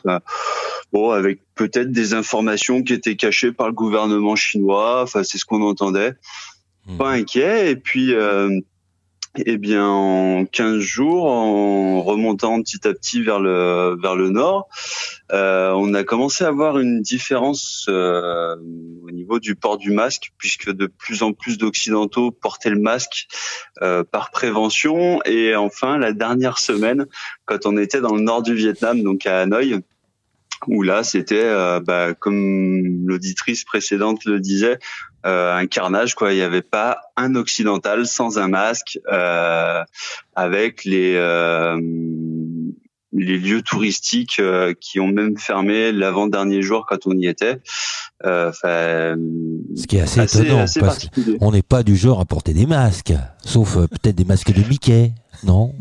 Bon, 0.94 1.12
avec 1.12 1.40
peut-être 1.56 1.92
des 1.92 2.14
informations 2.14 2.82
qui 2.82 2.94
étaient 2.94 3.16
cachées 3.18 3.52
par 3.52 3.68
le 3.68 3.74
gouvernement 3.74 4.36
chinois. 4.38 5.04
Enfin, 5.04 5.24
c'est 5.24 5.38
ce 5.38 5.46
qu'on 5.46 5.62
entendait. 5.62 6.14
Pas 6.98 7.12
inquiet. 7.12 7.72
Et 7.72 7.76
puis, 7.76 8.14
euh, 8.14 8.60
eh 9.46 9.58
bien, 9.58 9.86
en 9.86 10.46
15 10.46 10.80
jours, 10.80 11.26
en 11.26 12.02
remontant 12.02 12.62
petit 12.62 12.88
à 12.88 12.94
petit 12.94 13.22
vers 13.22 13.40
le 13.40 13.96
vers 14.02 14.16
le 14.16 14.30
nord, 14.30 14.68
euh, 15.32 15.72
on 15.76 15.94
a 15.94 16.04
commencé 16.04 16.44
à 16.44 16.48
avoir 16.48 16.80
une 16.80 17.02
différence 17.02 17.86
euh, 17.90 18.56
au 19.04 19.12
niveau 19.12 19.40
du 19.40 19.56
port 19.56 19.78
du 19.78 19.92
masque, 19.92 20.32
puisque 20.38 20.72
de 20.72 20.88
plus 20.88 21.22
en 21.22 21.34
plus 21.34 21.58
d'occidentaux 21.58 22.32
portaient 22.32 22.72
le 22.72 22.80
masque 22.80 23.28
euh, 23.84 24.04
par 24.04 24.32
prévention. 24.32 25.22
Et 25.26 25.56
enfin, 25.56 25.98
la 26.00 26.12
dernière 26.12 26.58
semaine, 26.58 27.06
quand 27.46 27.66
on 27.66 27.78
était 27.78 28.02
dans 28.02 28.16
le 28.16 28.22
nord 28.22 28.42
du 28.42 28.56
Vietnam, 28.56 29.04
donc 29.04 29.28
à 29.28 29.42
Hanoï, 29.42 29.80
où 30.68 30.82
là, 30.82 31.04
c'était, 31.04 31.80
bah, 31.80 32.14
comme 32.14 33.08
l'auditrice 33.08 33.64
précédente 33.64 34.26
le 34.26 34.42
disait, 34.42 34.78
euh, 35.26 35.56
un 35.56 35.68
carnage 35.68 36.16
quoi. 36.16 36.34
Il 36.34 36.38
n'y 36.38 36.42
avait 36.42 36.62
pas 36.62 37.02
un 37.18 37.36
occidental 37.36 38.06
sans 38.06 38.38
un 38.38 38.48
masque 38.48 39.00
euh, 39.12 39.84
avec 40.36 40.86
les 40.86 41.16
euh, 41.16 41.80
les 43.12 43.38
lieux 43.38 43.62
touristiques 43.62 44.40
euh, 44.40 44.74
qui 44.80 45.00
ont 45.00 45.08
même 45.08 45.38
fermé 45.38 45.92
l'avant-dernier 45.92 46.62
jour 46.62 46.86
quand 46.88 47.08
on 47.08 47.18
y 47.18 47.28
était. 47.28 47.60
Euh, 48.26 48.52
Ce 48.54 49.88
qui 49.88 49.98
est 49.98 50.02
assez, 50.02 50.22
étonnant, 50.22 50.62
assez 50.62 50.80
parce 50.80 51.08
qu'on 51.10 51.52
n'est 51.52 51.62
pas 51.62 51.84
du 51.84 51.96
genre 51.96 52.20
à 52.20 52.26
porter 52.26 52.54
des 52.54 52.66
masques, 52.66 53.14
sauf 53.44 53.78
peut-être 53.88 54.16
des 54.16 54.26
masques 54.26 54.54
de 54.54 54.62
Mickey, 54.68 55.12
non? 55.44 55.74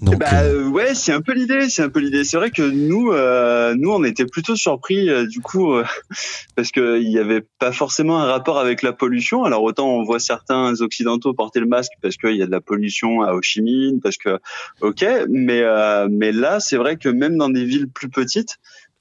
Donc, 0.00 0.18
bah, 0.18 0.42
euh, 0.44 0.64
euh, 0.64 0.68
ouais, 0.68 0.94
c'est 0.94 1.12
un 1.12 1.20
peu 1.20 1.32
l'idée, 1.32 1.68
c'est 1.68 1.82
un 1.82 1.88
peu 1.88 1.98
l'idée. 1.98 2.22
C'est 2.22 2.36
vrai 2.36 2.50
que 2.50 2.62
nous, 2.62 3.10
euh, 3.12 3.74
nous, 3.76 3.90
on 3.90 4.04
était 4.04 4.26
plutôt 4.26 4.54
surpris 4.54 5.08
euh, 5.08 5.26
du 5.26 5.40
coup 5.40 5.74
euh, 5.74 5.84
parce 6.56 6.70
que 6.70 7.00
il 7.00 7.10
y 7.10 7.18
avait 7.18 7.44
pas 7.58 7.72
forcément 7.72 8.20
un 8.20 8.26
rapport 8.26 8.58
avec 8.58 8.82
la 8.82 8.92
pollution. 8.92 9.44
Alors 9.44 9.62
autant 9.64 9.88
on 9.88 10.04
voit 10.04 10.20
certains 10.20 10.80
occidentaux 10.80 11.34
porter 11.34 11.58
le 11.58 11.66
masque 11.66 11.92
parce 12.00 12.16
qu'il 12.16 12.36
y 12.36 12.42
a 12.42 12.46
de 12.46 12.50
la 12.50 12.60
pollution 12.60 13.22
à 13.22 13.32
Ho 13.34 13.42
Chi 13.42 13.60
Minh, 13.60 14.00
parce 14.00 14.18
que 14.18 14.38
ok, 14.82 15.04
mais 15.28 15.62
euh, 15.62 16.06
mais 16.08 16.30
là, 16.30 16.60
c'est 16.60 16.76
vrai 16.76 16.96
que 16.96 17.08
même 17.08 17.36
dans 17.36 17.48
des 17.48 17.64
villes 17.64 17.88
plus 17.88 18.08
petites. 18.08 18.58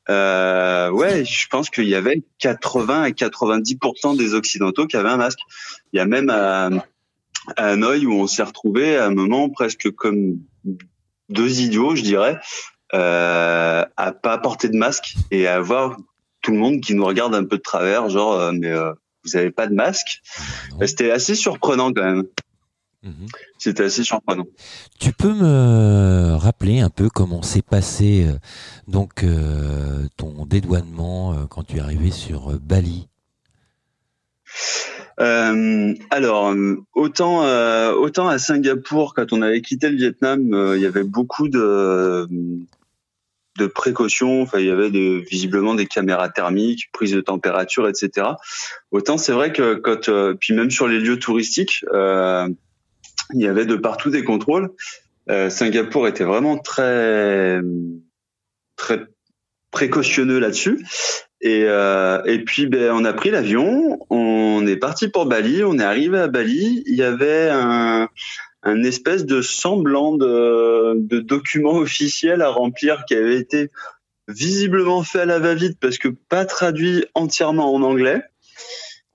Euh, 0.10 0.90
ouais, 0.90 1.26
je 1.26 1.48
pense 1.50 1.70
qu'il 1.70 1.90
y 1.90 1.96
avait 1.96 2.24
80 2.40 3.02
à 3.02 3.10
90% 3.10 4.16
des 4.18 4.36
occidentaux 4.36 4.88
qui 4.88 4.96
avaient 4.96 5.10
un 5.10 5.18
masque. 5.18 5.40
Il 5.92 5.98
y 5.98 6.00
a 6.00 6.06
même 6.06 6.30
à, 6.30 6.70
à 7.56 7.70
Hanoï 7.70 8.06
où 8.06 8.14
on 8.14 8.28
s'est 8.28 8.44
retrouvé 8.44 8.98
à 8.98 9.06
un 9.06 9.14
moment 9.14 9.50
presque 9.50 9.92
comme 9.92 10.40
deux 11.30 11.62
idiots, 11.62 11.96
je 11.96 12.04
dirais, 12.04 12.40
euh, 12.94 13.86
à 13.98 14.12
pas 14.12 14.38
porter 14.38 14.70
de 14.70 14.78
masque 14.78 15.16
et 15.32 15.48
à 15.48 15.60
voir 15.60 15.98
tout 16.42 16.52
le 16.52 16.58
monde 16.58 16.82
qui 16.82 16.96
nous 16.96 17.06
regarde 17.06 17.36
un 17.36 17.44
peu 17.44 17.58
de 17.58 17.62
travers, 17.62 18.10
genre 18.10 18.34
euh, 18.34 18.52
mais 18.54 18.72
euh, 18.72 18.94
vous 19.24 19.36
avez 19.36 19.52
pas 19.52 19.68
de 19.68 19.74
masque? 19.74 20.22
Bah, 20.80 20.88
C'était 20.88 21.12
assez 21.12 21.36
surprenant 21.36 21.92
quand 21.92 22.04
même. 22.04 22.24
Mhm. 23.04 23.28
C'était 23.58 23.84
assez 23.84 24.04
surprenant. 24.04 24.46
Tu 25.00 25.12
peux 25.12 25.34
me 25.34 26.36
rappeler 26.36 26.80
un 26.80 26.90
peu 26.90 27.10
comment 27.10 27.42
s'est 27.42 27.62
passé 27.62 28.26
euh, 28.28 28.38
donc 28.88 29.26
ton 30.16 30.46
dédouanement 30.46 31.46
quand 31.48 31.64
tu 31.64 31.78
es 31.78 31.80
arrivé 31.80 32.12
sur 32.12 32.58
Bali? 32.60 33.08
Euh, 35.20 35.96
alors, 36.12 36.50
euh, 36.50 36.76
autant 36.94 37.44
euh, 37.44 37.92
autant 37.94 38.28
à 38.28 38.38
Singapour, 38.38 39.14
quand 39.16 39.34
on 39.34 39.42
avait 39.42 39.62
quitté 39.62 39.90
le 39.90 39.98
Vietnam, 39.98 40.54
euh, 40.54 40.78
il 40.78 40.84
y 40.84 40.86
avait 40.86 41.04
beaucoup 41.04 41.50
de 41.50 42.28
de 43.58 43.66
précautions. 43.66 44.44
Enfin, 44.44 44.60
il 44.60 44.68
y 44.68 44.72
avait 44.72 44.92
des, 44.92 45.20
visiblement 45.22 45.74
des 45.74 45.88
caméras 45.88 46.30
thermiques, 46.30 46.92
prise 46.92 47.14
de 47.14 47.22
température, 47.22 47.88
etc. 47.88 48.28
Autant 48.92 49.18
c'est 49.18 49.32
vrai 49.32 49.52
que 49.52 49.76
quand 49.76 50.10
euh, 50.10 50.36
puis 50.40 50.54
même 50.54 50.70
sur 50.70 50.88
les 50.88 51.00
lieux 51.00 51.18
touristiques, 51.18 51.84
euh, 51.92 52.48
il 53.34 53.42
y 53.42 53.48
avait 53.48 53.66
de 53.66 53.76
partout 53.76 54.10
des 54.10 54.24
contrôles. 54.24 54.72
Singapour 55.50 56.08
était 56.08 56.24
vraiment 56.24 56.58
très 56.58 57.60
très 58.78 59.06
précautionneux 59.72 60.40
là-dessus. 60.40 60.86
Et, 61.42 61.64
euh, 61.66 62.22
et 62.26 62.44
puis 62.44 62.66
ben, 62.66 62.92
on 62.94 63.06
a 63.06 63.14
pris 63.14 63.30
l'avion, 63.30 64.00
on 64.10 64.66
est 64.66 64.78
parti 64.78 65.08
pour 65.08 65.28
Bali, 65.28 65.64
on 65.64 65.78
est 65.78 65.84
arrivé 65.84 66.18
à 66.18 66.28
Bali, 66.28 66.84
il 66.88 66.96
y 66.96 67.04
avait 67.04 67.50
un, 67.52 68.10
un 68.64 68.84
espèce 68.84 69.26
de 69.26 69.42
semblant 69.42 70.16
de, 70.16 70.94
de 70.96 71.20
document 71.20 71.76
officiel 71.76 72.42
à 72.42 72.50
remplir 72.50 73.06
qui 73.06 73.14
avait 73.14 73.38
été 73.38 73.70
visiblement 74.28 75.04
fait 75.04 75.22
à 75.22 75.26
la 75.26 75.40
va-vite 75.40 75.78
parce 75.80 75.98
que 75.98 76.10
pas 76.10 76.46
traduit 76.46 77.06
entièrement 77.14 77.74
en 77.74 77.82
anglais. 77.82 78.22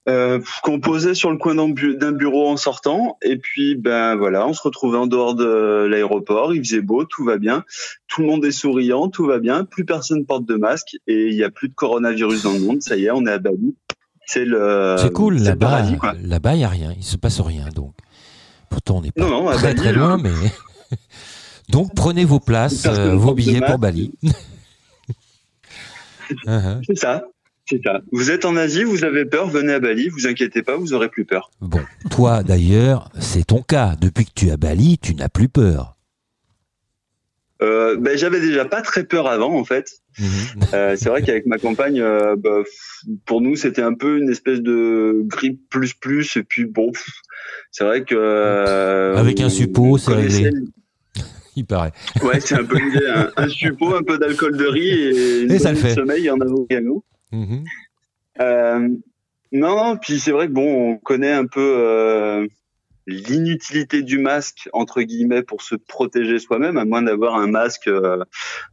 Euh, 0.08 0.40
qu'on 0.64 0.80
posait 0.80 1.14
sur 1.14 1.30
le 1.30 1.36
coin 1.36 1.54
d'un 1.54 1.68
bu- 1.68 1.96
d'un 1.96 2.10
bureau 2.10 2.48
en 2.48 2.56
sortant 2.56 3.18
et 3.22 3.36
puis 3.36 3.76
ben 3.76 4.16
voilà 4.16 4.48
on 4.48 4.52
se 4.52 4.60
retrouvait 4.60 4.98
en 4.98 5.06
dehors 5.06 5.36
de 5.36 5.86
l'aéroport 5.88 6.52
il 6.52 6.64
faisait 6.64 6.80
beau 6.80 7.04
tout 7.04 7.24
va 7.24 7.38
bien 7.38 7.62
tout 8.08 8.22
le 8.22 8.26
monde 8.26 8.44
est 8.44 8.50
souriant 8.50 9.06
tout 9.08 9.26
va 9.26 9.38
bien 9.38 9.64
plus 9.64 9.84
personne 9.84 10.26
porte 10.26 10.44
de 10.44 10.56
masque 10.56 10.96
et 11.06 11.28
il 11.28 11.34
y 11.34 11.44
a 11.44 11.50
plus 11.50 11.68
de 11.68 11.74
coronavirus 11.74 12.42
dans 12.42 12.52
le 12.52 12.58
monde 12.58 12.82
ça 12.82 12.96
y 12.96 13.04
est 13.04 13.12
on 13.12 13.24
est 13.26 13.30
à 13.30 13.38
Bali 13.38 13.76
c'est 14.26 14.44
le 14.44 14.96
C'est 14.98 15.12
cool, 15.12 15.36
là-bas, 15.38 15.82
là-bas, 16.20 16.54
il 16.54 16.58
n'y 16.58 16.64
a 16.64 16.68
rien, 16.68 16.92
il 16.96 17.04
se 17.04 17.16
passe 17.16 17.40
rien. 17.40 17.68
Donc, 17.74 17.92
pourtant, 18.70 18.96
on 18.98 19.00
n'est 19.02 19.10
pas 19.12 19.20
Non, 19.22 19.28
non, 19.28 19.48
à 19.48 19.54
très 19.54 19.68
Bali, 19.74 19.76
très 19.80 19.92
loin, 19.92 20.16
mais. 20.16 20.30
donc, 21.68 21.94
prenez 21.94 22.24
vos 22.24 22.40
places, 22.40 22.86
euh, 22.86 23.14
vos 23.14 23.34
billets 23.34 23.60
pour. 23.60 23.78
Bali. 23.78 24.12
Uh-huh. 26.46 26.80
c'est 26.86 26.96
ça 26.96 27.24
c'est 27.68 27.80
ça 27.84 28.00
vous 28.12 28.30
êtes 28.30 28.44
en 28.44 28.56
Asie 28.56 28.84
vous 28.84 29.04
avez 29.04 29.24
peur 29.24 29.48
venez 29.48 29.72
à 29.74 29.80
Bali 29.80 30.08
vous 30.08 30.26
inquiétez 30.26 30.62
pas 30.62 30.76
vous 30.76 30.92
aurez 30.94 31.08
plus 31.08 31.24
peur 31.24 31.50
Bon, 31.60 31.80
toi 32.10 32.42
d'ailleurs, 32.42 33.10
c'est 33.20 33.46
ton 33.46 33.62
cas. 33.62 33.94
Depuis 34.00 34.24
que 34.24 34.32
tu 34.34 34.48
es 34.48 34.50
à 34.52 34.56
Bali, 34.56 34.98
tu 34.98 35.14
n'as 35.14 35.28
plus 35.28 35.48
peur. 35.48 35.96
euh, 37.62 37.96
ben 37.98 38.18
j'avais 38.18 38.40
déjà 38.40 38.64
pas 38.64 38.82
très 38.82 39.04
peur 39.04 39.28
avant 39.28 39.56
en 39.58 39.64
fait 39.64 40.02
Mhm. 40.18 40.28
Euh, 40.74 40.94
c'est 40.98 41.08
vrai 41.08 41.22
qu'avec 41.22 41.46
ma 41.46 41.56
compagne, 41.56 41.98
euh, 41.98 42.36
bah, 42.36 42.58
pour 43.24 43.40
nous, 43.40 43.56
c'était 43.56 43.80
un 43.80 43.94
peu 43.94 44.18
une 44.18 44.28
espèce 44.28 44.60
de 44.60 45.22
grippe 45.24 45.62
plus 45.70 45.94
plus. 45.94 46.36
Et 46.36 46.42
puis 46.42 46.66
bon, 46.66 46.92
c'est 47.70 47.84
vrai 47.84 48.04
que 48.04 49.14
Avec 49.16 49.40
un 49.40 49.46
on 49.46 49.96
c'est 49.96 50.12
réglé. 50.12 50.50
Il 51.56 51.64
paraît. 51.64 51.92
Ouais, 52.22 52.40
c'est 52.40 52.56
un 52.56 52.64
peu 52.64 52.78
l'idée. 52.78 53.06
Un, 53.06 53.30
un 53.38 53.48
suppo, 53.48 53.94
un 53.94 54.02
peu 54.02 54.18
d'alcool 54.18 54.56
de 54.58 54.66
riz 54.66 54.90
et 54.90 55.40
une 55.44 55.52
Et 55.52 55.58
ça 55.58 55.70
le 55.72 55.78
fait. 55.78 55.94
sommeil 55.94 56.28
en 56.30 56.38
avocado. 56.40 57.02
Mhm. 57.32 57.64
Euh, 58.40 58.88
non, 59.52 59.76
non, 59.76 59.96
puis 59.96 60.18
c'est 60.18 60.32
vrai 60.32 60.46
que 60.46 60.52
bon, 60.52 60.92
on 60.92 60.96
connaît 60.96 61.32
un 61.32 61.46
peu 61.46 61.74
euh, 61.78 62.46
l'inutilité 63.06 64.02
du 64.02 64.18
masque 64.18 64.68
entre 64.72 65.02
guillemets 65.02 65.42
pour 65.42 65.62
se 65.62 65.74
protéger 65.74 66.38
soi-même, 66.38 66.76
à 66.76 66.84
moins 66.84 67.02
d'avoir 67.02 67.36
un 67.36 67.48
masque 67.48 67.88
euh, 67.88 68.24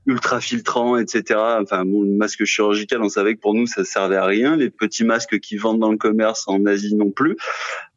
ultra 0.06 0.40
filtrant, 0.40 0.98
etc. 0.98 1.40
Enfin, 1.62 1.84
bon, 1.86 2.04
le 2.04 2.12
masque 2.12 2.46
chirurgical, 2.46 3.02
on 3.02 3.10
savait 3.10 3.36
que 3.36 3.42
pour 3.42 3.54
nous 3.54 3.68
ça 3.68 3.84
servait 3.84 4.18
à 4.18 4.26
rien. 4.26 4.56
Les 4.56 4.70
petits 4.70 5.04
masques 5.04 5.40
qui 5.40 5.58
vendent 5.58 5.80
dans 5.80 5.92
le 5.92 5.98
commerce 5.98 6.48
en 6.48 6.66
Asie 6.66 6.96
non 6.96 7.12
plus. 7.12 7.36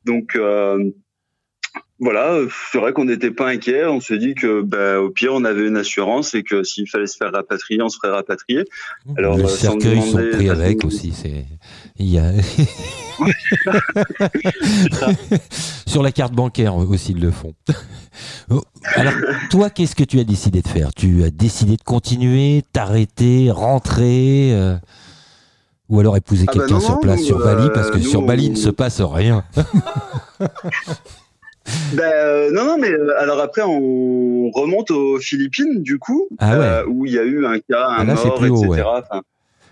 Donc 0.04 0.34
euh, 0.34 0.90
voilà, 2.02 2.36
c'est 2.72 2.78
vrai 2.78 2.92
qu'on 2.92 3.04
n'était 3.04 3.30
pas 3.30 3.48
inquiet. 3.48 3.86
On 3.86 4.00
s'est 4.00 4.18
dit 4.18 4.34
que, 4.34 4.62
bah, 4.62 5.00
au 5.00 5.10
pire, 5.10 5.32
on 5.34 5.44
avait 5.44 5.64
une 5.66 5.76
assurance 5.76 6.34
et 6.34 6.42
que 6.42 6.64
s'il 6.64 6.88
fallait 6.88 7.06
se 7.06 7.16
faire 7.16 7.30
rapatrier, 7.30 7.80
on 7.80 7.88
se 7.88 7.96
ferait 7.96 8.12
rapatrier. 8.12 8.64
Alors, 9.16 9.36
les 9.36 9.44
euh, 9.44 9.46
sans 9.46 9.78
cercueils 9.78 10.02
sont 10.02 10.20
pris 10.32 10.50
avec 10.50 10.84
aussi. 10.84 11.12
C'est 11.12 11.46
il 11.98 12.10
y 12.10 12.18
a 12.18 12.32
sur 15.86 16.02
la 16.02 16.10
carte 16.10 16.32
bancaire 16.32 16.74
aussi 16.74 17.12
ils 17.12 17.20
le 17.20 17.30
font. 17.30 17.54
Oh, 18.50 18.62
Alors 18.96 19.12
toi, 19.50 19.70
qu'est-ce 19.70 19.94
que 19.94 20.02
tu 20.02 20.18
as 20.18 20.24
décidé 20.24 20.62
de 20.62 20.68
faire? 20.68 20.92
Tu 20.94 21.22
as 21.22 21.30
décidé 21.30 21.76
de 21.76 21.82
continuer, 21.82 22.64
t'arrêter, 22.72 23.52
rentrer, 23.52 24.50
euh, 24.52 24.76
ou 25.88 26.00
alors 26.00 26.16
épouser 26.16 26.46
Ah 26.48 26.52
bah 26.52 26.58
quelqu'un 26.58 26.80
sur 26.80 26.98
place 26.98 27.20
nous, 27.20 27.26
sur 27.26 27.38
Bali 27.38 27.68
parce 27.72 27.92
que 27.92 28.00
sur 28.00 28.22
Bali 28.22 28.46
il 28.46 28.52
ne 28.52 28.56
se 28.56 28.70
passe 28.70 29.00
rien? 29.00 29.44
Ben, 31.94 32.04
euh, 32.04 32.50
non, 32.50 32.64
non, 32.64 32.78
mais 32.78 32.90
euh, 32.90 33.18
alors 33.20 33.38
après, 33.40 33.62
on 33.62 34.50
remonte 34.50 34.90
aux 34.90 35.18
Philippines, 35.18 35.82
du 35.82 35.98
coup, 35.98 36.26
Ah 36.38 36.58
ouais. 36.58 36.64
euh, 36.64 36.84
où 36.86 37.04
il 37.06 37.12
y 37.12 37.18
a 37.18 37.22
eu 37.22 37.44
un 37.44 37.58
cas, 37.58 37.86
un 37.88 37.96
Ah 37.98 38.04
là, 38.04 38.14
mort, 38.14 38.38
plus 38.38 38.48
haut, 38.50 38.56
etc. 38.64 38.70
ouais. 38.70 39.00
Enfin, 39.10 39.22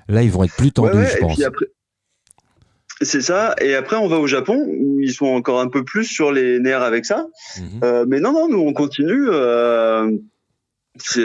Là 0.09 0.23
ils 0.23 0.31
vont 0.31 0.45
être 0.45 0.55
plus 0.57 0.71
tendus, 0.73 0.99
ouais, 0.99 1.07
je 1.07 1.19
pense. 1.19 1.41
après, 1.43 1.67
c'est 3.01 3.23
ça. 3.23 3.55
Et 3.63 3.75
après, 3.75 3.97
on 3.97 4.09
va 4.09 4.19
au 4.19 4.27
Japon, 4.27 4.63
où 4.69 5.01
ils 5.01 5.13
sont 5.13 5.27
encore 5.27 5.61
un 5.61 5.69
peu 5.69 5.83
plus 5.85 6.05
sur 6.05 6.31
les 6.33 6.59
nerfs 6.61 6.83
avec 6.83 7.07
ça. 7.07 7.27
Mhm. 7.59 7.65
Euh, 7.85 8.05
mais 8.07 8.21
non, 8.21 8.33
non, 8.33 8.49
nous 8.49 8.59
on 8.61 8.73
continue. 8.75 9.29
C'est 11.03 11.21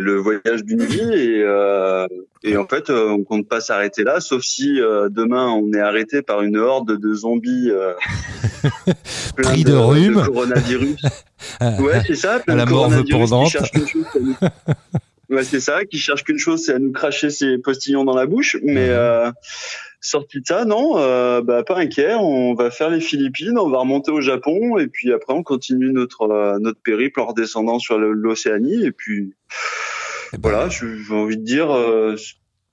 le 0.00 0.16
voyage 0.16 0.64
d'une 0.64 0.84
vie 0.84 1.00
et, 1.12 1.42
euh, 1.44 2.06
et 2.42 2.56
en 2.56 2.66
fait 2.66 2.90
euh, 2.90 3.08
on 3.10 3.22
compte 3.24 3.48
pas 3.48 3.60
s'arrêter 3.60 4.04
là 4.04 4.20
sauf 4.20 4.42
si 4.42 4.80
euh, 4.80 5.08
demain 5.10 5.48
on 5.48 5.72
est 5.72 5.80
arrêté 5.80 6.22
par 6.22 6.42
une 6.42 6.56
horde 6.56 6.98
de 6.98 7.14
zombies 7.14 7.70
euh, 7.70 7.92
Pris 9.36 9.64
de 9.64 9.72
rhume. 9.74 10.22
coronavirus. 10.24 10.96
À- 11.60 11.80
ouais 11.82 12.00
c'est 12.06 12.14
ça 12.14 12.38
plein 12.38 12.54
à 12.54 12.56
la 12.58 12.64
de 12.66 12.70
morve 12.70 13.04
coronavirus 13.04 13.70
qui 13.70 13.82
c'est 15.42 15.60
ça 15.60 15.84
qui 15.84 15.98
cherche 15.98 16.24
qu'une 16.24 16.38
chose 16.38 16.64
c'est 16.64 16.74
à 16.74 16.78
nous 16.78 16.92
cracher 16.92 17.30
ses 17.30 17.58
postillons 17.58 18.04
dans 18.04 18.16
la 18.16 18.26
bouche 18.26 18.56
mais 18.62 18.88
euh, 18.88 19.30
sorti 20.00 20.40
de 20.40 20.46
ça 20.46 20.64
non 20.64 20.98
euh, 20.98 21.42
bah 21.42 21.62
pas 21.62 21.78
inquiet 21.78 22.14
on 22.14 22.54
va 22.54 22.70
faire 22.70 22.90
les 22.90 23.00
Philippines 23.00 23.58
on 23.58 23.68
va 23.68 23.78
remonter 23.78 24.10
au 24.10 24.20
Japon 24.20 24.78
et 24.78 24.88
puis 24.88 25.12
après 25.12 25.32
on 25.32 25.42
continue 25.42 25.92
notre 25.92 26.30
euh, 26.30 26.58
notre 26.58 26.80
périple 26.80 27.20
en 27.20 27.26
redescendant 27.26 27.78
sur 27.78 27.98
l'Océanie 27.98 28.84
et 28.84 28.92
puis 28.92 29.34
ben, 30.32 30.38
voilà, 30.40 30.68
j'ai 30.70 31.14
envie 31.14 31.36
de 31.36 31.44
dire, 31.44 31.70
euh, 31.70 32.16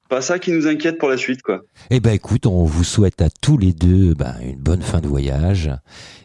pas 0.07 0.21
ça 0.21 0.39
qui 0.39 0.51
nous 0.51 0.65
inquiète 0.65 0.97
pour 0.97 1.09
la 1.09 1.17
suite, 1.17 1.41
quoi. 1.41 1.63
Eh 1.89 1.99
ben 1.99 2.11
écoute, 2.11 2.45
on 2.45 2.63
vous 2.63 2.85
souhaite 2.85 3.21
à 3.21 3.29
tous 3.29 3.57
les 3.57 3.73
deux 3.73 4.13
ben, 4.13 4.35
une 4.41 4.59
bonne 4.59 4.81
fin 4.81 5.01
de 5.01 5.07
voyage 5.07 5.69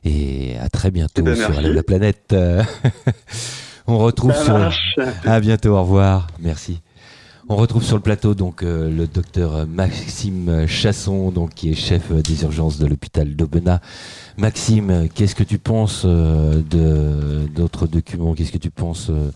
et 0.05 0.57
à 0.59 0.69
très 0.69 0.93
bientôt 0.93 1.15
Eh 1.19 1.23
ben, 1.23 1.35
sur 1.35 1.61
la 1.61 1.83
planète. 1.83 2.35
On 3.87 3.99
retrouve 3.99 4.35
sur. 4.35 4.59
marche. 4.59 4.97
À 5.25 5.41
bientôt, 5.41 5.71
au 5.71 5.83
revoir, 5.83 6.29
merci. 6.41 6.81
On 7.47 7.57
retrouve 7.57 7.85
sur 7.85 7.97
le 7.97 8.03
plateau 8.03 8.35
donc 8.35 8.63
euh, 8.63 8.89
le 8.89 9.07
docteur 9.07 9.67
Maxime 9.67 10.67
Chasson, 10.67 11.31
donc 11.31 11.53
qui 11.53 11.71
est 11.71 11.75
chef 11.75 12.11
des 12.11 12.43
urgences 12.43 12.79
de 12.79 12.87
l'hôpital 12.87 13.37
d'Aubenas. 13.37 13.81
Maxime, 14.39 15.09
qu'est-ce 15.15 15.35
que 15.35 15.45
tu 15.45 15.59
penses 15.59 16.05
euh, 16.07 16.63
de 16.63 17.47
d'autres 17.55 17.87
documents? 17.87 18.35
Qu'est-ce 18.35 18.53
que 18.53 18.57
tu 18.57 18.71
penses 18.71 19.11
euh, 19.11 19.31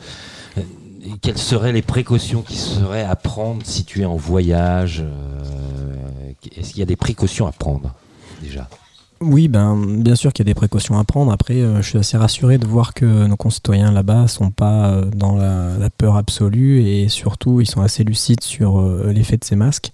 Quelles 1.20 1.36
seraient 1.36 1.72
les 1.72 1.82
précautions 1.82 2.40
qui 2.40 2.57
seraient 2.57 3.05
à 3.05 3.14
prendre 3.14 3.61
si 3.66 3.84
tu 3.84 4.01
es 4.01 4.07
en 4.07 4.16
voyage 4.16 5.05
Est-ce 6.57 6.70
qu'il 6.70 6.78
y 6.78 6.82
a 6.82 6.86
des 6.86 6.96
précautions 6.96 7.46
à 7.46 7.53
prendre 7.53 7.94
déjà? 8.40 8.70
Oui, 9.20 9.48
ben, 9.48 9.76
bien 9.98 10.14
sûr 10.14 10.32
qu'il 10.32 10.46
y 10.46 10.48
a 10.48 10.50
des 10.52 10.54
précautions 10.54 10.96
à 10.96 11.02
prendre. 11.02 11.32
Après, 11.32 11.54
euh, 11.54 11.82
je 11.82 11.88
suis 11.88 11.98
assez 11.98 12.16
rassuré 12.16 12.56
de 12.56 12.66
voir 12.66 12.94
que 12.94 13.26
nos 13.26 13.36
concitoyens 13.36 13.90
là-bas 13.90 14.28
sont 14.28 14.52
pas 14.52 14.90
euh, 14.90 15.04
dans 15.06 15.36
la, 15.36 15.90
peur 15.96 16.16
absolue 16.16 16.82
et 16.82 17.08
surtout, 17.08 17.60
ils 17.60 17.66
sont 17.66 17.80
assez 17.80 18.04
lucides 18.04 18.44
sur 18.44 18.78
euh, 18.78 19.10
l'effet 19.12 19.36
de 19.36 19.44
ces 19.44 19.56
masques. 19.56 19.90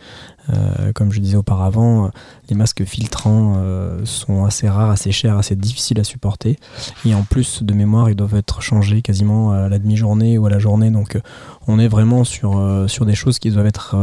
Comme 0.94 1.10
je 1.10 1.20
disais 1.20 1.38
auparavant, 1.38 2.10
les 2.50 2.54
masques 2.54 2.84
filtrants 2.84 3.56
sont 4.04 4.44
assez 4.44 4.68
rares, 4.68 4.90
assez 4.90 5.10
chers, 5.10 5.38
assez 5.38 5.56
difficiles 5.56 5.98
à 5.98 6.04
supporter. 6.04 6.58
Et 7.06 7.14
en 7.14 7.22
plus 7.22 7.62
de 7.62 7.72
mémoire, 7.72 8.10
ils 8.10 8.14
doivent 8.14 8.34
être 8.34 8.60
changés 8.60 9.00
quasiment 9.00 9.52
à 9.52 9.70
la 9.70 9.78
demi-journée 9.78 10.36
ou 10.36 10.44
à 10.44 10.50
la 10.50 10.58
journée. 10.58 10.90
Donc, 10.90 11.18
on 11.66 11.78
est 11.78 11.88
vraiment 11.88 12.24
sur, 12.24 12.62
sur 12.88 13.06
des 13.06 13.14
choses 13.14 13.38
qui 13.38 13.50
doivent 13.52 13.64
être 13.64 13.96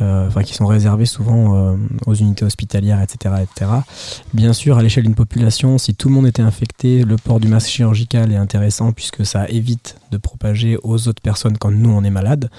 enfin, 0.00 0.42
qui 0.42 0.54
sont 0.54 0.66
réservées 0.66 1.06
souvent 1.06 1.54
euh, 1.54 1.76
aux 2.06 2.14
unités 2.14 2.44
hospitalières, 2.44 3.00
etc., 3.00 3.34
etc. 3.42 3.70
Bien 4.32 4.52
sûr, 4.52 4.78
à 4.78 4.82
l'échelle 4.82 5.04
d'une 5.04 5.14
population, 5.14 5.78
si 5.78 5.94
tout 5.94 6.08
le 6.08 6.14
monde 6.14 6.26
était 6.26 6.42
infecté, 6.42 7.04
le 7.04 7.16
port 7.16 7.40
du 7.40 7.48
masque 7.48 7.68
chirurgical 7.68 8.32
est 8.32 8.36
intéressant 8.36 8.92
puisque 8.92 9.24
ça 9.24 9.48
évite 9.48 9.96
de 10.10 10.16
propager 10.16 10.78
aux 10.82 11.08
autres 11.08 11.22
personnes 11.22 11.58
quand 11.58 11.70
nous 11.70 11.90
on 11.90 12.02
est 12.04 12.10
malade. 12.10 12.50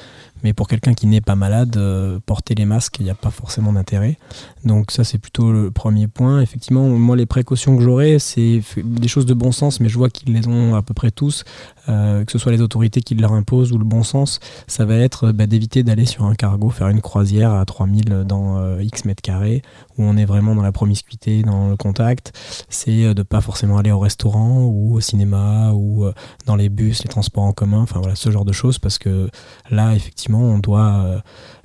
Mais 0.43 0.53
pour 0.53 0.67
quelqu'un 0.67 0.93
qui 0.93 1.07
n'est 1.07 1.21
pas 1.21 1.35
malade, 1.35 1.77
euh, 1.77 2.19
porter 2.25 2.55
les 2.55 2.65
masques, 2.65 2.99
il 2.99 3.03
n'y 3.03 3.09
a 3.09 3.15
pas 3.15 3.31
forcément 3.31 3.73
d'intérêt. 3.73 4.17
Donc 4.63 4.91
ça, 4.91 5.03
c'est 5.03 5.17
plutôt 5.17 5.51
le 5.51 5.71
premier 5.71 6.07
point. 6.07 6.41
Effectivement, 6.41 6.87
moi, 6.87 7.15
les 7.15 7.25
précautions 7.25 7.75
que 7.75 7.81
j'aurais, 7.81 8.19
c'est 8.19 8.61
des 8.83 9.07
choses 9.07 9.25
de 9.25 9.33
bon 9.33 9.51
sens, 9.51 9.79
mais 9.79 9.89
je 9.89 9.97
vois 9.97 10.09
qu'ils 10.09 10.33
les 10.33 10.47
ont 10.47 10.75
à 10.75 10.81
peu 10.81 10.93
près 10.93 11.11
tous, 11.11 11.43
euh, 11.89 12.23
que 12.25 12.31
ce 12.31 12.37
soit 12.37 12.51
les 12.51 12.61
autorités 12.61 13.01
qui 13.01 13.15
leur 13.15 13.33
imposent 13.33 13.71
ou 13.71 13.77
le 13.77 13.85
bon 13.85 14.03
sens. 14.03 14.39
Ça 14.67 14.85
va 14.85 14.95
être 14.95 15.31
bah, 15.31 15.47
d'éviter 15.47 15.83
d'aller 15.83 16.05
sur 16.05 16.25
un 16.25 16.35
cargo, 16.35 16.69
faire 16.69 16.89
une 16.89 17.01
croisière 17.01 17.53
à 17.53 17.65
3000 17.65 18.23
dans 18.27 18.57
euh, 18.57 18.83
X 18.83 19.05
mètres 19.05 19.21
carrés, 19.21 19.61
où 19.97 20.03
on 20.03 20.17
est 20.17 20.25
vraiment 20.25 20.55
dans 20.55 20.61
la 20.61 20.71
promiscuité, 20.71 21.43
dans 21.43 21.69
le 21.69 21.77
contact. 21.77 22.33
C'est 22.69 23.05
euh, 23.05 23.13
de 23.13 23.23
pas 23.23 23.41
forcément 23.41 23.77
aller 23.77 23.91
au 23.91 23.99
restaurant 23.99 24.63
ou 24.63 24.95
au 24.95 24.99
cinéma 24.99 25.71
ou 25.73 26.05
euh, 26.05 26.13
dans 26.45 26.55
les 26.55 26.69
bus, 26.69 27.03
les 27.03 27.09
transports 27.09 27.43
en 27.43 27.53
commun, 27.53 27.81
enfin 27.81 27.99
voilà, 27.99 28.15
ce 28.15 28.29
genre 28.31 28.45
de 28.45 28.51
choses, 28.51 28.79
parce 28.79 28.97
que 28.97 29.29
là, 29.69 29.95
effectivement, 29.95 30.34
on 30.37 30.59
doit 30.59 30.91
euh, 31.05 31.19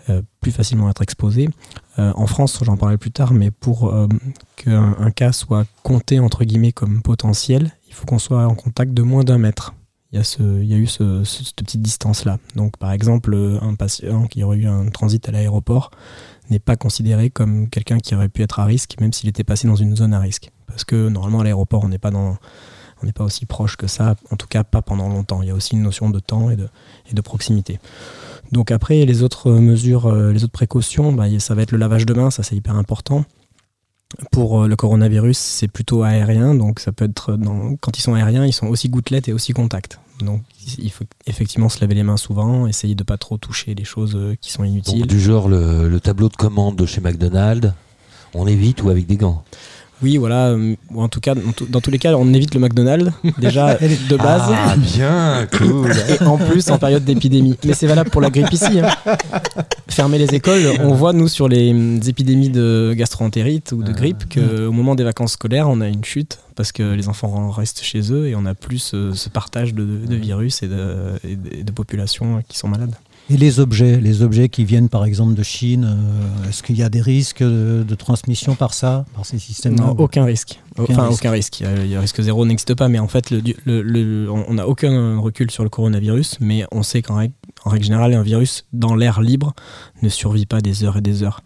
euh, 0.08 0.22
plus 0.40 0.52
facilement 0.52 0.88
être 0.90 1.02
exposé. 1.02 1.48
Euh, 1.98 2.12
en 2.16 2.26
France, 2.26 2.58
j'en 2.62 2.76
parlerai 2.76 2.98
plus 2.98 3.10
tard, 3.12 3.32
mais 3.32 3.50
pour 3.50 3.92
qu'un 4.56 4.96
un 4.98 5.10
cas 5.10 5.32
soit 5.32 5.66
compté 5.82 6.18
entre 6.20 6.44
guillemets 6.44 6.72
comme 6.72 7.02
potentiel, 7.02 7.72
il 7.88 7.94
faut 7.94 8.06
qu'on 8.06 8.18
soit 8.18 8.46
en 8.46 8.54
contact 8.54 8.92
de 8.94 9.02
moins 9.02 9.24
d'un 9.24 9.38
mètre. 9.38 9.74
Il 10.12 10.16
y 10.16 10.74
a, 10.74 10.76
eu 10.76 10.86
ce- 10.86 11.22
ce- 11.22 11.44
cette 11.44 11.54
petite 11.56 11.82
distance-là. 11.82 12.38
Donc, 12.56 12.76
par 12.78 12.90
exemple, 12.90 13.32
un 13.62 13.74
patient 13.76 14.26
qui 14.26 14.42
aurait 14.42 14.56
eu 14.56 14.66
un 14.66 14.86
transit 14.88 15.28
à 15.28 15.32
l'aéroport 15.32 15.92
n'est 16.50 16.58
pas 16.58 16.74
considéré 16.74 17.30
comme 17.30 17.68
quelqu'un 17.70 17.98
qui 17.98 18.16
aurait 18.16 18.28
pu 18.28 18.42
être 18.42 18.58
à 18.58 18.64
risque, 18.64 18.96
même 19.00 19.12
s'il 19.12 19.28
était 19.28 19.44
passé 19.44 19.68
dans 19.68 19.76
une 19.76 19.94
zone 19.94 20.12
à 20.12 20.18
risque. 20.18 20.50
Parce 20.66 20.82
que 20.82 21.08
normalement, 21.08 21.40
à 21.40 21.44
l'aéroport, 21.44 21.84
on 21.84 21.88
n'est 21.88 21.98
pas 21.98 22.10
aussi 23.20 23.46
proche 23.46 23.76
que 23.76 23.86
ça, 23.86 24.16
en 24.32 24.36
tout 24.36 24.48
cas 24.48 24.64
pas 24.64 24.82
pendant 24.82 25.08
longtemps. 25.08 25.42
Il 25.42 25.48
y 25.48 25.52
a 25.52 25.54
aussi 25.54 25.74
une 25.76 25.82
notion 25.82 26.10
de 26.10 26.18
temps 26.18 26.50
et 26.50 26.56
de 26.56 27.20
proximité. 27.20 27.78
Donc 28.53 28.70
après, 28.70 29.05
les 29.05 29.22
autres 29.22 29.53
mesures, 29.53 30.07
euh, 30.07 30.32
les 30.32 30.42
autres 30.44 30.53
précautions, 30.53 31.12
bah, 31.12 31.26
ça 31.38 31.55
va 31.55 31.62
être 31.62 31.72
le 31.72 31.78
lavage 31.78 32.07
de 32.07 32.14
mains, 32.14 32.30
ça 32.30 32.42
c'est 32.42 32.57
hyper 32.57 32.74
important. 32.76 33.24
Pour 34.32 34.62
euh, 34.62 34.66
le 34.66 34.74
coronavirus, 34.74 35.38
c'est 35.38 35.68
plutôt 35.68 36.03
aérien, 36.03 36.55
donc 36.57 36.80
ça 36.80 36.90
peut 36.90 37.05
être 37.05 37.36
dans- 37.36 37.76
quand 37.76 37.96
ils 37.96 38.03
sont 38.03 38.14
aériens, 38.14 38.44
ils 38.44 38.53
sont 38.53 38.66
aussi 38.66 38.88
gouttelettes 38.88 39.28
et 39.28 39.32
aussi 39.32 39.53
contact. 39.53 40.01
Donc 40.18 40.42
il 40.78 40.90
faut 40.90 41.05
effectivement 41.26 41.68
se 41.68 41.80
laver 41.80 41.94
les 41.94 42.03
mains 42.03 42.16
souvent, 42.16 42.66
essayer 42.66 42.96
de 42.96 43.05
pas 43.05 43.18
trop 43.18 43.38
toucher 43.38 43.74
les 43.76 43.84
choses 43.84 44.16
euh, 44.16 44.34
qui 44.40 44.51
sont 44.51 44.64
inutiles. 44.64 45.01
Donc, 45.01 45.09
du 45.09 45.20
genre 45.20 45.48
le, 45.48 45.88
le 45.88 46.01
tableau 46.01 46.28
de 46.28 46.34
commande 46.36 46.74
de 46.76 46.86
chez 46.86 47.01
McDonald's, 47.01 47.72
on 48.34 48.46
évite 48.48 48.82
ou 48.82 48.90
avec 48.90 49.07
des 49.07 49.16
gants? 49.16 49.44
Oui, 50.03 50.16
voilà, 50.16 50.48
euh, 50.48 50.74
ou 50.94 51.03
en 51.03 51.09
tout 51.09 51.20
cas, 51.20 51.34
dans, 51.68 51.80
tous 51.80 51.90
les 51.90 51.98
cas, 51.98 52.14
on 52.14 52.32
évite 52.32 52.55
le 52.55 52.61
McDonald's 52.61 53.11
déjà 53.38 53.74
de 54.09 54.16
base. 54.16 54.42
Ah, 54.48 54.74
bien, 54.76 55.46
cool. 55.59 55.92
Et 56.09 56.22
en 56.24 56.38
plus 56.38 56.70
en 56.70 56.78
période 56.78 57.05
d'épidémie. 57.05 57.57
Mais 57.64 57.74
c'est 57.74 57.86
valable 57.86 58.09
pour 58.11 58.20
la 58.22 58.30
grippe 58.30 58.53
ici. 58.53 58.80
hein. 58.80 58.88
Fermer 59.88 60.18
les 60.18 60.34
écoles, 60.34 60.62
on 60.80 60.94
voit 60.94 61.12
nous 61.12 61.28
sur 61.28 61.48
les 61.48 61.70
hum, 61.72 62.01
épidémies 62.07 62.48
de 62.48 62.94
gastroentérite 62.96 63.72
ou 63.72 63.82
de 63.82 63.92
grippe 63.92 64.32
qu'au 64.32 64.72
moment 64.72 64.94
des 64.94 65.05
vacances 65.05 65.32
scolaires, 65.32 65.68
on 65.68 65.80
a 65.80 65.88
une 65.88 66.05
chute 66.05 66.38
parce 66.55 66.72
que 66.72 66.82
les 66.94 67.09
enfants 67.09 67.51
restent 67.51 67.82
chez 67.82 68.12
eux 68.12 68.26
et 68.28 68.34
on 68.34 68.46
a 68.46 68.55
plus 68.55 68.78
ce, 68.78 69.12
ce 69.12 69.28
partage 69.28 69.74
de, 69.74 69.84
de 69.84 70.14
virus 70.16 70.62
de- 70.62 71.18
et 71.24 71.62
de 71.64 71.72
populations 71.72 72.42
qui 72.48 72.57
sont 72.59 72.68
malades. 72.68 72.94
Et 73.33 73.37
les 73.37 73.61
objets, 73.61 74.01
les 74.01 74.22
objets 74.22 74.49
qui 74.49 74.64
viennent 74.64 74.89
par 74.89 75.05
exemple 75.05 75.35
de 75.35 75.43
Chine, 75.45 75.85
euh, 75.89 76.49
est-ce 76.49 76.64
qu'il 76.64 76.76
y 76.76 76.83
a 76.83 76.89
des 76.89 77.01
risques 77.01 77.43
de, 77.45 77.85
de 77.87 77.95
transmission 77.95 78.57
par 78.57 78.74
ça, 78.74 79.05
par 79.14 79.24
ces 79.24 79.39
systèmes 79.39 79.76
Non, 79.76 79.91
aucun 79.99 80.24
risque. 80.24 80.61
Aucun 80.76 80.95
enfin, 80.95 81.07
risque. 81.09 81.20
aucun 81.20 81.31
risque. 81.31 81.61
Il 81.61 81.87
y 81.87 81.95
a 81.95 82.01
risque 82.01 82.20
zéro 82.20 82.45
n'existe 82.45 82.74
pas, 82.74 82.89
mais 82.89 82.99
en 82.99 83.07
fait, 83.09 83.31
le, 83.31 83.41
le- 83.64 83.83
le- 83.83 84.28
on 84.31 84.55
n'a 84.55 84.66
aucun 84.66 85.18
recul 85.18 85.51
sur 85.51 85.62
le 85.62 85.70
coronavirus, 85.70 86.39
mais 86.41 86.64
on 86.72 86.83
sait 86.83 87.03
qu'en 87.03 87.16
règle, 87.16 87.35
en 87.64 87.70
règle 87.70 87.85
générale, 87.85 88.14
un 88.14 88.22
virus 88.22 88.64
dans 88.72 88.97
l'air 88.97 89.20
libre 89.20 89.55
ne 90.03 90.09
survit 90.09 90.47
pas 90.47 90.61
des 90.61 90.83
heures 90.83 90.97
et 90.97 91.01
des 91.03 91.22
heures. 91.22 91.41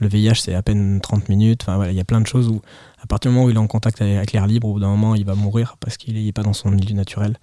Le 0.00 0.06
VIH, 0.08 0.34
c'est 0.36 0.54
à 0.54 0.62
peine 0.62 1.00
30 1.00 1.28
minutes. 1.28 1.62
Enfin, 1.62 1.76
voilà, 1.76 1.90
il 1.90 1.96
y 1.96 2.00
a 2.00 2.04
plein 2.04 2.20
de 2.20 2.26
choses 2.28 2.48
où, 2.48 2.60
à 3.02 3.06
partir 3.06 3.30
du 3.30 3.34
moment 3.34 3.46
où 3.46 3.50
il 3.50 3.56
est 3.56 3.60
en 3.60 3.66
contact 3.66 4.00
avec, 4.00 4.16
avec 4.16 4.32
l'air 4.32 4.46
libre, 4.46 4.68
au 4.68 4.74
bout 4.74 4.80
d'un 4.80 4.88
moment, 4.88 5.14
il 5.16 5.24
va 5.24 5.34
mourir 5.34 5.76
parce 5.80 5.96
qu'il 5.96 6.22
n'est 6.22 6.32
pas 6.32 6.42
dans 6.42 6.52
son 6.52 6.70
milieu 6.70 6.94
naturel. 6.94 7.38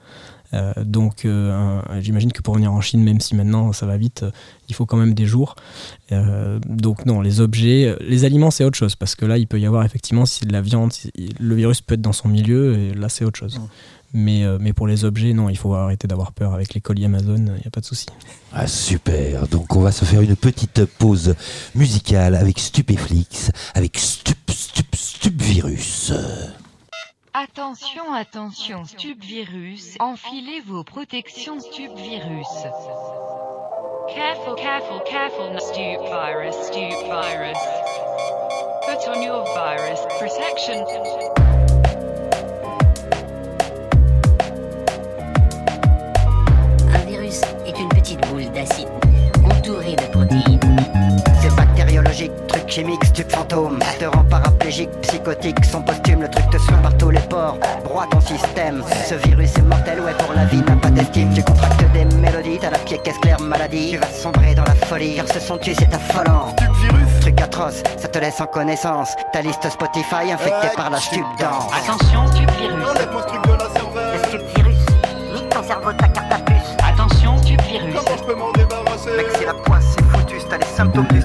Euh, 0.54 0.74
donc, 0.84 1.24
euh, 1.26 1.82
j'imagine 2.02 2.32
que 2.32 2.42
pour 2.42 2.56
venir 2.56 2.74
en 2.74 2.82
Chine, 2.82 3.04
même 3.04 3.20
si 3.22 3.36
maintenant 3.36 3.72
ça 3.74 3.86
va 3.86 3.98
vite, 3.98 4.24
euh, 4.24 4.32
il 4.70 4.76
faut 4.76 4.86
quand 4.86 4.98
même 4.98 5.14
des 5.14 5.26
jours. 5.26 5.56
Donc, 6.68 7.06
non, 7.06 7.22
les 7.22 7.40
objets, 7.40 7.96
les 8.02 8.26
aliments, 8.26 8.52
c'est 8.52 8.64
autre 8.66 8.78
chose 8.78 8.96
parce 8.96 9.16
que 9.16 9.26
là, 9.26 9.38
il 9.38 9.48
peut 9.48 9.60
y 9.60 9.66
avoir 9.66 9.86
effectivement, 9.86 10.26
si 10.26 10.40
c'est 10.40 10.46
de 10.46 10.54
la 10.54 10.62
viande, 10.62 10.92
si- 10.92 11.12
le 11.40 11.56
virus 11.56 11.82
peut 11.82 11.94
être 11.96 12.02
dans 12.02 12.12
son 12.14 12.28
milieu 12.28 12.78
et 12.78 12.94
là, 12.94 13.08
c'est 13.10 13.24
autre 13.26 13.40
chose. 13.40 13.60
Mais, 14.14 14.44
euh, 14.44 14.58
mais 14.60 14.74
pour 14.74 14.88
les 14.88 15.06
objets, 15.06 15.32
non, 15.32 15.48
il 15.48 15.58
faut 15.58 15.74
arrêter 15.74 16.06
d'avoir 16.06 16.34
peur 16.34 16.54
avec 16.54 16.74
les 16.74 16.82
colis 16.82 17.06
Amazon, 17.06 17.38
il 17.38 17.44
n'y 17.44 17.66
a 17.66 17.70
pas 17.72 17.80
de 17.80 17.86
souci. 17.86 18.08
Ah, 18.52 18.68
super. 18.68 19.48
Donc, 19.48 19.74
on 19.74 19.80
va 19.80 19.94
se 19.94 20.04
faire 20.04 20.20
une 20.22 20.36
petite 20.36 20.84
pause 20.84 21.34
musicale 21.76 22.36
avec 22.36 22.60
Stupéflix, 22.60 23.52
avec 23.74 23.98
Stup, 23.98 24.38
Stup, 24.50 24.94
Stupvirus. 24.96 26.12
Attention, 27.34 28.14
attention, 28.14 28.84
Stupvirus, 28.84 29.96
enfilez 30.02 30.60
vos 30.60 30.84
protections 30.84 31.62
Stupvirus. 31.62 32.48
Careful, 34.14 34.56
careful, 34.56 35.00
careful, 35.06 35.58
Stup 35.60 36.10
virus, 36.10 36.56
Stup 36.68 37.08
virus. 37.08 37.58
Put 38.86 39.08
on 39.08 39.22
your 39.22 39.46
virus 39.56 40.02
protection. 40.20 40.86
Un 46.94 47.06
virus 47.06 47.42
est 47.66 47.80
une 47.80 47.90
petite 47.90 48.20
boule 48.28 48.52
d'acide 48.52 48.90
entourée 49.46 49.96
de 49.96 50.12
protéines. 50.12 51.31
Truc 52.04 52.68
chimique, 52.68 53.06
stup 53.06 53.32
fantôme. 53.32 53.80
Te 54.00 54.06
rend 54.06 54.24
paraplégique, 54.24 54.90
psychotique, 55.02 55.64
son 55.64 55.82
posthume, 55.82 56.22
le 56.22 56.30
truc 56.30 56.50
te 56.50 56.58
suit 56.58 56.74
par 56.82 56.96
tous 56.98 57.12
les 57.12 57.20
pores. 57.20 57.58
Broie 57.84 58.08
ton 58.10 58.20
système. 58.20 58.84
Ce 59.08 59.16
virus 59.16 59.56
est 59.56 59.62
mortel, 59.62 60.02
ouais, 60.02 60.14
pour 60.18 60.34
la 60.34 60.46
vie, 60.46 60.64
t'as 60.66 60.76
pas 60.76 60.90
d'estime. 60.90 61.34
Tu 61.34 61.44
contractes 61.44 61.92
des 61.94 62.06
mélodies, 62.18 62.58
t'as 62.60 62.72
la 62.72 62.80
pied 62.80 62.98
caisse 62.98 63.18
claire 63.20 63.40
maladie. 63.40 63.92
Tu 63.92 63.98
vas 63.98 64.08
sombrer 64.08 64.56
dans 64.56 64.64
la 64.64 64.76
folie, 64.88 65.16
car 65.16 65.28
ce 65.28 65.40
son 65.40 65.58
tu 65.58 65.74
c'est 65.76 65.94
affolant. 65.94 66.56
Truc 67.22 67.40
atroce, 67.40 67.84
ça 67.98 68.08
te 68.08 68.18
laisse 68.18 68.42
en 68.42 68.48
connaissance. 68.48 69.16
Ta 69.32 69.42
liste 69.42 69.70
Spotify 69.70 70.32
infectée 70.32 70.76
par 70.76 70.90
la 70.90 70.98
stupdance. 71.00 71.72
Attention, 71.72 72.26
tube 72.36 72.52
virus. 72.60 72.84
Enlève-moi 72.90 73.22
ce 73.22 73.28
truc 73.28 73.44
de 73.44 73.52
la 73.52 73.70
cervelle. 73.70 74.14
Le 74.14 74.28
stupde 74.28 74.58
virus, 74.58 74.78
nique 75.34 75.50
ton 75.50 75.64
cerveau, 75.64 75.94
ta 75.94 76.08
carte 76.08 76.34
à 76.34 76.40
puce. 76.40 76.76
Attention, 76.84 77.40
tube 77.42 77.62
virus. 77.62 77.96
Comment 77.96 78.18
je 78.18 78.24
peux 78.24 78.36
m'en 78.36 78.52
débarrasser 78.54 79.12
Mec, 79.16 79.28
c'est 79.38 79.46
la 79.46 79.54
poisse, 79.54 79.86
c'est 79.96 80.06
foutu, 80.06 80.36
t'as 80.50 80.58
les 80.58 80.66
symptômes 80.66 81.08
du 81.08 81.22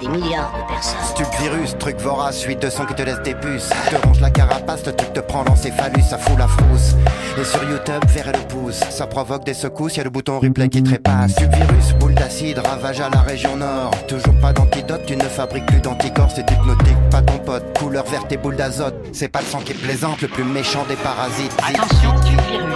Des 0.00 0.08
milliards 0.08 0.52
de 0.52 0.72
personnes. 0.72 1.00
Stup 1.14 1.26
virus, 1.40 1.78
truc 1.78 1.98
vorace, 1.98 2.36
suite 2.36 2.60
de 2.60 2.68
sang 2.68 2.84
qui 2.84 2.94
te 2.94 3.02
laisse 3.02 3.22
des 3.22 3.34
puces. 3.34 3.70
Te 3.90 4.06
ronge 4.06 4.20
la 4.20 4.30
carapace, 4.30 4.84
le 4.84 4.94
truc 4.94 5.14
te 5.14 5.20
prend 5.20 5.44
l'encéphalus, 5.44 6.04
ça 6.04 6.18
fout 6.18 6.38
la 6.38 6.46
frousse. 6.46 6.94
Et 7.40 7.44
sur 7.44 7.62
YouTube, 7.64 8.04
verre 8.08 8.28
et 8.28 8.32
le 8.32 8.46
pouce, 8.48 8.80
ça 8.90 9.06
provoque 9.06 9.44
des 9.44 9.54
secousses, 9.54 9.96
y 9.96 10.00
a 10.00 10.04
le 10.04 10.10
bouton 10.10 10.40
replay 10.40 10.68
qui 10.68 10.82
trépasse. 10.82 11.32
Stup 11.32 11.54
virus, 11.54 11.94
boule 11.98 12.14
d'acide, 12.14 12.58
ravage 12.58 13.00
à 13.00 13.08
la 13.08 13.20
région 13.20 13.56
nord. 13.56 13.92
Toujours 14.06 14.34
pas 14.40 14.52
d'antidote, 14.52 15.06
tu 15.06 15.16
ne 15.16 15.22
fabriques 15.22 15.66
plus 15.66 15.80
d'anticorps, 15.80 16.30
c'est 16.34 16.50
hypnotique, 16.50 16.98
pas 17.10 17.22
ton 17.22 17.38
pote. 17.38 17.78
Couleur 17.78 18.04
verte 18.04 18.30
et 18.32 18.36
boule 18.36 18.56
d'azote, 18.56 18.94
c'est 19.12 19.28
pas 19.28 19.40
le 19.40 19.46
sang 19.46 19.60
qui 19.60 19.72
est 19.72 19.82
plaisante, 19.82 20.20
le 20.20 20.28
plus 20.28 20.44
méchant 20.44 20.84
des 20.86 20.96
parasites. 20.96 21.52
Attention, 21.66 22.14
tube 22.26 22.40
virus. 22.50 22.66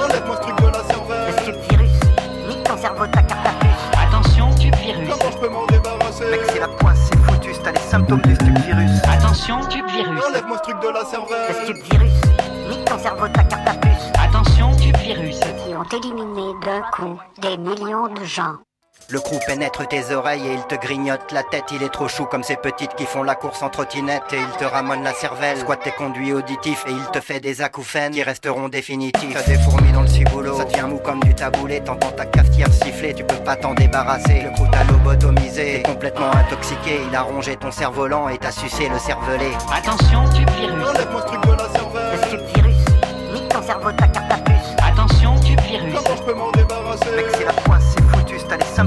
La 6.60 6.68
poisse, 6.68 7.08
c'est 7.10 7.18
foutu, 7.18 7.50
t'as 7.64 7.72
les 7.72 7.78
symptômes 7.80 8.20
du 8.20 8.34
stupde 8.34 8.58
virus. 8.58 8.90
Attention, 9.04 9.60
tube 9.68 9.86
virus. 9.88 10.22
Enlève-moi 10.28 10.58
ce 10.58 10.62
truc 10.70 10.80
de 10.82 10.88
la 10.88 11.00
Le 11.00 11.06
cervelle. 11.06 11.54
stupde 11.64 11.82
virus, 11.90 12.12
nique 12.68 12.84
ton 12.84 12.98
cerveau, 12.98 13.26
ta 13.28 13.42
carte 13.44 13.68
à 13.68 13.74
puce. 13.74 14.12
Attention, 14.22 14.70
tube 14.76 14.96
virus. 14.98 15.40
Qui 15.40 15.74
ont 15.74 15.98
éliminé 15.98 16.52
d'un 16.64 16.82
coup 16.92 17.18
des 17.40 17.56
millions 17.56 18.08
de 18.08 18.24
gens. 18.24 18.56
Le 19.12 19.18
crew 19.18 19.40
pénètre 19.44 19.88
tes 19.88 20.14
oreilles 20.14 20.46
et 20.46 20.52
il 20.54 20.62
te 20.68 20.76
grignote 20.76 21.32
la 21.32 21.42
tête. 21.42 21.64
Il 21.72 21.82
est 21.82 21.88
trop 21.88 22.06
chou 22.06 22.26
comme 22.26 22.44
ces 22.44 22.54
petites 22.54 22.94
qui 22.94 23.06
font 23.06 23.24
la 23.24 23.34
course 23.34 23.60
en 23.60 23.68
trottinette 23.68 24.22
et 24.32 24.36
il 24.38 24.56
te 24.56 24.64
ramène 24.64 25.02
la 25.02 25.12
cervelle. 25.12 25.58
Squatte 25.58 25.82
tes 25.82 25.90
conduits 25.90 26.32
auditifs 26.32 26.84
et 26.86 26.92
il 26.92 27.06
te 27.10 27.20
fait 27.20 27.40
des 27.40 27.60
acouphènes 27.60 28.12
qui 28.12 28.22
resteront 28.22 28.68
définitifs. 28.68 29.34
T'as 29.34 29.42
des 29.42 29.58
fourmis 29.58 29.90
dans 29.90 30.02
le 30.02 30.06
ciboulot, 30.06 30.58
ça 30.58 30.64
devient 30.64 30.86
mou 30.88 30.98
comme 30.98 31.18
du 31.24 31.34
taboulé. 31.34 31.80
T'entends 31.80 32.12
ta 32.12 32.24
cafetière 32.24 32.72
siffler, 32.72 33.12
tu 33.12 33.24
peux 33.24 33.34
pas 33.36 33.56
t'en 33.56 33.74
débarrasser. 33.74 34.42
Le 34.44 34.50
crew 34.50 34.70
t'a 34.70 34.84
lobotomisé, 34.84 35.82
t'es 35.82 35.90
complètement 35.90 36.30
intoxiqué. 36.32 37.00
Il 37.10 37.16
a 37.16 37.22
rongé 37.22 37.56
ton 37.56 37.72
cerf-volant 37.72 38.28
et 38.28 38.38
t'a 38.38 38.52
sucé 38.52 38.88
le 38.88 38.98
cervelet. 39.00 39.50
Attention, 39.74 40.22
tube 40.32 40.48
virus. 40.50 40.86
Enlève-moi 40.88 41.22
ce 41.22 41.26
truc 41.26 41.42
de 41.46 41.50
la 41.50 41.56
Le 41.56 41.72
cervelle. 41.72 42.28
stupde 42.28 42.46
virus, 42.54 42.76
nique 43.34 43.48
ton 43.48 43.62
cerveau, 43.62 43.90
ta 43.90 44.06
carte 44.06 44.29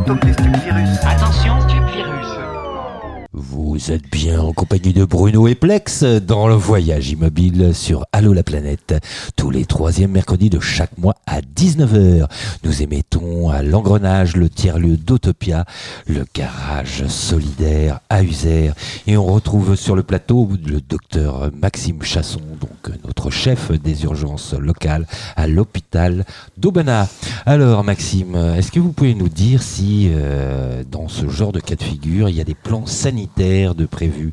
Attention, 0.05 1.65
tube 1.69 1.87
virus. 1.93 3.62
Êtes 3.77 4.09
bien 4.11 4.39
en 4.39 4.53
compagnie 4.53 4.93
de 4.93 5.03
Bruno 5.03 5.47
et 5.47 5.55
Plex 5.55 6.03
dans 6.03 6.47
le 6.47 6.53
voyage 6.53 7.09
immobile 7.09 7.73
sur 7.73 8.05
Allo 8.11 8.33
la 8.33 8.43
planète, 8.43 8.93
tous 9.35 9.49
les 9.49 9.65
troisièmes 9.65 10.11
mercredis 10.11 10.49
de 10.49 10.59
chaque 10.59 10.97
mois 10.97 11.15
à 11.25 11.41
19h. 11.41 12.27
Nous 12.63 12.83
émettons 12.83 13.49
à 13.49 13.63
l'engrenage, 13.63 14.35
le 14.35 14.49
tiers-lieu 14.49 14.95
d'Autopia, 14.97 15.65
le 16.05 16.25
garage 16.35 17.07
solidaire 17.07 17.99
à 18.09 18.21
User. 18.21 18.71
Et 19.07 19.17
on 19.17 19.25
retrouve 19.25 19.75
sur 19.75 19.95
le 19.95 20.03
plateau 20.03 20.49
le 20.65 20.79
docteur 20.79 21.49
Maxime 21.53 22.03
Chasson, 22.03 22.41
donc 22.61 22.95
notre 23.05 23.31
chef 23.31 23.71
des 23.71 24.03
urgences 24.03 24.53
locales 24.53 25.07
à 25.35 25.47
l'hôpital 25.47 26.25
d'Aubenas. 26.57 27.09
Alors 27.45 27.83
Maxime, 27.83 28.35
est-ce 28.35 28.71
que 28.71 28.79
vous 28.79 28.91
pouvez 28.91 29.15
nous 29.15 29.29
dire 29.29 29.63
si 29.63 30.11
euh, 30.11 30.83
dans 30.89 31.07
ce 31.07 31.27
genre 31.27 31.51
de 31.51 31.59
cas 31.59 31.75
de 31.75 31.83
figure, 31.83 32.29
il 32.29 32.35
y 32.35 32.41
a 32.41 32.43
des 32.43 32.53
plans 32.55 32.85
sanitaires 32.85 33.62
de 33.71 33.85
prévus 33.85 34.31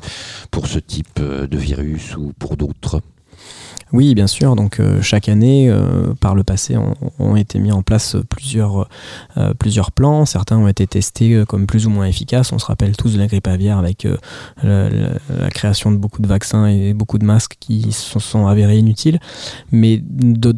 pour 0.51 0.67
ce 0.67 0.79
type 0.79 1.19
euh, 1.19 1.47
de 1.47 1.57
virus 1.57 2.17
ou 2.17 2.33
pour 2.37 2.57
d'autres 2.57 3.01
Oui, 3.93 4.13
bien 4.13 4.27
sûr. 4.27 4.57
Donc 4.57 4.79
euh, 4.79 5.01
chaque 5.01 5.29
année, 5.29 5.69
euh, 5.69 6.13
par 6.19 6.35
le 6.35 6.43
passé, 6.43 6.75
ont, 7.19 7.35
été 7.37 7.59
mis 7.59 7.71
en 7.71 7.81
place 7.81 8.17
plusieurs, 8.29 8.89
plusieurs 9.57 9.91
plans. 9.91 10.25
Certains 10.25 10.57
ont 10.57 10.67
été 10.67 10.85
testés 10.85 11.43
comme 11.47 11.65
plus 11.65 11.87
ou 11.87 11.89
moins 11.89 12.05
efficaces. 12.05 12.51
On 12.51 12.59
se 12.59 12.65
rappelle 12.65 12.97
tous 12.97 13.13
de 13.13 13.19
la 13.19 13.27
grippe 13.27 13.47
aviaire 13.47 13.77
avec 13.77 14.05
la, 14.63 15.09
création 15.49 15.91
de 15.91 15.97
beaucoup 15.97 16.21
de 16.21 16.27
vaccins 16.27 16.67
et 16.67 16.93
beaucoup 16.93 17.17
de 17.17 17.25
masques 17.25 17.55
qui 17.59 17.91
se 17.93 18.19
sont 18.19 18.47
avérés 18.47 18.77
inutiles. 18.77 19.19
Mais 19.71 20.01
de- 20.03 20.51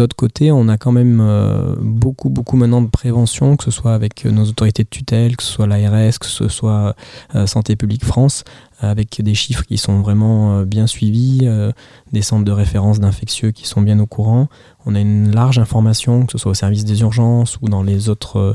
d'autre 0.00 0.16
côté, 0.16 0.50
on 0.50 0.68
a 0.68 0.78
quand 0.78 0.92
même 0.92 1.20
euh, 1.20 1.74
beaucoup, 1.78 2.30
beaucoup 2.30 2.56
maintenant 2.56 2.80
de 2.80 2.88
prévention, 2.88 3.56
que 3.56 3.64
ce 3.64 3.70
soit 3.70 3.92
avec 3.92 4.24
nos 4.24 4.44
autorités 4.44 4.82
de 4.82 4.88
tutelle, 4.88 5.36
que 5.36 5.42
ce 5.42 5.52
soit 5.52 5.66
l'ARS, 5.66 6.18
que 6.18 6.26
ce 6.26 6.48
soit 6.48 6.96
euh, 7.34 7.46
Santé 7.46 7.76
publique 7.76 8.04
France, 8.04 8.44
avec 8.80 9.20
des 9.20 9.34
chiffres 9.34 9.64
qui 9.64 9.76
sont 9.76 10.00
vraiment 10.00 10.60
euh, 10.60 10.64
bien 10.64 10.86
suivis, 10.86 11.40
euh, 11.42 11.70
des 12.12 12.22
centres 12.22 12.44
de 12.44 12.52
référence 12.52 12.98
d'infectieux 12.98 13.50
qui 13.50 13.66
sont 13.66 13.82
bien 13.82 13.98
au 14.00 14.06
courant. 14.06 14.48
On 14.86 14.94
a 14.94 15.00
une 15.00 15.30
large 15.34 15.58
information, 15.58 16.24
que 16.24 16.32
ce 16.32 16.38
soit 16.38 16.52
au 16.52 16.54
service 16.54 16.84
des 16.84 17.02
urgences 17.02 17.58
ou 17.60 17.68
dans 17.68 17.82
les 17.82 18.08
autres 18.08 18.38
euh, 18.38 18.52
euh, 18.52 18.54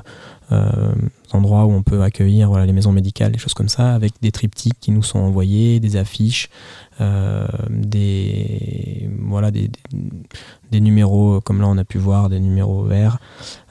endroits 1.31 1.65
où 1.65 1.71
on 1.71 1.83
peut 1.83 2.01
accueillir 2.01 2.49
voilà, 2.49 2.65
les 2.65 2.73
maisons 2.73 2.91
médicales, 2.91 3.31
des 3.31 3.37
choses 3.37 3.53
comme 3.53 3.69
ça, 3.69 3.93
avec 3.93 4.13
des 4.21 4.31
triptyques 4.31 4.79
qui 4.79 4.91
nous 4.91 5.03
sont 5.03 5.19
envoyés, 5.19 5.79
des 5.79 5.97
affiches, 5.97 6.49
euh, 7.01 7.47
des, 7.69 9.09
voilà, 9.19 9.51
des, 9.51 9.69
des, 10.71 10.79
numéros, 10.79 11.41
comme 11.41 11.61
là 11.61 11.67
on 11.67 11.77
a 11.77 11.83
pu 11.85 11.97
voir, 11.97 12.29
des 12.29 12.39
numéros 12.39 12.83
verts. 12.83 13.17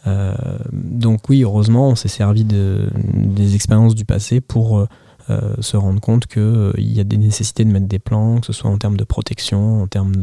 Euh, 0.07 0.35
donc 0.73 1.29
oui, 1.29 1.43
heureusement, 1.43 1.89
on 1.89 1.95
s'est 1.95 2.09
servi 2.09 2.45
de, 2.45 2.91
des 2.95 3.55
expériences 3.55 3.95
du 3.95 4.05
passé 4.05 4.41
pour... 4.41 4.79
euh, 4.79 4.89
euh, 5.31 5.55
se 5.61 5.79
rendre 5.79 6.03
compte 6.03 6.27
qu'il 6.27 6.75
y 6.77 7.01
a 7.01 7.05
des 7.05 7.17
nécessités 7.17 7.65
de 7.65 7.71
mettre 7.71 7.87
des 7.87 7.99
plans, 7.99 8.41
que 8.41 8.47
ce 8.47 8.53
soit 8.53 8.71
en 8.71 8.77
termes 8.77 8.99
de 8.99 9.05
protection, 9.05 9.81
en 9.81 9.87
termes 9.87 10.15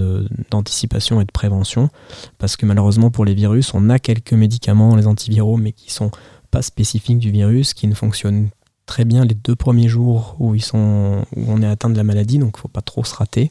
d'anticipation 0.51 1.19
et 1.21 1.25
de 1.25 1.31
prévention, 1.31 1.89
parce 2.37 2.55
que 2.55 2.67
malheureusement 2.67 3.09
pour 3.09 3.25
les 3.25 3.33
virus, 3.33 3.73
on 3.73 3.89
a 3.89 3.97
quelques 3.97 4.33
médicaments, 4.33 4.95
les 4.95 5.07
antiviraux, 5.07 5.57
mais 5.57 5.71
qui 5.71 5.91
sont 5.91 6.11
pas 6.51 6.61
spécifiques 6.61 7.19
du 7.19 7.31
virus, 7.31 7.73
qui 7.73 7.87
ne 7.87 7.95
fonctionnent 7.95 8.49
très 8.91 9.05
bien 9.05 9.23
les 9.23 9.35
deux 9.35 9.55
premiers 9.55 9.87
jours 9.87 10.35
où, 10.39 10.53
on 10.73 11.61
est 11.61 11.65
atteint 11.65 11.89
de 11.89 11.95
la 11.95 12.03
maladie, 12.03 12.39
donc 12.39 12.55
il 12.57 12.59
faut 12.59 12.67
pas 12.67 12.81
trop 12.81 13.05
se 13.05 13.15
rater. 13.15 13.49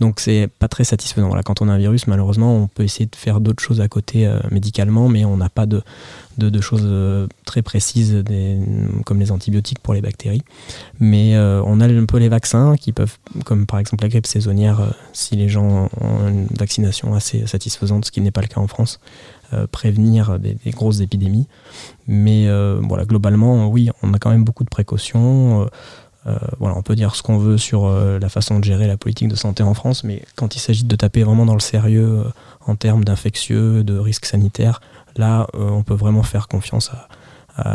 Donc 0.00 0.18
c'est 0.18 0.48
pas 0.58 0.66
très 0.68 0.84
satisfaisant. 0.84 1.26
Voilà, 1.26 1.42
quand 1.42 1.60
on 1.60 1.68
a 1.68 1.72
un 1.72 1.78
virus, 1.78 2.06
malheureusement, 2.06 2.56
on 2.56 2.68
peut 2.68 2.84
essayer 2.84 3.04
de 3.04 3.14
faire 3.14 3.40
d'autres 3.40 3.62
choses 3.62 3.82
à 3.82 3.88
côté 3.88 4.26
euh, 4.26 4.38
médicalement, 4.50 5.10
mais 5.10 5.26
on 5.26 5.36
n'a 5.36 5.50
pas 5.50 5.66
de, 5.66 5.82
choses 6.62 6.84
euh, 6.84 7.26
très 7.44 7.60
précises 7.60 8.24
comme 9.04 9.20
les 9.20 9.30
antibiotiques 9.30 9.80
pour 9.80 9.92
les 9.92 10.00
bactéries. 10.00 10.42
Mais 11.00 11.36
euh, 11.36 11.60
on 11.66 11.80
a 11.80 11.86
un 11.86 12.06
peu 12.06 12.16
les 12.16 12.30
vaccins 12.30 12.76
qui 12.76 12.92
peuvent, 12.92 13.18
comme 13.44 13.66
par 13.66 13.80
exemple 13.80 14.04
la 14.04 14.08
grippe 14.08 14.26
saisonnière, 14.26 14.94
si 15.12 15.36
les 15.36 15.50
gens 15.50 15.90
ont 16.00 16.28
une 16.28 16.46
vaccination 16.58 17.14
assez 17.14 17.46
satisfaisante, 17.46 18.06
ce 18.06 18.10
qui 18.10 18.22
n'est 18.22 18.30
pas 18.30 18.40
le 18.40 18.48
cas 18.48 18.60
en 18.60 18.68
France, 18.68 19.00
prévenir 19.72 20.38
des, 20.38 20.56
grosses 20.70 21.00
épidémies. 21.00 21.46
Mais 22.06 22.48
euh, 22.48 22.80
voilà, 22.82 23.04
globalement, 23.04 23.68
oui, 23.68 23.90
on 24.02 24.12
a 24.14 24.18
quand 24.18 24.30
même 24.30 24.44
beaucoup 24.44 24.64
de 24.64 24.68
précautions. 24.68 25.62
Euh, 25.62 25.66
euh, 26.26 26.38
on 26.60 26.82
peut 26.82 26.96
dire 26.96 27.14
ce 27.14 27.22
qu'on 27.22 27.38
veut 27.38 27.58
sur 27.58 27.86
euh, 27.86 28.18
la 28.18 28.28
façon 28.28 28.58
de 28.58 28.64
gérer 28.64 28.86
la 28.86 28.96
politique 28.96 29.28
de 29.28 29.36
santé 29.36 29.62
en 29.62 29.74
France, 29.74 30.04
mais 30.04 30.22
quand 30.36 30.56
il 30.56 30.58
s'agit 30.58 30.84
de 30.84 30.96
taper 30.96 31.22
vraiment 31.22 31.46
dans 31.46 31.54
le 31.54 31.60
sérieux 31.60 32.20
euh, 32.20 32.24
en 32.66 32.76
termes 32.76 33.04
d'infectieux, 33.04 33.84
de 33.84 33.98
risques 33.98 34.26
sanitaires, 34.26 34.80
là, 35.16 35.46
euh, 35.54 35.70
on 35.70 35.82
peut 35.82 35.94
vraiment 35.94 36.22
faire 36.22 36.48
confiance 36.48 36.90
à, 36.90 37.08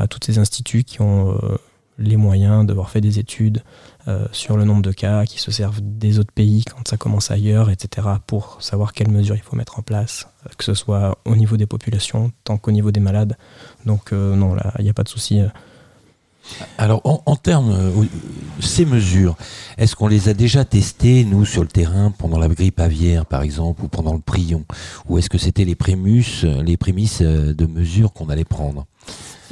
tous 0.07 0.19
ces 0.24 0.38
instituts 0.38 0.86
qui 0.86 1.01
ont 1.01 1.32
euh, 1.32 1.57
les 1.97 2.15
moyens 2.15 2.65
d'avoir 2.65 2.89
fait 2.89 3.01
des 3.01 3.19
études 3.19 3.63
euh, 4.08 4.26
sur 4.34 4.58
le 4.58 4.66
nombre 4.66 4.82
de 4.82 4.91
cas, 4.91 5.26
qui 5.26 5.39
se 5.39 5.49
servent 5.49 5.80
des 5.82 6.20
autres 6.20 6.34
pays 6.34 6.66
quand 6.66 6.86
ça 6.86 6.97
commence 6.97 7.32
ailleurs, 7.32 7.70
etc., 7.70 8.08
pour 8.28 8.58
savoir 8.62 8.91
quelles 8.91 9.10
mesures 9.10 9.36
il 9.36 9.41
faut 9.41 9.56
mettre 9.56 9.80
en 9.80 9.82
place, 9.82 10.28
euh, 10.45 10.49
que 10.58 10.66
ce 10.66 10.74
soit 10.74 11.18
au 11.24 11.38
niveau 11.38 11.56
des 11.56 11.66
populations, 11.66 12.32
tant 12.43 12.58
qu'au 12.58 12.72
niveau 12.72 12.91
des 12.91 12.99
malades. 12.99 13.38
Donc 13.86 14.12
euh, 14.12 14.36
non, 14.36 14.56
là, 14.56 14.74
il 14.80 14.84
n'y 14.84 14.89
a 14.89 14.93
pas 14.93 15.04
de 15.04 15.10
souci. 15.10 15.39
Alors, 16.78 17.01
en, 17.06 17.38
termes, 17.38 17.74
ces 18.60 18.84
mesures, 18.84 19.38
est-ce 19.78 19.95
qu'on 19.95 20.10
les 20.10 20.28
a 20.28 20.34
déjà 20.34 20.66
testées, 20.66 21.24
nous, 21.24 21.45
sur 21.45 21.62
le 21.62 21.70
terrain, 21.70 22.12
pendant 22.12 22.38
la 22.38 22.49
grippe 22.49 22.82
aviaire, 22.82 23.26
par 23.26 23.43
exemple, 23.43 23.86
ou 23.86 23.88
pendant 23.88 24.12
le 24.12 24.20
prion? 24.20 24.66
Ou 25.08 25.18
est-ce 25.18 25.30
que 25.30 25.38
c'était 25.38 25.64
les 25.64 25.76
prémices, 25.76 26.43
les 26.43 26.76
prémices 26.76 27.22
de 27.22 27.66
mesures 27.66 28.12
qu'on 28.12 28.28
allait 28.28 28.43
prendre? 28.43 28.86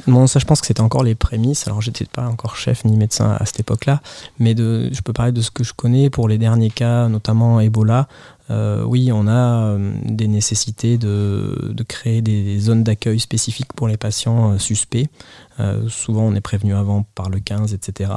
Bon, 0.08 0.26
ça, 0.26 0.40
je 0.40 0.44
pense 0.44 0.60
que 0.60 0.66
c'était 0.66 0.80
encore 0.80 1.04
les 1.04 1.14
prémices. 1.14 1.66
Alors, 1.68 1.80
j'étais 1.80 2.06
pas 2.06 2.26
encore 2.26 2.56
chef 2.56 2.84
ni 2.84 2.96
médecin 2.96 3.36
à 3.38 3.46
cette 3.46 3.60
époque-là, 3.60 4.00
mais 4.38 4.54
je 4.56 5.00
peux 5.00 5.12
parler 5.12 5.32
de 5.32 5.40
ce 5.40 5.50
que 5.50 5.62
je 5.62 5.72
connais 5.74 6.10
pour 6.10 6.28
les 6.28 6.38
derniers 6.38 6.70
cas, 6.70 7.08
notamment 7.08 7.60
Ebola. 7.60 8.08
Euh, 8.52 8.84
oui, 8.84 9.10
on 9.12 9.26
a 9.26 9.64
euh, 9.64 9.92
des 10.04 10.28
nécessités 10.28 10.98
de, 10.98 11.74
créer 11.88 12.20
des, 12.20 12.58
zones 12.58 12.84
d'accueil 12.84 13.18
spécifiques 13.18 13.72
pour 13.72 13.88
les 13.88 13.96
patients 13.96 14.52
euh, 14.52 14.58
suspects. 14.58 15.08
Souvent, 15.86 16.24
on 16.24 16.34
est 16.34 16.40
prévenu 16.40 16.74
avant 16.74 17.04
par 17.14 17.30
le 17.30 17.38
15, 17.38 17.72
etc. 17.72 18.10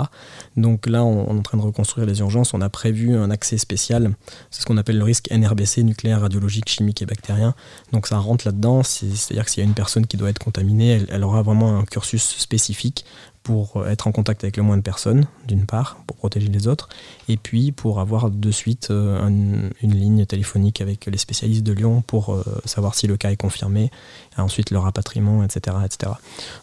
Donc 0.58 0.88
là, 0.88 1.04
on, 1.04 1.28
est 1.28 1.38
en 1.38 1.42
train 1.44 1.60
de 1.60 1.62
reconstruire 1.62 2.08
les 2.08 2.20
urgences. 2.22 2.56
On 2.56 2.62
a 2.62 2.70
prévu 2.70 3.16
un 3.16 3.30
accès 3.30 3.60
spécial. 3.60 4.16
C'est 4.50 4.62
ce 4.62 4.66
qu'on 4.66 4.78
appelle 4.78 4.98
le 4.98 5.04
risque 5.04 5.30
NRBC, 5.30 5.84
nucléaire, 5.84 6.22
radiologique, 6.22 6.68
chimique 6.68 7.04
et 7.04 7.06
bactérien. 7.06 7.54
Donc 7.92 8.08
ça 8.08 8.18
rentre 8.18 8.48
là-dedans. 8.48 8.82
C'est- 8.82 9.16
C'est-à-dire 9.16 9.46
que 9.46 9.52
s'il 9.52 9.62
y 9.62 9.66
a 9.66 9.70
une 9.70 9.76
personne 9.76 10.08
qui 10.08 10.18
doit 10.18 10.32
être 10.32 10.40
contaminée, 10.40 11.04
elle 11.08 11.24
aura 11.24 11.44
vraiment 11.44 11.78
un 11.78 11.84
cursus 11.84 12.24
spécifique 12.24 13.06
pour 13.46 13.88
être 13.88 14.08
en 14.08 14.12
contact 14.12 14.44
avec 14.44 14.58
le 14.58 14.64
moins 14.64 14.76
de 14.76 14.82
personnes, 14.82 15.28
d'une 15.48 15.68
part, 15.68 15.98
pour 16.08 16.18
protéger 16.18 16.48
les 16.48 16.68
autres, 16.68 16.90
et 17.30 17.38
puis 17.38 17.72
pour 17.72 18.00
avoir 18.00 18.32
de 18.32 18.50
suite 18.52 18.90
euh, 18.90 19.22
un- 19.22 19.70
une 19.84 19.94
ligne 19.94 20.26
téléphonique 20.26 20.82
avec 20.82 21.06
les 21.06 21.18
spécialistes 21.20 21.62
de 21.64 21.72
Lyon 21.72 22.02
pour 22.08 22.34
euh, 22.34 22.44
savoir 22.66 22.96
si 22.96 23.06
le 23.06 23.18
cas 23.18 23.30
est 23.30 23.38
confirmé, 23.38 23.92
et 24.36 24.42
ensuite 24.42 24.72
le 24.72 24.80
rapatriement, 24.80 25.44
etc. 25.44 25.78
etc. 25.86 26.14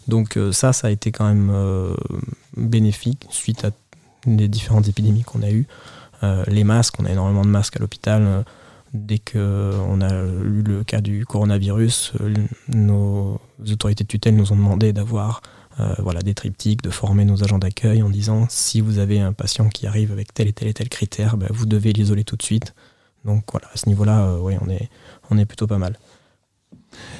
Donc 0.09 0.35
euh, 0.35 0.51
ça, 0.51 0.73
ça 0.73 0.87
a 0.87 0.91
été 0.91 1.13
quand 1.13 1.25
même 1.25 1.51
bénéfique 2.57 3.25
suite 3.29 3.63
à 3.63 3.71
les 4.25 4.49
différentes 4.49 4.87
épidémies 4.89 5.23
qu'on 5.23 5.41
a 5.41 5.51
eues. 5.51 5.67
Les 6.47 6.63
masques, 6.63 6.95
on 6.99 7.05
a 7.05 7.09
énormément 7.11 7.43
de 7.43 7.49
masques 7.49 7.75
à 7.77 7.79
l'hôpital. 7.79 8.45
Dès 8.93 9.17
qu'on 9.19 10.01
a 10.01 10.13
eu 10.23 10.61
le 10.63 10.83
cas 10.85 11.01
du 11.01 11.25
coronavirus, 11.25 12.13
nos 12.69 13.39
autorités 13.71 14.03
de 14.03 14.07
tutelle 14.07 14.35
nous 14.35 14.51
ont 14.53 14.55
demandé 14.55 14.93
d'avoir 14.93 15.41
euh, 15.79 15.95
voilà, 15.99 16.21
des 16.21 16.33
triptyques, 16.33 16.81
de 16.81 16.89
former 16.89 17.25
nos 17.25 17.43
agents 17.43 17.59
d'accueil 17.59 18.03
en 18.03 18.09
disant 18.09 18.45
si 18.49 18.81
vous 18.81 18.99
avez 18.99 19.19
un 19.19 19.33
patient 19.33 19.69
qui 19.69 19.87
arrive 19.87 20.11
avec 20.11 20.33
tel 20.33 20.47
et 20.47 20.53
tel 20.53 20.67
et 20.67 20.73
tel 20.73 20.89
critère, 20.89 21.37
bah, 21.37 21.47
vous 21.49 21.65
devez 21.65 21.93
l'isoler 21.93 22.23
tout 22.23 22.35
de 22.35 22.43
suite. 22.43 22.73
Donc 23.25 23.43
voilà, 23.51 23.67
à 23.73 23.77
ce 23.77 23.87
niveau-là, 23.87 24.25
euh, 24.25 24.39
oui, 24.39 24.55
on 24.61 24.69
est, 24.69 24.89
on 25.29 25.37
est 25.37 25.45
plutôt 25.45 25.67
pas 25.67 25.77
mal. 25.77 25.97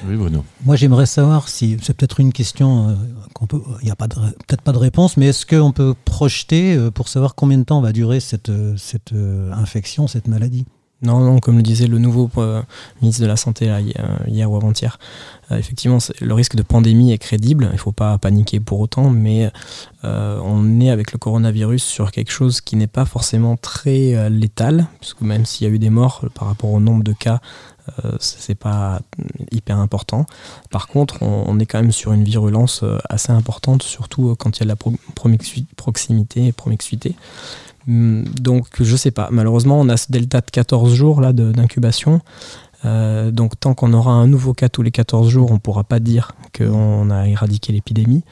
Oui, 0.06 0.16
Bruno. 0.16 0.44
Moi, 0.64 0.76
j'aimerais 0.76 1.06
savoir 1.06 1.48
si 1.48 1.76
c'est 1.82 1.94
peut-être 1.94 2.20
une 2.20 2.32
question 2.32 2.90
euh, 2.90 2.94
qu'on 3.32 3.46
peut. 3.46 3.60
Il 3.80 3.86
n'y 3.86 3.90
a 3.90 3.96
pas 3.96 4.08
de, 4.08 4.14
peut-être 4.14 4.62
pas 4.62 4.72
de 4.72 4.78
réponse, 4.78 5.16
mais 5.16 5.26
est-ce 5.26 5.46
qu'on 5.46 5.72
peut 5.72 5.94
projeter 6.04 6.76
euh, 6.76 6.90
pour 6.90 7.08
savoir 7.08 7.34
combien 7.34 7.58
de 7.58 7.64
temps 7.64 7.80
va 7.80 7.92
durer 7.92 8.20
cette, 8.20 8.52
cette 8.76 9.12
euh, 9.12 9.52
infection, 9.52 10.06
cette 10.06 10.28
maladie? 10.28 10.66
Non, 11.02 11.20
non, 11.20 11.38
comme 11.38 11.56
le 11.56 11.62
disait 11.62 11.86
le 11.86 11.98
nouveau 11.98 12.30
euh, 12.38 12.62
ministre 13.02 13.20
de 13.22 13.26
la 13.26 13.36
Santé 13.36 13.70
hier, 14.26 14.50
ou 14.50 14.56
avant-hier, 14.56 14.98
euh, 15.50 15.58
effectivement, 15.58 15.98
le 16.20 16.34
risque 16.34 16.56
de 16.56 16.62
pandémie 16.62 17.12
est 17.12 17.18
crédible. 17.18 17.66
Il 17.70 17.74
ne 17.74 17.78
faut 17.78 17.92
pas 17.92 18.16
paniquer 18.16 18.58
pour 18.58 18.80
autant, 18.80 19.10
mais 19.10 19.50
euh, 20.04 20.40
on 20.42 20.80
est 20.80 20.90
avec 20.90 21.12
le 21.12 21.18
coronavirus 21.18 21.84
sur 21.84 22.10
quelque 22.10 22.30
chose 22.30 22.62
qui 22.62 22.76
n'est 22.76 22.86
pas 22.86 23.04
forcément 23.04 23.56
très 23.56 24.30
létal, 24.30 24.86
puisque 25.00 25.20
même 25.20 25.44
s'il 25.44 25.66
y 25.68 25.70
a 25.70 25.74
eu 25.74 25.78
des 25.78 25.90
morts 25.90 26.24
par 26.34 26.48
rapport 26.48 26.70
au 26.70 26.80
nombre 26.80 27.04
de 27.04 27.12
cas, 27.12 27.40
c'est 28.18 28.54
pas 28.54 29.02
hyper 29.52 29.76
important. 29.78 30.24
Par 30.70 30.88
contre, 30.88 31.22
on, 31.22 31.58
est 31.58 31.66
quand 31.66 31.82
même 31.82 31.92
sur 31.92 32.14
une 32.14 32.24
virulence 32.24 32.82
assez 33.10 33.30
importante, 33.30 33.82
surtout 33.82 34.34
quand 34.38 34.56
il 34.56 34.60
y 34.60 34.62
a 34.62 34.74
de 34.74 34.78
la 34.78 35.56
proximité 35.76 36.46
et 36.46 36.52
promiscuité. 36.52 37.14
Hum, 37.88 38.24
Donc, 38.40 38.66
je 38.80 38.96
sais 38.96 39.10
pas. 39.10 39.28
Malheureusement, 39.30 39.80
on 39.80 39.88
a 39.88 39.96
ce 39.96 40.10
delta 40.10 40.40
de 40.40 40.50
14 40.50 40.94
jours 40.94 41.20
là 41.20 41.32
d'incubation. 41.32 42.20
Euh, 42.84 43.30
donc, 43.30 43.58
tant 43.58 43.74
qu'on 43.74 43.92
aura 43.92 44.12
un 44.12 44.26
nouveau 44.26 44.52
cas 44.52 44.68
tous 44.68 44.82
les 44.82 44.90
14 44.90 45.28
jours, 45.28 45.50
on 45.52 45.58
pourra 45.58 45.84
pas 45.84 46.00
dire 46.00 46.32
qu'on 46.56 47.10
a 47.10 47.26
éradiqué 47.28 47.72
l'épidémie. 47.72 48.24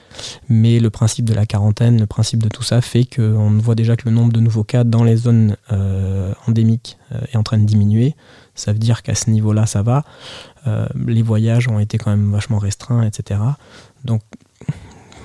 Mais 0.48 0.78
le 0.78 0.90
principe 0.90 1.24
de 1.24 1.34
la 1.34 1.46
quarantaine, 1.46 1.98
le 1.98 2.06
principe 2.06 2.42
de 2.42 2.48
tout 2.48 2.62
ça 2.62 2.80
fait 2.80 3.04
qu'on 3.04 3.50
voit 3.58 3.74
déjà 3.74 3.96
que 3.96 4.08
le 4.08 4.14
nombre 4.14 4.32
de 4.32 4.40
nouveaux 4.40 4.64
cas 4.64 4.84
dans 4.84 5.04
les 5.04 5.16
zones 5.16 5.56
euh, 5.72 6.32
endémiques 6.46 6.98
euh, 7.12 7.20
est 7.32 7.36
en 7.36 7.42
train 7.42 7.58
de 7.58 7.64
diminuer. 7.64 8.14
Ça 8.54 8.72
veut 8.72 8.78
dire 8.78 9.02
qu'à 9.02 9.14
ce 9.14 9.30
niveau-là, 9.30 9.66
ça 9.66 9.82
va. 9.82 10.04
Les 10.94 11.22
voyages 11.22 11.66
ont 11.66 11.80
été 11.80 11.98
quand 11.98 12.10
même 12.10 12.30
vachement 12.30 12.58
restreints, 12.58 13.02
etc. 13.02 13.40
Donc, 14.04 14.20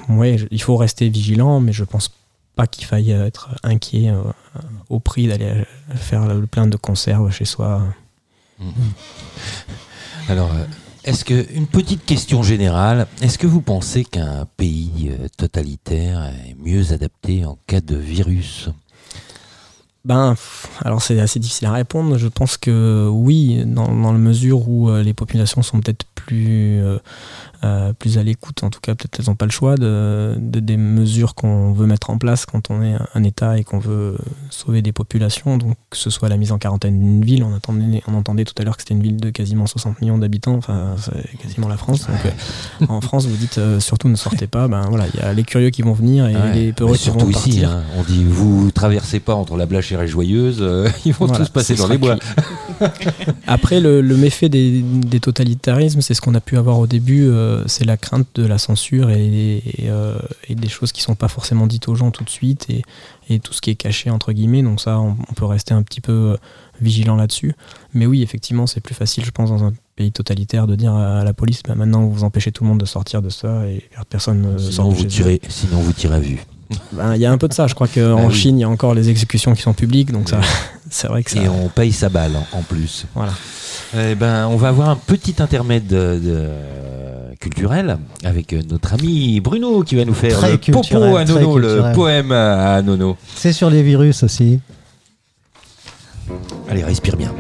ouais, 0.09 0.38
il 0.49 0.61
faut 0.61 0.78
rester 0.78 1.09
vigilant, 1.09 1.59
mais 1.59 1.73
je 1.73 1.84
pense 1.84 2.09
pas 2.58 2.68
qu'il 2.68 2.86
faille 2.86 3.12
être 3.12 3.49
inquiet 3.64 4.10
euh, 4.10 4.22
au 4.89 4.99
prix 4.99 5.28
d'aller 5.28 5.64
faire 5.95 6.26
le 6.26 6.47
plein 6.47 6.68
de 6.68 6.76
conserves 6.76 7.32
chez 7.32 7.45
soi. 7.45 7.84
Alors, 10.28 10.51
euh, 10.51 10.66
est-ce 11.03 11.24
que 11.24 11.45
une 11.53 11.68
petite 11.68 12.03
question 12.03 12.43
générale, 12.43 13.08
est-ce 13.22 13.38
que 13.38 13.47
vous 13.47 13.62
pensez 13.62 14.03
qu'un 14.03 14.45
pays 14.58 15.10
euh, 15.12 15.28
totalitaire 15.38 16.34
est 16.45 16.55
mieux 16.60 16.91
adapté 16.91 17.45
en 17.45 17.58
cas 17.68 17.80
de 17.80 17.95
virus? 17.95 18.70
Ben, 20.03 20.36
alors 20.86 21.01
c'est 21.01 21.20
assez 21.20 21.39
difficile 21.39 21.68
à 21.68 21.74
répondre. 21.74 22.18
Je 22.18 22.30
pense 22.30 22.55
que 22.55 23.10
oui, 23.12 23.64
dans, 23.66 23.93
dans 23.93 24.14
la 24.14 24.18
mesure 24.18 24.68
où 24.70 24.89
euh, 24.89 25.03
les 25.03 25.14
populations 25.14 25.62
sont 25.62 25.82
peut-être 25.82 26.05
plus, 26.16 26.82
euh, 26.82 26.97
euh, 27.64 27.93
plus 27.93 28.18
à 28.18 28.24
l'écoute, 28.24 28.64
en 28.64 28.70
tout 28.70 28.80
cas, 28.80 28.95
peut-être 28.95 29.20
elles 29.20 29.26
n'ont 29.28 29.36
pas 29.36 29.45
le 29.45 29.51
choix 29.51 29.76
de, 29.76 30.36
de- 30.38 30.60
des 30.60 30.78
mesures 30.78 31.36
qu'on 31.36 31.74
veut 31.74 31.86
mettre 31.88 32.10
en 32.10 32.18
place 32.18 32.45
quand 32.45 32.70
on 32.70 32.82
est 32.84 32.95
un, 33.16 33.24
État 33.24 33.58
et 33.58 33.64
qu'on 33.64 33.80
veut 33.80 34.18
sauver 34.49 34.82
des 34.82 34.91
populations. 34.91 35.58
Donc, 35.58 35.76
que 35.89 35.97
ce 35.97 36.10
soit 36.10 36.30
la 36.30 36.38
mise 36.38 36.51
en 36.51 36.58
quarantaine 36.58 36.99
d'une 36.99 37.24
ville, 37.24 37.43
on 37.43 37.53
entendait, 37.53 38.01
on 38.08 38.14
entendait 38.14 38.45
tout 38.45 38.53
à 38.60 38.64
l'heure 38.64 38.78
que 38.78 38.84
c'était 38.84 38.93
une 38.93 39.01
ville 39.03 39.18
de 39.18 39.30
quasiment 39.30 39.66
60 39.68 40.01
millions 40.01 40.18
d'habitants, 40.18 40.55
enfin, 40.55 40.95
c'est 40.99 41.38
quasiment 41.38 41.68
la 41.68 41.78
France. 41.78 42.08
Donc, 42.08 42.18
euh, 42.26 42.86
en 42.89 43.01
France, 43.01 43.26
vous 43.26 43.36
dites 43.38 43.58
euh, 43.58 43.80
surtout 43.80 44.10
ne 44.10 44.16
sortez 44.16 44.47
pas. 44.47 44.68
Ben 44.68 44.82
voilà, 44.89 45.05
il 45.14 45.20
y 45.20 45.24
a 45.24 45.34
les 45.34 45.43
curieux 45.43 45.70
qui 45.70 45.82
vont 45.82 45.93
venir 45.93 46.28
et 46.28 46.36
Ouais, 46.36 46.53
les 46.53 46.74
peureux 46.74 46.95
qui 46.95 47.10
vont 47.10 47.20
surtout 47.20 47.32
partir. 47.32 47.53
ici, 47.53 47.66
hein, 47.66 47.84
on 47.97 48.03
dit 48.03 48.24
vous 48.24 48.72
traversez 48.72 49.20
pas 49.20 49.34
entre 49.36 49.58
la 49.58 49.66
Blachère 49.66 50.01
et 50.01 50.08
Joyeuse, 50.08 50.60
euh, 50.62 50.88
ils 51.05 51.14
vont 51.14 51.26
Voilà, 51.26 51.43
tous 51.45 51.49
passer 51.51 51.76
dans 51.76 51.88
les 51.88 51.97
bois. 51.97 52.18
Après, 53.47 53.80
le, 53.80 54.01
le 54.01 54.18
méfait 54.18 54.49
des, 54.49 54.82
des 54.82 55.20
totalitarismes, 55.20 56.01
c'est 56.01 56.14
ce 56.14 56.22
qu'on 56.22 56.36
a 56.36 56.41
pu 56.41 56.58
avoir 56.58 56.80
au 56.80 56.88
début, 56.88 57.28
euh, 57.48 57.64
c'est 57.68 57.86
la 57.86 57.98
crainte 57.98 58.28
de 58.36 58.45
la 58.45 58.58
censure 58.58 59.10
et, 59.10 59.58
et, 59.58 59.89
euh, 59.89 60.18
et 60.48 60.56
des 60.56 60.70
choses 60.70 60.91
qui 60.91 61.02
sont 61.02 61.16
pas 61.16 61.28
forcément 61.28 61.66
dites 61.68 61.88
aux 61.88 61.95
gens 61.95 62.12
tout 62.12 62.24
de 62.24 62.30
suite 62.30 62.68
et, 62.70 62.84
et 63.30 63.39
tout 63.39 63.54
ce 63.54 63.62
qui 63.62 63.70
est 63.72 63.76
caché 63.76 64.10
entre 64.10 64.34
guillemets. 64.34 64.64
Donc 64.64 64.82
ça, 64.82 65.00
on, 65.00 65.16
on 65.30 65.34
peut 65.34 65.45
rester 65.45 65.74
un 65.74 65.84
petit 65.84 66.02
peu 66.02 66.12
euh, 66.12 66.38
vigilant 66.82 67.16
là-dessus. 67.16 67.56
Mais 67.93 68.06
oui, 68.06 68.22
effectivement, 68.22 68.68
c'est 68.68 68.82
plus 68.82 68.95
facile, 68.95 69.26
je 69.26 69.32
pense, 69.32 69.50
dans 69.50 69.64
un 69.64 69.74
pays 69.95 70.12
totalitaire 70.12 70.68
de 70.68 70.76
dire 70.76 70.93
à 70.93 71.24
la 71.24 71.34
police, 71.34 71.64
bah, 71.68 71.74
maintenant 71.76 72.06
vous 72.06 72.24
empêchez 72.24 72.52
tout 72.52 72.64
le 72.64 72.70
monde 72.70 72.80
de 72.80 72.86
sortir 72.86 73.22
de 73.24 73.30
ça 73.30 73.66
et 73.68 73.84
personne 74.10 74.41
ne 74.54 74.58
sort 74.60 74.91
vous, 74.91 75.06
tirez, 75.06 75.41
sinon 75.50 75.78
vous 75.80 75.93
tirez 75.93 76.16
à 76.16 76.20
vue. 76.20 76.45
Ben, 76.91 77.16
Il 77.16 77.22
y 77.22 77.26
a 77.26 77.32
un 77.32 77.38
peu 77.39 77.48
de 77.48 77.54
ça, 77.54 77.66
je 77.66 77.74
crois 77.74 77.88
qu'en 77.88 78.18
Ah 78.20 78.26
oui. 78.28 78.34
Chine, 78.34 78.58
il 78.60 78.62
y 78.62 78.64
a 78.64 78.70
encore 78.70 78.93
les 78.93 79.10
exécutions 79.10 79.56
qui 79.56 79.62
sont 79.64 79.74
publiques, 79.74 80.12
donc 80.12 80.30
ça, 80.30 80.41
c'est 80.89 81.07
vrai 81.07 81.23
que 81.23 81.31
ça... 81.31 81.41
Et 81.41 81.47
on 81.49 81.69
paye 81.69 81.91
sa 81.91 82.09
balle 82.09 82.33
en, 82.35 82.57
en 82.57 82.61
plus. 82.61 83.05
Voilà. 83.15 83.33
Eh 83.97 84.15
ben, 84.15 84.47
on 84.47 84.57
va 84.57 84.69
avoir 84.69 84.89
un 84.89 84.95
petit 84.95 85.35
intermède 85.39 85.88
de- 85.88 86.19
de- 86.21 87.35
culturel 87.39 87.97
avec 88.23 88.51
euh, 88.53 88.61
notre 88.69 88.93
ami 88.93 89.39
Bruno 89.39 89.83
qui 89.83 89.95
va 89.95 90.05
nous 90.05 90.13
faire 90.15 90.38
Très 90.39 90.51
le 90.53 90.57
popo 90.57 91.15
à 91.15 91.23
Nono, 91.23 91.57
le 91.59 91.93
poème 91.93 92.31
à 92.31 92.81
Nono. 92.81 93.15
C'est 93.35 93.53
sur 93.53 93.69
les 93.69 93.83
virus 93.83 94.23
aussi. 94.23 94.59
Allez, 96.69 96.83
respire 96.83 97.15
bien. 97.15 97.31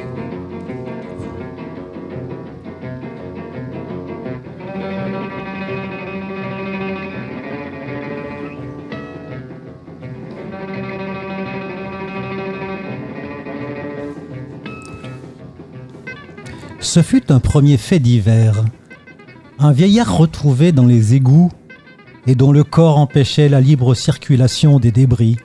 Ce 16.97 17.03
fut 17.03 17.31
un 17.31 17.39
premier 17.39 17.77
fait 17.77 17.99
divers. 17.99 18.65
Un 19.59 19.71
vieillard 19.71 20.17
retrouvé 20.17 20.71
dans 20.71 20.87
les 20.87 21.13
égouts 21.13 21.51
et 22.25 22.33
dont 22.33 22.51
le 22.51 22.63
corps 22.63 22.97
empêchait 22.97 23.49
la 23.49 23.61
libre 23.61 23.93
circulation 23.93 24.79
des 24.79 24.91
débris. 24.91 25.37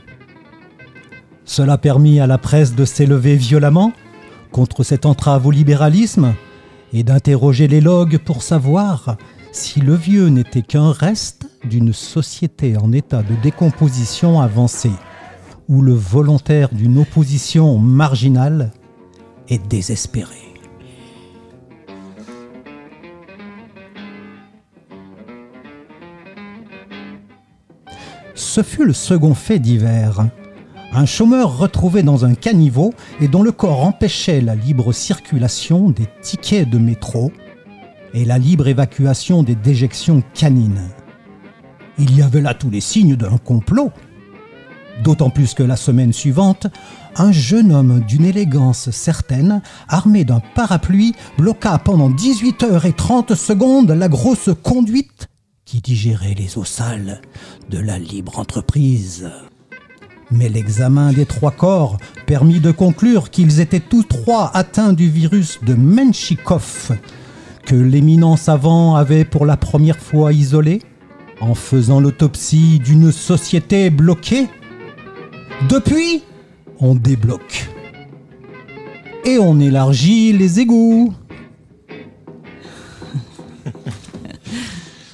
Cela 1.44 1.76
permit 1.76 2.20
à 2.20 2.26
la 2.26 2.38
presse 2.38 2.74
de 2.74 2.86
s'élever 2.86 3.36
violemment 3.36 3.92
contre 4.50 4.82
cette 4.82 5.05
entrave 5.05 5.46
au 5.46 5.50
libéralisme 5.50 6.32
et 6.94 7.03
d'interroger 7.03 7.68
les 7.68 7.82
logs 7.82 8.16
pour 8.16 8.42
savoir 8.42 9.18
si 9.53 9.80
le 9.80 9.94
vieux 9.94 10.28
n'était 10.28 10.62
qu'un 10.62 10.90
reste 10.90 11.50
d'une 11.64 11.92
société 11.92 12.78
en 12.78 12.92
état 12.92 13.22
de 13.22 13.34
décomposition 13.42 14.40
avancée, 14.40 14.96
ou 15.68 15.82
le 15.82 15.92
volontaire 15.92 16.70
d'une 16.72 16.96
opposition 16.96 17.76
marginale 17.76 18.72
est 19.50 19.68
désespéré. 19.68 20.51
Ce 28.43 28.62
fut 28.62 28.84
le 28.84 28.93
second 28.93 29.34
fait 29.34 29.59
divers. 29.59 30.26
Un 30.93 31.07
chômeur 31.07 31.57
retrouvé 31.57 32.03
dans 32.03 32.26
un 32.26 32.34
caniveau 32.34 32.93
et 33.20 33.28
dont 33.28 33.43
le 33.43 33.53
corps 33.53 33.86
empêchait 33.86 34.43
la 34.43 34.55
libre 34.55 34.93
circulation 34.93 35.90
des 35.90 36.07
tickets 36.20 36.68
de 36.68 36.76
métro 36.76 37.32
et 38.12 38.26
la 38.26 38.36
libre 38.36 38.68
évacuation 38.68 39.43
des 39.43 39.55
déjections 39.55 40.22
canines. 40.34 40.88
Il 41.99 42.14
y 42.14 42.20
avait 42.20 42.43
là 42.43 42.53
tous 42.53 42.68
les 42.68 42.82
signes 42.82 43.16
d'un 43.16 43.38
complot. 43.38 43.90
D'autant 45.03 45.30
plus 45.30 45.55
que 45.55 45.62
la 45.62 45.76
semaine 45.76 46.12
suivante, 46.12 46.66
un 47.16 47.32
jeune 47.32 47.72
homme 47.72 48.01
d'une 48.01 48.26
élégance 48.26 48.90
certaine, 48.90 49.62
armé 49.88 50.24
d'un 50.24 50.43
parapluie, 50.55 51.14
bloqua 51.38 51.78
pendant 51.78 52.11
18 52.11 52.64
heures 52.64 52.86
et 52.86 52.93
30 52.93 53.34
secondes 53.34 53.93
la 53.93 54.09
grosse 54.09 54.51
conduite 54.62 55.28
qui 55.73 55.81
digérait 55.81 56.35
les 56.35 56.59
eaux 56.59 56.66
sales 56.66 57.23
de 57.70 57.79
la 57.79 57.99
libre 57.99 58.39
entreprise. 58.39 59.31
Mais 60.31 60.51
l'examen 60.51 61.14
des 61.14 61.25
trois 61.25 61.51
corps 61.51 61.97
permit 62.27 62.61
de 62.61 62.70
conclure 62.70 63.31
qu'ils 63.31 63.59
étaient 63.59 63.81
tous 63.81 64.03
trois 64.03 64.51
atteints 64.53 64.93
du 64.93 65.09
virus 65.09 65.61
de 65.62 65.73
Menchikov, 65.73 66.99
que 67.64 67.75
l'éminent 67.75 68.37
savant 68.37 68.97
avait 68.97 69.25
pour 69.25 69.47
la 69.47 69.57
première 69.57 69.97
fois 69.97 70.35
isolé 70.35 70.83
en 71.41 71.55
faisant 71.55 72.01
l'autopsie 72.01 72.79
d'une 72.79 73.11
société 73.11 73.89
bloquée. 73.89 74.49
Depuis, 75.70 76.23
on 76.81 76.95
débloque. 76.95 77.70
Et 79.25 79.39
on 79.39 79.59
élargit 79.59 80.35
les 80.35 80.61
égouts. 80.61 81.14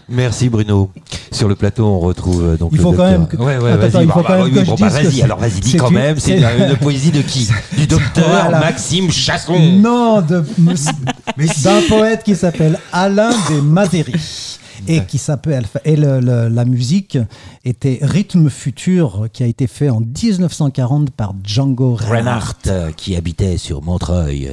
Merci 0.08 0.48
Bruno. 0.48 0.90
Sur 1.30 1.48
le 1.48 1.54
plateau, 1.54 1.84
on 1.86 2.00
retrouve 2.00 2.42
euh, 2.42 2.56
donc 2.56 2.70
Il 2.72 2.78
le 2.78 2.82
faut 2.82 2.92
quand 2.92 2.96
docteur. 3.10 3.18
même 3.18 3.28
que- 3.28 3.36
Ouais, 3.36 3.58
ouais, 3.58 3.72
Attends, 3.72 3.78
vas-y, 3.80 3.88
attends, 3.88 4.00
il 4.00 4.06
bah, 4.06 4.12
faut 4.14 4.20
bah, 4.20 4.24
quand 4.28 4.34
même 4.36 4.44
oui, 4.44 4.52
que 4.52 4.66
bon, 4.66 4.76
je 4.76 4.80
bah, 4.82 4.88
vas-y, 4.88 5.22
alors 5.22 5.38
vas-y, 5.38 5.60
dis 5.60 5.76
quand 5.76 5.88
une- 5.88 5.94
même. 5.94 6.18
C'est 6.18 6.38
la 6.40 6.76
poésie 6.76 7.10
de 7.10 7.20
qui? 7.22 7.48
Du 7.76 7.86
docteur 7.86 8.28
Voilà. 8.28 8.58
Maxime 8.60 9.10
Chasson. 9.10 9.58
Non, 9.58 10.22
de- 10.22 10.44
d'un 11.64 11.80
poète 11.88 12.22
qui 12.24 12.34
s'appelle 12.36 12.78
Alain 12.92 13.30
des 13.50 13.60
Mazeri. 13.62 14.58
Et 14.86 15.00
qui 15.04 15.18
s'appelle 15.18 15.64
et 15.84 15.96
le- 15.96 16.20
le- 16.20 16.48
la 16.48 16.64
musique 16.64 17.18
était 17.64 17.98
Rythme 18.00 18.48
futur 18.48 19.26
qui 19.32 19.42
a 19.42 19.46
été 19.46 19.66
fait 19.66 19.90
en 19.90 20.00
1940 20.00 21.10
par 21.10 21.34
Django 21.44 21.94
Reinhardt. 21.96 22.12
Reinhardt, 22.12 22.56
euh, 22.68 22.90
qui 22.96 23.16
habitait 23.16 23.58
sur 23.58 23.82
Montreuil. 23.82 24.52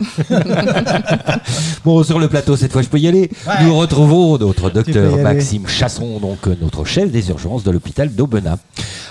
bon, 1.84 2.02
sur 2.02 2.18
le 2.18 2.28
plateau, 2.28 2.56
cette 2.56 2.72
fois, 2.72 2.82
je 2.82 2.88
peux 2.88 2.98
y 2.98 3.08
aller. 3.08 3.30
Ouais. 3.46 3.64
Nous 3.64 3.76
retrouvons 3.76 4.38
notre 4.38 4.70
docteur. 4.70 5.16
Maxime 5.18 5.66
Chasson, 5.66 6.18
donc 6.18 6.46
euh, 6.46 6.56
notre 6.60 6.84
chef 6.84 7.10
des 7.10 7.28
urgences 7.30 7.64
de 7.64 7.70
l'hôpital 7.70 8.12
d'Aubenas. 8.12 8.58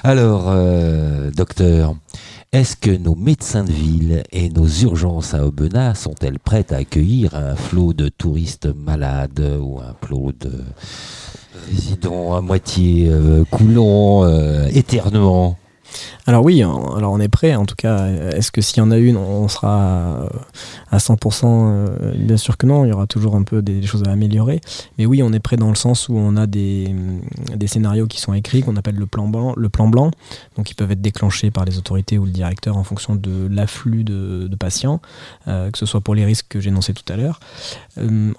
Alors, 0.03 0.45
euh, 0.47 1.32
docteur, 1.32 1.95
est-ce 2.53 2.75
que 2.75 2.91
nos 2.91 3.15
médecins 3.15 3.63
de 3.63 3.71
ville 3.71 4.23
et 4.34 4.49
nos 4.49 4.67
urgences 4.67 5.34
à 5.34 5.45
Aubenas 5.45 5.95
sont-elles 5.95 6.38
prêtes 6.38 6.73
à 6.73 6.77
accueillir 6.77 7.34
un 7.34 7.55
flot 7.55 7.93
de 7.93 8.09
touristes 8.09 8.67
malades 8.75 9.57
ou 9.61 9.79
un 9.79 9.95
flot 10.05 10.34
de 10.38 10.51
résidents 11.69 12.36
à 12.36 12.41
moitié 12.41 13.07
euh, 13.09 13.45
coulants, 13.49 14.25
euh, 14.25 14.67
éternuants? 14.73 15.57
Alors 16.28 16.44
oui, 16.44 16.64
en- 16.64 16.96
alors 16.96 17.12
on 17.12 17.20
est 17.20 17.28
prêt. 17.30 17.56
En 17.56 17.66
tout 17.66 17.76
cas, 17.76 18.08
est-ce 18.08 18.52
que 18.52 18.62
s'il 18.62 18.78
y 18.78 18.82
en 18.82 18.92
a 18.92 18.98
une, 18.98 19.18
on 19.18 19.48
sera 19.48 19.80
euh, 19.80 20.30
à 20.92 20.98
100% 20.98 21.44
euh, 21.46 22.14
Bien 22.16 22.38
sûr 22.38 22.58
que 22.58 22.66
non. 22.66 22.86
Il 22.86 22.89
y 22.89 22.92
aura 22.94 23.08
toujours 23.08 23.36
un 23.36 23.44
peu 23.44 23.62
des, 23.62 23.82
choses 23.84 24.04
à 24.08 24.12
améliorer. 24.12 24.62
Mais 24.98 25.06
oui, 25.06 25.24
on 25.24 25.34
est 25.34 25.39
prêt 25.39 25.58
dans 25.58 25.70
le 25.70 25.76
sens 25.76 26.10
où 26.10 26.16
on 26.16 26.38
a 26.38 26.48
des, 26.48 26.88
hum, 26.89 27.22
des 27.56 27.68
scénarios 27.68 28.08
qui 28.08 28.20
sont 28.20 28.34
écrits, 28.34 28.62
qu'on 28.62 28.76
appelle 28.78 28.96
le 28.96 29.08
plan 29.08 29.28
blanc. 29.28 29.54
Le 29.58 29.70
plan 29.70 29.88
blanc. 29.88 30.12
Donc, 30.58 30.72
ils 30.72 30.76
peuvent 30.76 30.92
être 30.92 31.02
déclenchés 31.02 31.52
par 31.52 31.66
les 31.66 31.78
autorités 31.78 32.18
ou 32.18 32.26
le 32.26 32.32
directeur 32.32 32.78
en 32.78 32.84
fonction 32.84 33.16
de 33.16 33.48
l'afflux 33.50 34.04
de, 34.04 34.50
patients, 34.60 35.02
euh, 35.48 35.72
que 35.72 35.78
ce 35.78 35.86
soit 35.86 36.02
pour 36.02 36.14
les 36.14 36.24
risques 36.24 36.46
que 36.50 36.60
j'énonçais 36.60 36.94
tout 36.94 37.12
à 37.12 37.18
l'heure. 37.18 37.39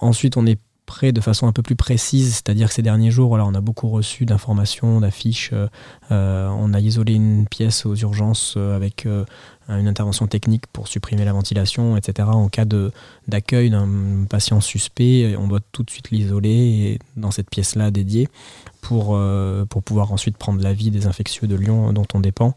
Ensuite, 0.01 0.37
on 0.37 0.47
est 0.47 0.59
de 1.01 1.21
façon 1.21 1.47
un 1.47 1.53
peu 1.53 1.63
plus 1.63 1.75
précise, 1.75 2.35
c'est-à-dire 2.35 2.69
que 2.69 2.75
ces 2.75 2.83
derniers 2.83 3.11
jours, 3.11 3.33
on 3.33 3.55
a 3.55 3.61
beaucoup 3.61 3.89
reçu 3.89 4.25
d'informations, 4.27 5.01
d'affiches. 5.01 5.53
euh, 6.11 6.49
on 6.49 6.75
a 6.75 6.81
isolé 6.81 7.15
une 7.15 7.47
pièce 7.47 7.87
aux 7.87 7.97
urgences 7.97 8.55
euh, 8.57 8.77
avec 8.77 9.07
euh, 9.07 9.25
une 9.69 9.89
intervention 9.89 10.27
technique 10.27 10.67
pour 10.73 10.89
supprimer 10.89 11.25
la 11.25 11.33
ventilation, 11.33 11.97
etc. 11.97 12.29
En 12.31 12.49
cas 12.49 12.65
d'accueil 13.27 13.71
d'un 13.71 13.89
patient 14.29 14.61
suspect, 14.61 15.35
on 15.39 15.49
doit 15.49 15.61
tout 15.73 15.83
de 15.83 15.91
suite 15.91 16.11
l'isoler 16.11 16.99
dans 17.17 17.31
cette 17.31 17.49
pièce-là 17.49 17.91
dédiée 17.91 18.29
pour, 18.83 19.15
euh, 19.15 19.65
pour 19.65 19.83
pouvoir 19.83 20.13
ensuite 20.13 20.37
prendre 20.37 20.61
l'avis 20.61 20.91
des 20.91 21.07
infectieux 21.07 21.47
de 21.47 21.55
Lyon 21.55 21.93
dont 21.93 22.07
on 22.13 22.21
dépend 22.21 22.55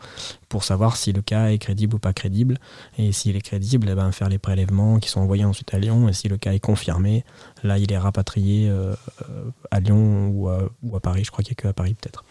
pour 0.49 0.63
savoir 0.63 0.97
si 0.97 1.13
le 1.13 1.21
cas 1.21 1.51
est 1.51 1.59
crédible 1.59 1.95
ou 1.95 1.99
pas 1.99 2.13
crédible. 2.13 2.57
Et 2.97 3.11
s'il 3.11 3.35
est 3.35 3.41
crédible, 3.41 3.87
eh 3.89 3.95
ben, 3.95 4.11
faire 4.11 4.27
les 4.27 4.39
prélèvements 4.39 4.99
qui 4.99 5.07
sont 5.07 5.21
envoyés 5.21 5.45
ensuite 5.45 5.73
à 5.73 5.77
Lyon. 5.77 6.09
Et 6.09 6.13
si 6.13 6.27
le 6.27 6.37
cas 6.37 6.53
est 6.53 6.59
confirmé, 6.59 7.23
là, 7.63 7.77
il 7.77 7.91
est 7.91 7.97
rapatrié 7.97 8.67
euh, 8.67 8.95
euh, 9.29 9.45
à 9.69 9.79
Lyon 9.79 10.27
ou 10.27 10.49
ou 10.83 10.95
à 10.95 10.99
Paris. 10.99 11.23
Je 11.23 11.31
crois 11.31 11.43
qu'il 11.43 11.53
n'y 11.53 11.59
a 11.59 11.61
que 11.61 11.67
à 11.67 11.73
Paris 11.73 11.93
peut-être. 11.93 12.25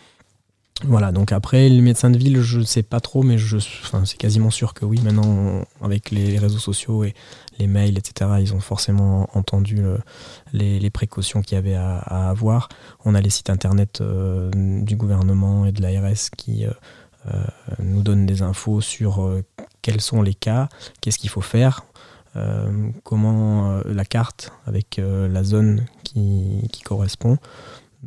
Voilà, 0.82 1.12
donc 1.12 1.30
après, 1.30 1.68
les 1.68 1.80
médecins 1.80 2.10
de 2.10 2.18
ville, 2.18 2.40
je 2.42 2.58
ne 2.58 2.64
sais 2.64 2.82
pas 2.82 2.98
trop, 2.98 3.22
mais 3.22 3.38
je, 3.38 3.58
c'est 3.58 4.16
quasiment 4.18 4.50
sûr 4.50 4.74
que 4.74 4.84
oui. 4.84 5.00
Maintenant, 5.02 5.62
avec 5.80 6.10
les 6.10 6.36
réseaux 6.36 6.58
sociaux 6.58 7.04
et 7.04 7.14
les 7.60 7.68
mails, 7.68 7.96
etc., 7.96 8.32
ils 8.40 8.52
ont 8.54 8.60
forcément 8.60 9.28
entendu 9.34 9.76
le- 9.76 10.00
les, 10.52 10.90
précautions 10.90 11.42
qu'il 11.42 11.54
y 11.54 11.58
avait 11.58 11.74
à, 11.76 12.28
avoir. 12.28 12.68
On 13.04 13.14
a 13.14 13.20
les 13.20 13.30
sites 13.30 13.50
internet 13.50 14.00
euh, 14.00 14.50
du 14.52 14.96
gouvernement 14.96 15.64
et 15.64 15.72
de 15.72 15.80
l'ARS 15.80 16.30
qui 16.36 16.66
euh, 16.66 16.70
euh, 17.32 17.44
nous 17.78 18.02
donnent 18.02 18.26
des 18.26 18.42
infos 18.42 18.80
sur 18.80 19.22
euh, 19.22 19.42
quels 19.80 20.00
sont 20.00 20.22
les 20.22 20.34
cas, 20.34 20.68
qu'est-ce 21.00 21.18
qu'il 21.18 21.30
faut 21.30 21.40
faire, 21.40 21.84
euh, 22.36 22.90
comment 23.04 23.70
euh, 23.70 23.82
la 23.86 24.04
carte 24.04 24.52
avec 24.66 24.98
euh, 24.98 25.28
la 25.28 25.44
zone 25.44 25.86
qui 26.02 26.68
correspond. 26.84 27.38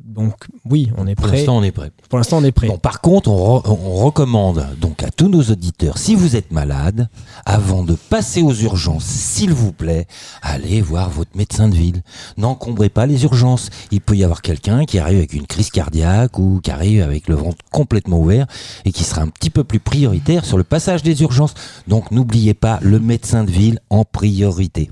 Donc 0.06 0.48
oui, 0.70 0.92
on 0.98 1.08
est 1.08 1.16
Pour 1.16 1.28
prêt. 1.28 1.38
l'instant, 1.38 1.58
on 1.58 1.64
est 1.64 1.72
prêt. 1.72 1.92
Pour 2.10 2.18
l'instant, 2.18 2.38
on 2.38 2.44
est 2.44 2.52
prêt. 2.52 2.68
Bon, 2.68 2.78
par 2.78 3.02
contre, 3.02 3.30
on, 3.30 3.60
re- 3.60 3.70
on 3.70 3.96
recommande 4.06 4.66
donc 4.80 5.04
à 5.04 5.10
tous 5.10 5.28
nos 5.30 5.42
auditeurs, 5.44 5.98
si 5.98 6.16
vous 6.16 6.36
êtes 6.36 6.52
malade, 6.52 7.10
avant 7.46 7.84
de 7.84 7.94
passer 7.96 8.42
aux 8.42 8.54
urgences, 8.54 9.06
s'il 9.06 9.54
vous 9.54 9.72
plaît, 9.72 10.08
allez 10.42 10.82
voir 10.82 11.10
votre 11.10 11.36
médecin 11.36 11.70
de 11.70 11.76
ville. 11.76 12.04
N'encombrez 12.38 12.90
pas 12.90 13.06
les 13.06 13.24
urgences. 13.24 13.70
Il 13.92 14.02
peut 14.02 14.16
y 14.16 14.24
avoir 14.24 14.42
quelqu'un 14.42 14.86
qui 14.86 15.00
arrive 15.00 15.18
avec 15.18 15.34
une 15.34 15.48
crise 15.48 15.70
cardiaque 15.70 16.38
ou 16.40 16.60
qui 16.62 16.72
arrive 16.72 17.02
avec 17.04 17.28
le 17.28 17.36
ventre 17.36 17.58
complètement 17.72 18.20
ouvert 18.20 18.48
et 18.86 18.92
qui 18.92 19.04
sera 19.04 19.22
un 19.22 19.28
petit 19.30 19.50
peu 19.50 19.64
plus 19.64 19.80
prioritaire 19.80 20.46
sur 20.46 20.58
le 20.58 20.64
passage 20.64 21.04
des 21.04 21.22
urgences. 21.22 21.54
Donc 21.88 22.12
n'oubliez 22.12 22.54
pas 22.54 22.80
le 22.82 23.00
médecin 23.00 23.44
de 23.44 23.52
ville 23.52 23.80
en 23.90 24.04
priorité. 24.06 24.90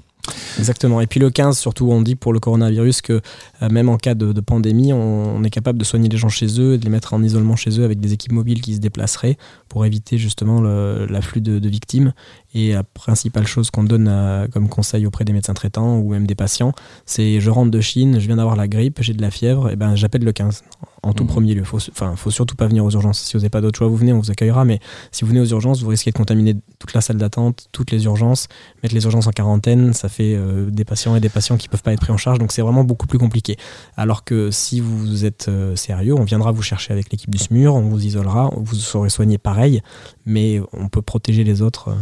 Exactement. 0.57 1.01
Et 1.01 1.07
puis 1.07 1.19
le 1.19 1.29
15, 1.29 1.57
surtout, 1.57 1.89
on 1.91 2.01
dit 2.01 2.15
pour 2.15 2.33
le 2.33 2.39
coronavirus 2.39 3.01
que 3.01 3.21
euh, 3.61 3.69
même 3.69 3.89
en 3.89 3.97
cas 3.97 4.15
de, 4.15 4.39
pandémie, 4.41 4.93
on, 4.93 5.43
est 5.43 5.49
capable 5.49 5.77
de 5.77 5.83
soigner 5.83 6.09
les 6.09 6.17
gens 6.17 6.29
chez 6.29 6.59
eux 6.59 6.73
et 6.73 6.77
de 6.77 6.83
les 6.83 6.89
mettre 6.89 7.13
en 7.13 7.21
isolement 7.21 7.55
chez 7.55 7.79
eux 7.79 7.83
avec 7.83 7.99
des 7.99 8.13
équipes 8.13 8.31
mobiles 8.31 8.61
qui 8.61 8.75
se 8.75 8.79
déplaceraient 8.79 9.37
pour 9.69 9.85
éviter 9.85 10.17
justement 10.17 10.61
l'afflux 10.61 11.41
de, 11.41 11.67
victimes. 11.67 12.13
Et 12.53 12.73
la 12.73 12.83
principale 12.83 13.45
chose 13.45 13.69
qu'on 13.69 13.83
donne 13.83 14.07
à- 14.07 14.47
comme 14.51 14.69
conseil 14.69 15.05
auprès 15.05 15.25
des 15.25 15.33
médecins 15.33 15.53
traitants 15.53 15.97
ou 15.97 16.09
même 16.09 16.25
des 16.25 16.35
patients, 16.35 16.71
c'est 17.05 17.39
je 17.39 17.49
rentre 17.49 17.71
de 17.71 17.81
Chine, 17.81 18.19
je 18.19 18.27
viens 18.27 18.37
d'avoir 18.37 18.55
la 18.55 18.67
grippe, 18.67 18.99
j'ai 19.01 19.13
de 19.13 19.21
la 19.21 19.31
fièvre, 19.31 19.69
et 19.69 19.75
ben 19.75 19.95
j'appelle 19.95 20.23
le 20.23 20.31
15 20.31 20.63
en 21.05 21.13
tout 21.13 21.23
Mhm. 21.23 21.29
premier 21.29 21.53
lieu. 21.53 21.63
Faut, 21.63 21.77
enfin, 21.77 22.15
faut 22.17 22.31
surtout 22.31 22.55
pas 22.55 22.67
venir 22.67 22.83
aux 22.83 22.91
urgences. 22.91 23.19
Si 23.21 23.33
vous 23.33 23.39
n'avez 23.39 23.49
pas 23.49 23.61
d'autre 23.61 23.77
choix, 23.77 23.87
vous 23.87 23.95
venez, 23.95 24.11
on 24.11 24.19
vous 24.19 24.31
accueillera. 24.31 24.65
Mais 24.65 24.79
si 25.11 25.23
vous 25.23 25.29
venez 25.29 25.39
aux 25.39 25.45
urgences, 25.45 25.81
vous 25.81 25.89
risquez 25.89 26.11
de 26.11 26.17
contaminer 26.17 26.55
toute 26.79 26.93
la 26.93 27.01
salle 27.01 27.17
d'attente, 27.17 27.67
toutes 27.71 27.91
les 27.91 28.03
urgences. 28.05 28.47
Mettre 28.83 28.95
les 28.95 29.03
urgences 29.05 29.27
en 29.27 29.31
quarantaine, 29.31 29.93
ça 29.93 30.09
fait 30.09 30.33
euh, 30.35 30.69
des 30.69 30.83
patients 30.83 31.15
et 31.15 31.19
des 31.19 31.29
patients 31.29 31.57
qui 31.57 31.69
peuvent 31.69 31.83
pas 31.83 31.93
être 31.93 32.01
pris 32.01 32.11
en 32.11 32.17
charge. 32.17 32.39
Donc 32.39 32.51
c'est 32.51 32.61
vraiment 32.63 32.83
beaucoup 32.83 33.07
plus 33.07 33.19
compliqué. 33.19 33.55
Alors 33.95 34.23
que 34.23 34.51
si 34.51 34.81
vous 34.81 35.23
êtes 35.25 35.47
euh, 35.47 35.75
sérieux, 35.75 36.15
on 36.15 36.23
viendra 36.25 36.51
vous 36.51 36.63
chercher 36.63 36.91
avec 36.91 37.11
l'équipe 37.11 37.29
du 37.29 37.37
SMUR, 37.37 37.73
on 37.75 37.81
vous 37.81 38.03
isolera, 38.03 38.49
vous 38.57 38.75
serez 38.75 39.09
soigné 39.09 39.37
pareil, 39.37 39.81
mais 40.25 40.59
on 40.73 40.89
peut 40.89 41.01
protéger 41.03 41.43
les 41.43 41.61
autres 41.61 41.89
euh, 41.89 41.93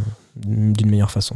d'une 0.45 0.89
meilleure 0.89 1.11
façon. 1.11 1.35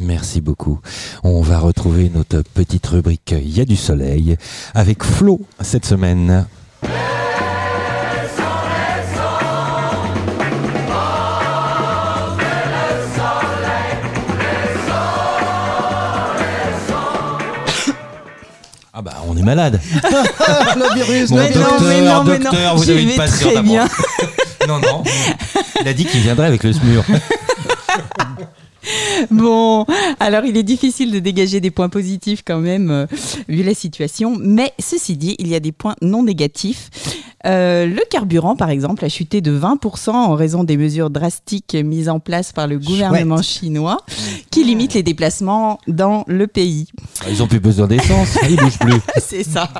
Merci 0.00 0.40
beaucoup. 0.40 0.78
On 1.24 1.42
va 1.42 1.58
retrouver 1.58 2.08
notre 2.14 2.42
petite 2.42 2.86
rubrique 2.86 3.34
Il 3.36 3.50
y 3.56 3.60
a 3.60 3.64
du 3.64 3.74
soleil 3.74 4.36
avec 4.72 5.02
Flo 5.02 5.40
cette 5.60 5.84
semaine. 5.84 6.46
Ah 18.98 19.02
bah 19.02 19.22
on 19.28 19.36
est 19.36 19.44
malade. 19.44 19.80
le 20.02 20.94
virus, 20.96 21.30
Mon 21.30 21.36
docteur, 21.36 21.80
mais 21.82 22.00
non, 22.00 22.24
mais 22.24 22.38
non, 22.38 22.40
docteur, 22.40 22.76
vous 22.76 22.90
avez 22.90 23.04
une 23.04 23.14
patiente 23.14 23.52
très 23.52 23.62
bien. 23.62 23.86
non, 24.66 24.80
non. 24.80 25.04
Il 25.80 25.86
a 25.86 25.92
dit 25.92 26.04
qu'il 26.04 26.18
viendrait 26.18 26.48
avec 26.48 26.64
le 26.64 26.72
SMUR. 26.72 27.04
Bon, 29.30 29.86
alors 30.18 30.44
il 30.44 30.56
est 30.56 30.62
difficile 30.62 31.12
de 31.12 31.18
dégager 31.18 31.60
des 31.60 31.70
points 31.70 31.88
positifs 31.88 32.42
quand 32.44 32.58
même, 32.58 32.90
euh, 32.90 33.06
vu 33.48 33.62
la 33.62 33.74
situation. 33.74 34.36
Mais 34.40 34.72
ceci 34.78 35.16
dit, 35.16 35.36
il 35.38 35.46
y 35.46 35.54
a 35.54 35.60
des 35.60 35.72
points 35.72 35.94
non 36.00 36.22
négatifs. 36.24 36.88
Euh, 37.46 37.86
le 37.86 38.00
carburant, 38.10 38.56
par 38.56 38.70
exemple, 38.70 39.04
a 39.04 39.08
chuté 39.08 39.40
de 39.40 39.56
20% 39.56 40.10
en 40.10 40.34
raison 40.34 40.64
des 40.64 40.76
mesures 40.76 41.10
drastiques 41.10 41.74
mises 41.74 42.08
en 42.08 42.20
place 42.20 42.52
par 42.52 42.66
le 42.66 42.78
gouvernement 42.78 43.42
chinois, 43.42 43.98
qui 44.50 44.64
limitent 44.64 44.94
les 44.94 45.02
déplacements 45.02 45.78
dans 45.86 46.24
le 46.26 46.46
pays. 46.46 46.88
Ils 47.28 47.42
ont 47.42 47.46
plus 47.46 47.60
besoin 47.60 47.86
d'essence, 47.86 48.36
ils 48.48 48.56
bougent 48.56 48.78
plus. 48.78 49.00
C'est 49.20 49.44
ça. 49.44 49.70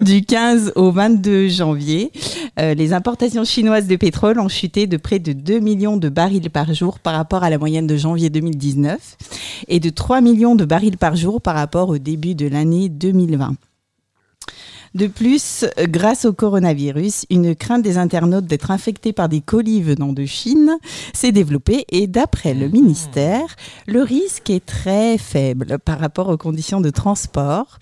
Du 0.00 0.22
15 0.22 0.72
au 0.76 0.90
22 0.90 1.48
janvier, 1.48 2.12
Euh, 2.58 2.74
les 2.74 2.92
importations 2.92 3.44
chinoises 3.44 3.86
de 3.86 3.96
pétrole 3.96 4.40
ont 4.40 4.48
chuté 4.48 4.86
de 4.86 4.96
près 4.96 5.20
de 5.20 5.32
2 5.32 5.60
millions 5.60 5.96
de 5.96 6.08
barils 6.08 6.50
par 6.50 6.74
jour 6.74 6.98
par 6.98 7.14
rapport 7.14 7.44
à 7.44 7.50
la 7.50 7.58
moyenne 7.58 7.86
de 7.86 7.96
janvier 7.96 8.30
2019 8.30 9.16
et 9.68 9.78
de 9.78 9.90
3 9.90 10.20
millions 10.20 10.56
de 10.56 10.64
barils 10.64 10.96
par 10.96 11.14
jour 11.14 11.40
par 11.40 11.54
rapport 11.54 11.88
au 11.88 11.98
début 11.98 12.34
de 12.34 12.48
l'année 12.48 12.88
2020. 12.88 13.54
De 14.94 15.06
plus, 15.06 15.64
grâce 15.88 16.24
au 16.24 16.32
coronavirus, 16.32 17.26
une 17.30 17.54
crainte 17.54 17.82
des 17.82 17.98
internautes 17.98 18.46
d'être 18.46 18.70
infectés 18.70 19.12
par 19.12 19.28
des 19.28 19.40
colis 19.40 19.82
venant 19.82 20.12
de 20.12 20.24
Chine 20.24 20.78
s'est 21.12 21.32
développée 21.32 21.84
et 21.90 22.06
d'après 22.06 22.54
le 22.54 22.68
ministère, 22.68 23.56
le 23.86 24.02
risque 24.02 24.50
est 24.50 24.64
très 24.64 25.18
faible 25.18 25.78
par 25.78 25.98
rapport 25.98 26.28
aux 26.28 26.36
conditions 26.36 26.80
de 26.80 26.90
transport 26.90 27.78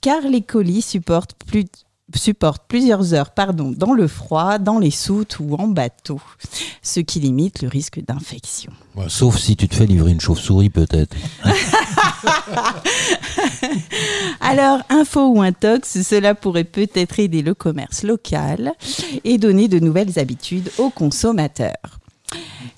car 0.00 0.22
les 0.22 0.42
colis 0.42 0.82
supportent 0.82 1.34
plus 1.46 1.64
supportent 2.14 2.64
plusieurs 2.66 3.14
heures 3.14 3.30
pardon, 3.30 3.72
dans 3.76 3.92
le 3.92 4.08
froid, 4.08 4.58
dans 4.58 4.78
les 4.78 4.90
soutes 4.90 5.38
ou 5.40 5.54
en 5.56 5.68
bateau, 5.68 6.20
ce 6.82 7.00
qui 7.00 7.20
limite 7.20 7.62
le 7.62 7.68
risque 7.68 8.00
d'infection. 8.04 8.72
Ouais, 8.96 9.06
Sauf 9.08 9.38
si 9.38 9.56
tu 9.56 9.68
te 9.68 9.74
fais 9.74 9.86
livrer 9.86 10.10
une 10.12 10.20
chauve-souris, 10.20 10.70
peut-être. 10.70 11.16
Alors, 14.40 14.80
info 14.88 15.28
ou 15.28 15.42
intox, 15.42 16.02
cela 16.02 16.34
pourrait 16.34 16.64
peut-être 16.64 17.18
aider 17.18 17.42
le 17.42 17.54
commerce 17.54 18.02
local 18.02 18.72
et 19.24 19.38
donner 19.38 19.68
de 19.68 19.78
nouvelles 19.78 20.18
habitudes 20.18 20.70
aux 20.78 20.90
consommateurs. 20.90 21.98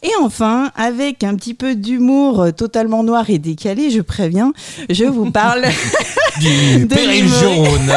Et 0.03 0.11
enfin, 0.21 0.71
avec 0.75 1.23
un 1.23 1.37
petit 1.37 1.55
peu 1.55 1.75
d'humour 1.75 2.49
totalement 2.57 3.05
noir 3.05 3.31
et 3.31 3.39
décalé, 3.39 3.91
je 3.91 4.01
préviens, 4.01 4.53
je 4.89 5.05
vous 5.05 5.31
parle 5.31 5.67
Du 6.41 6.79
de 6.87 6.95
péril 6.95 7.29
jaune. 7.29 7.93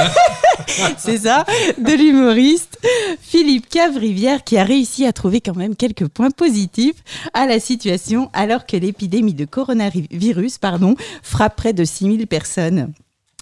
C'est 0.98 1.20
ça, 1.20 1.46
de 1.78 1.92
l'humoriste 1.92 2.80
Philippe 3.22 3.70
Cavrivière 3.70 4.44
qui 4.44 4.58
a 4.58 4.64
réussi 4.64 5.06
à 5.06 5.14
trouver 5.14 5.42
quand 5.42 5.56
même 5.56 5.76
quelques 5.76 6.08
points 6.08 6.32
positifs 6.32 7.04
à 7.34 7.46
la 7.46 7.60
situation 7.60 8.30
alors 8.34 8.66
que 8.66 8.78
l'épidémie 8.78 9.34
de 9.34 9.46
coronavirus 9.46 10.58
pardon, 10.58 10.96
frappe 11.22 11.56
près 11.56 11.74
de 11.74 11.84
6000 11.84 12.28
personnes. 12.28 12.94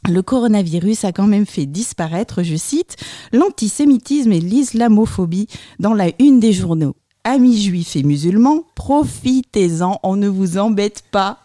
Le 0.10 0.22
coronavirus 0.22 1.06
a 1.06 1.12
quand 1.14 1.28
même 1.28 1.46
fait 1.46 1.66
disparaître, 1.66 2.44
je 2.44 2.58
cite, 2.58 2.98
l'antisémitisme 3.32 4.34
et 4.34 4.42
l'islamophobie 4.42 5.48
dans 5.80 5.94
la 5.94 6.12
une 6.20 6.42
des 6.42 6.52
journaux. 6.52 6.96
Amis 7.24 7.62
juifs 7.62 7.96
et 7.96 8.04
musulmans, 8.04 8.64
profitez-en, 8.76 10.00
on 10.04 10.18
ne 10.18 10.28
vous 10.28 10.58
embête 10.58 11.04
pas. 11.10 11.43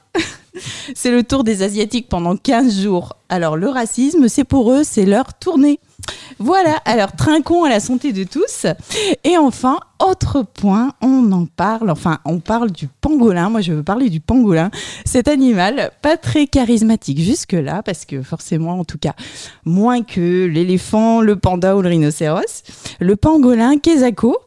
c'est 0.95 1.11
le 1.11 1.23
tour 1.23 1.45
des 1.45 1.63
Asiatiques 1.63 2.09
pendant 2.09 2.37
15 2.37 2.81
jours. 2.81 3.17
Alors 3.29 3.57
le 3.57 3.69
racisme, 3.69 4.29
c'est 4.29 4.45
pour 4.45 4.73
eux, 4.73 4.83
c'est 4.85 5.05
leur 5.05 5.35
tournée. 5.35 5.81
Voilà, 6.39 6.77
alors 6.85 7.13
trinquons 7.13 7.65
à 7.65 7.69
la 7.69 7.81
santé 7.81 8.13
de 8.13 8.25
tous. 8.25 8.67
Et 9.25 9.37
enfin, 9.37 9.81
autre 9.99 10.43
point, 10.43 10.93
on 11.03 11.31
en 11.33 11.47
parle, 11.47 11.91
enfin 11.91 12.19
on 12.25 12.39
parle 12.39 12.71
du 12.71 12.89
pangolin, 13.01 13.51
moi 13.51 13.61
je 13.61 13.73
veux 13.73 13.83
parler 13.83 14.09
du 14.09 14.21
pangolin, 14.21 14.71
cet 15.05 15.29
animal 15.29 15.91
pas 16.01 16.17
très 16.17 16.47
charismatique 16.47 17.21
jusque-là, 17.21 17.83
parce 17.83 18.05
que 18.05 18.23
forcément 18.23 18.79
en 18.79 18.85
tout 18.85 18.99
cas, 18.99 19.15
moins 19.65 20.03
que 20.03 20.47
l'éléphant, 20.47 21.21
le 21.21 21.37
panda 21.37 21.77
ou 21.77 21.83
le 21.83 21.89
rhinocéros, 21.89 22.63
le 23.01 23.17
pangolin 23.17 23.79
Kesako, 23.79 24.39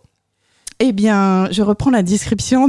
eh 0.84 0.94
bien, 0.94 1.48
je 1.52 1.62
reprends 1.62 1.92
la 1.92 2.02
description 2.02 2.68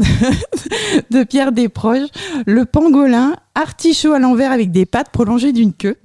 de, 1.11 1.25
Pierre 1.25 1.53
Desproges. 1.53 2.09
Le 2.47 2.67
pangolin, 2.67 3.37
artichaut 3.55 4.13
à 4.13 4.19
l'envers 4.19 4.53
avec 4.53 4.71
des 4.71 4.85
pattes 4.85 5.11
prolongées 5.11 5.53
d'une 5.53 5.73
queue. 5.73 5.97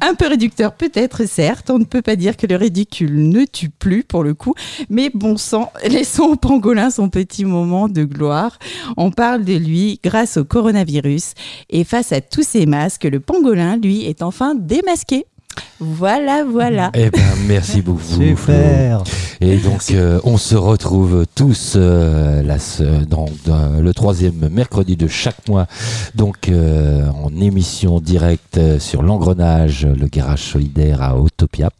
Un 0.00 0.14
peu 0.14 0.28
réducteur 0.28 0.74
peut-être, 0.74 1.26
certes. 1.26 1.70
On 1.70 1.80
ne 1.80 1.84
peut 1.84 2.00
pas 2.00 2.14
dire 2.14 2.36
que 2.36 2.46
le 2.46 2.54
ridicule 2.54 3.28
ne 3.28 3.44
tue 3.44 3.70
plus 3.70 4.04
pour 4.04 4.22
le 4.22 4.34
coup. 4.34 4.54
Mais 4.88 5.10
bon 5.12 5.36
sang, 5.36 5.72
laissons 5.84 6.24
au 6.24 6.36
pangolin 6.36 6.90
son 6.90 7.08
petit 7.08 7.44
moment 7.44 7.88
de 7.88 8.04
gloire. 8.04 8.58
On 8.96 9.10
parle 9.10 9.44
de 9.44 9.54
lui 9.54 10.00
grâce 10.02 10.36
au 10.36 10.44
coronavirus. 10.44 11.34
Et 11.70 11.82
face 11.82 12.12
à 12.12 12.20
tous 12.20 12.46
ces 12.46 12.66
masques, 12.66 13.04
le 13.04 13.18
pangolin, 13.18 13.76
lui, 13.76 14.04
est 14.04 14.22
enfin 14.22 14.54
démasqué. 14.54 15.26
Voilà, 15.80 16.44
voilà. 16.44 16.90
Eh 16.94 17.10
ben, 17.10 17.20
merci 17.46 17.82
beaucoup. 17.82 18.02
Super. 18.02 19.02
Et 19.40 19.56
donc, 19.58 19.82
euh, 19.92 20.18
on 20.24 20.36
se 20.36 20.56
retrouve 20.56 21.24
tous 21.34 21.74
euh, 21.76 22.42
la 22.42 22.58
se- 22.58 23.04
dans, 23.04 23.26
dans 23.46 23.80
le 23.80 23.94
troisième 23.94 24.48
mercredi 24.50 24.96
de 24.96 25.06
chaque 25.06 25.46
mois, 25.48 25.66
donc 26.16 26.48
euh, 26.48 27.08
en 27.10 27.30
émission 27.40 28.00
directe 28.00 28.58
sur 28.80 29.02
l'engrenage, 29.02 29.86
le 29.86 30.06
garage 30.08 30.42
solidaire 30.42 31.02
à 31.02 31.16
Autopia. 31.16 31.70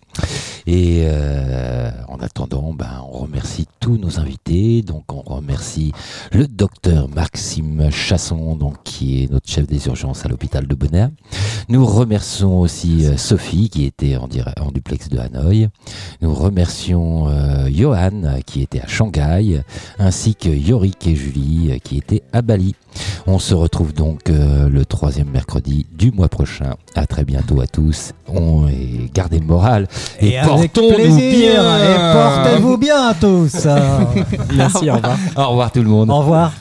Et 0.66 1.04
euh, 1.04 1.90
en 2.08 2.18
attendant, 2.20 2.74
ben, 2.74 3.02
on 3.10 3.18
remercie 3.18 3.66
tous 3.80 3.96
nos 3.96 4.20
invités. 4.20 4.82
Donc, 4.82 5.04
on 5.12 5.22
remercie 5.22 5.92
le 6.32 6.46
docteur 6.46 7.08
Maxime 7.08 7.90
Chasson, 7.90 8.54
donc, 8.54 8.82
qui 8.84 9.22
est 9.22 9.30
notre 9.30 9.48
chef 9.48 9.66
des 9.66 9.86
urgences 9.86 10.24
à 10.26 10.28
l'hôpital 10.28 10.66
de 10.66 10.74
Bonaire. 10.74 11.10
Nous 11.68 11.86
remercions 11.86 12.60
aussi 12.60 13.06
euh, 13.06 13.16
Sophie, 13.16 13.70
qui 13.70 13.84
était 13.84 14.16
en, 14.16 14.28
duplex 14.72 15.08
de 15.08 15.18
Hanoï. 15.18 15.68
Nous 16.20 16.34
remercions 16.34 17.28
euh, 17.28 17.68
Johan, 17.70 18.40
qui 18.44 18.62
était 18.62 18.80
à 18.80 18.86
Shanghai, 18.86 19.62
ainsi 19.98 20.34
que 20.34 20.48
Yorick 20.48 21.06
et 21.06 21.16
Julie, 21.16 21.80
qui 21.82 21.96
étaient 21.98 22.22
à 22.32 22.42
Bali. 22.42 22.74
On 23.26 23.38
se 23.38 23.54
retrouve 23.54 23.92
donc 23.92 24.28
le 24.28 24.84
troisième 24.84 25.30
mercredi 25.30 25.86
du 25.92 26.10
mois 26.10 26.28
prochain. 26.28 26.74
À 26.98 27.06
très 27.06 27.22
bientôt 27.24 27.60
à 27.60 27.66
tous. 27.68 28.12
On, 28.26 28.66
et 28.66 29.08
gardez 29.14 29.38
le 29.38 29.46
moral. 29.46 29.86
Et, 30.20 30.30
Et 30.30 30.38
avec 30.38 30.72
portons-nous 30.72 30.96
plaisir. 30.96 31.62
bien. 31.62 31.78
Et 31.78 32.12
portez-vous 32.12 32.76
bien 32.88 33.14
tous. 33.20 33.68
Merci, 34.56 34.90
au 34.90 34.94
revoir. 34.94 35.16
Au 35.36 35.48
revoir 35.50 35.70
tout 35.70 35.82
le 35.82 35.88
monde. 35.88 36.10
Au 36.10 36.18
revoir. 36.18 36.52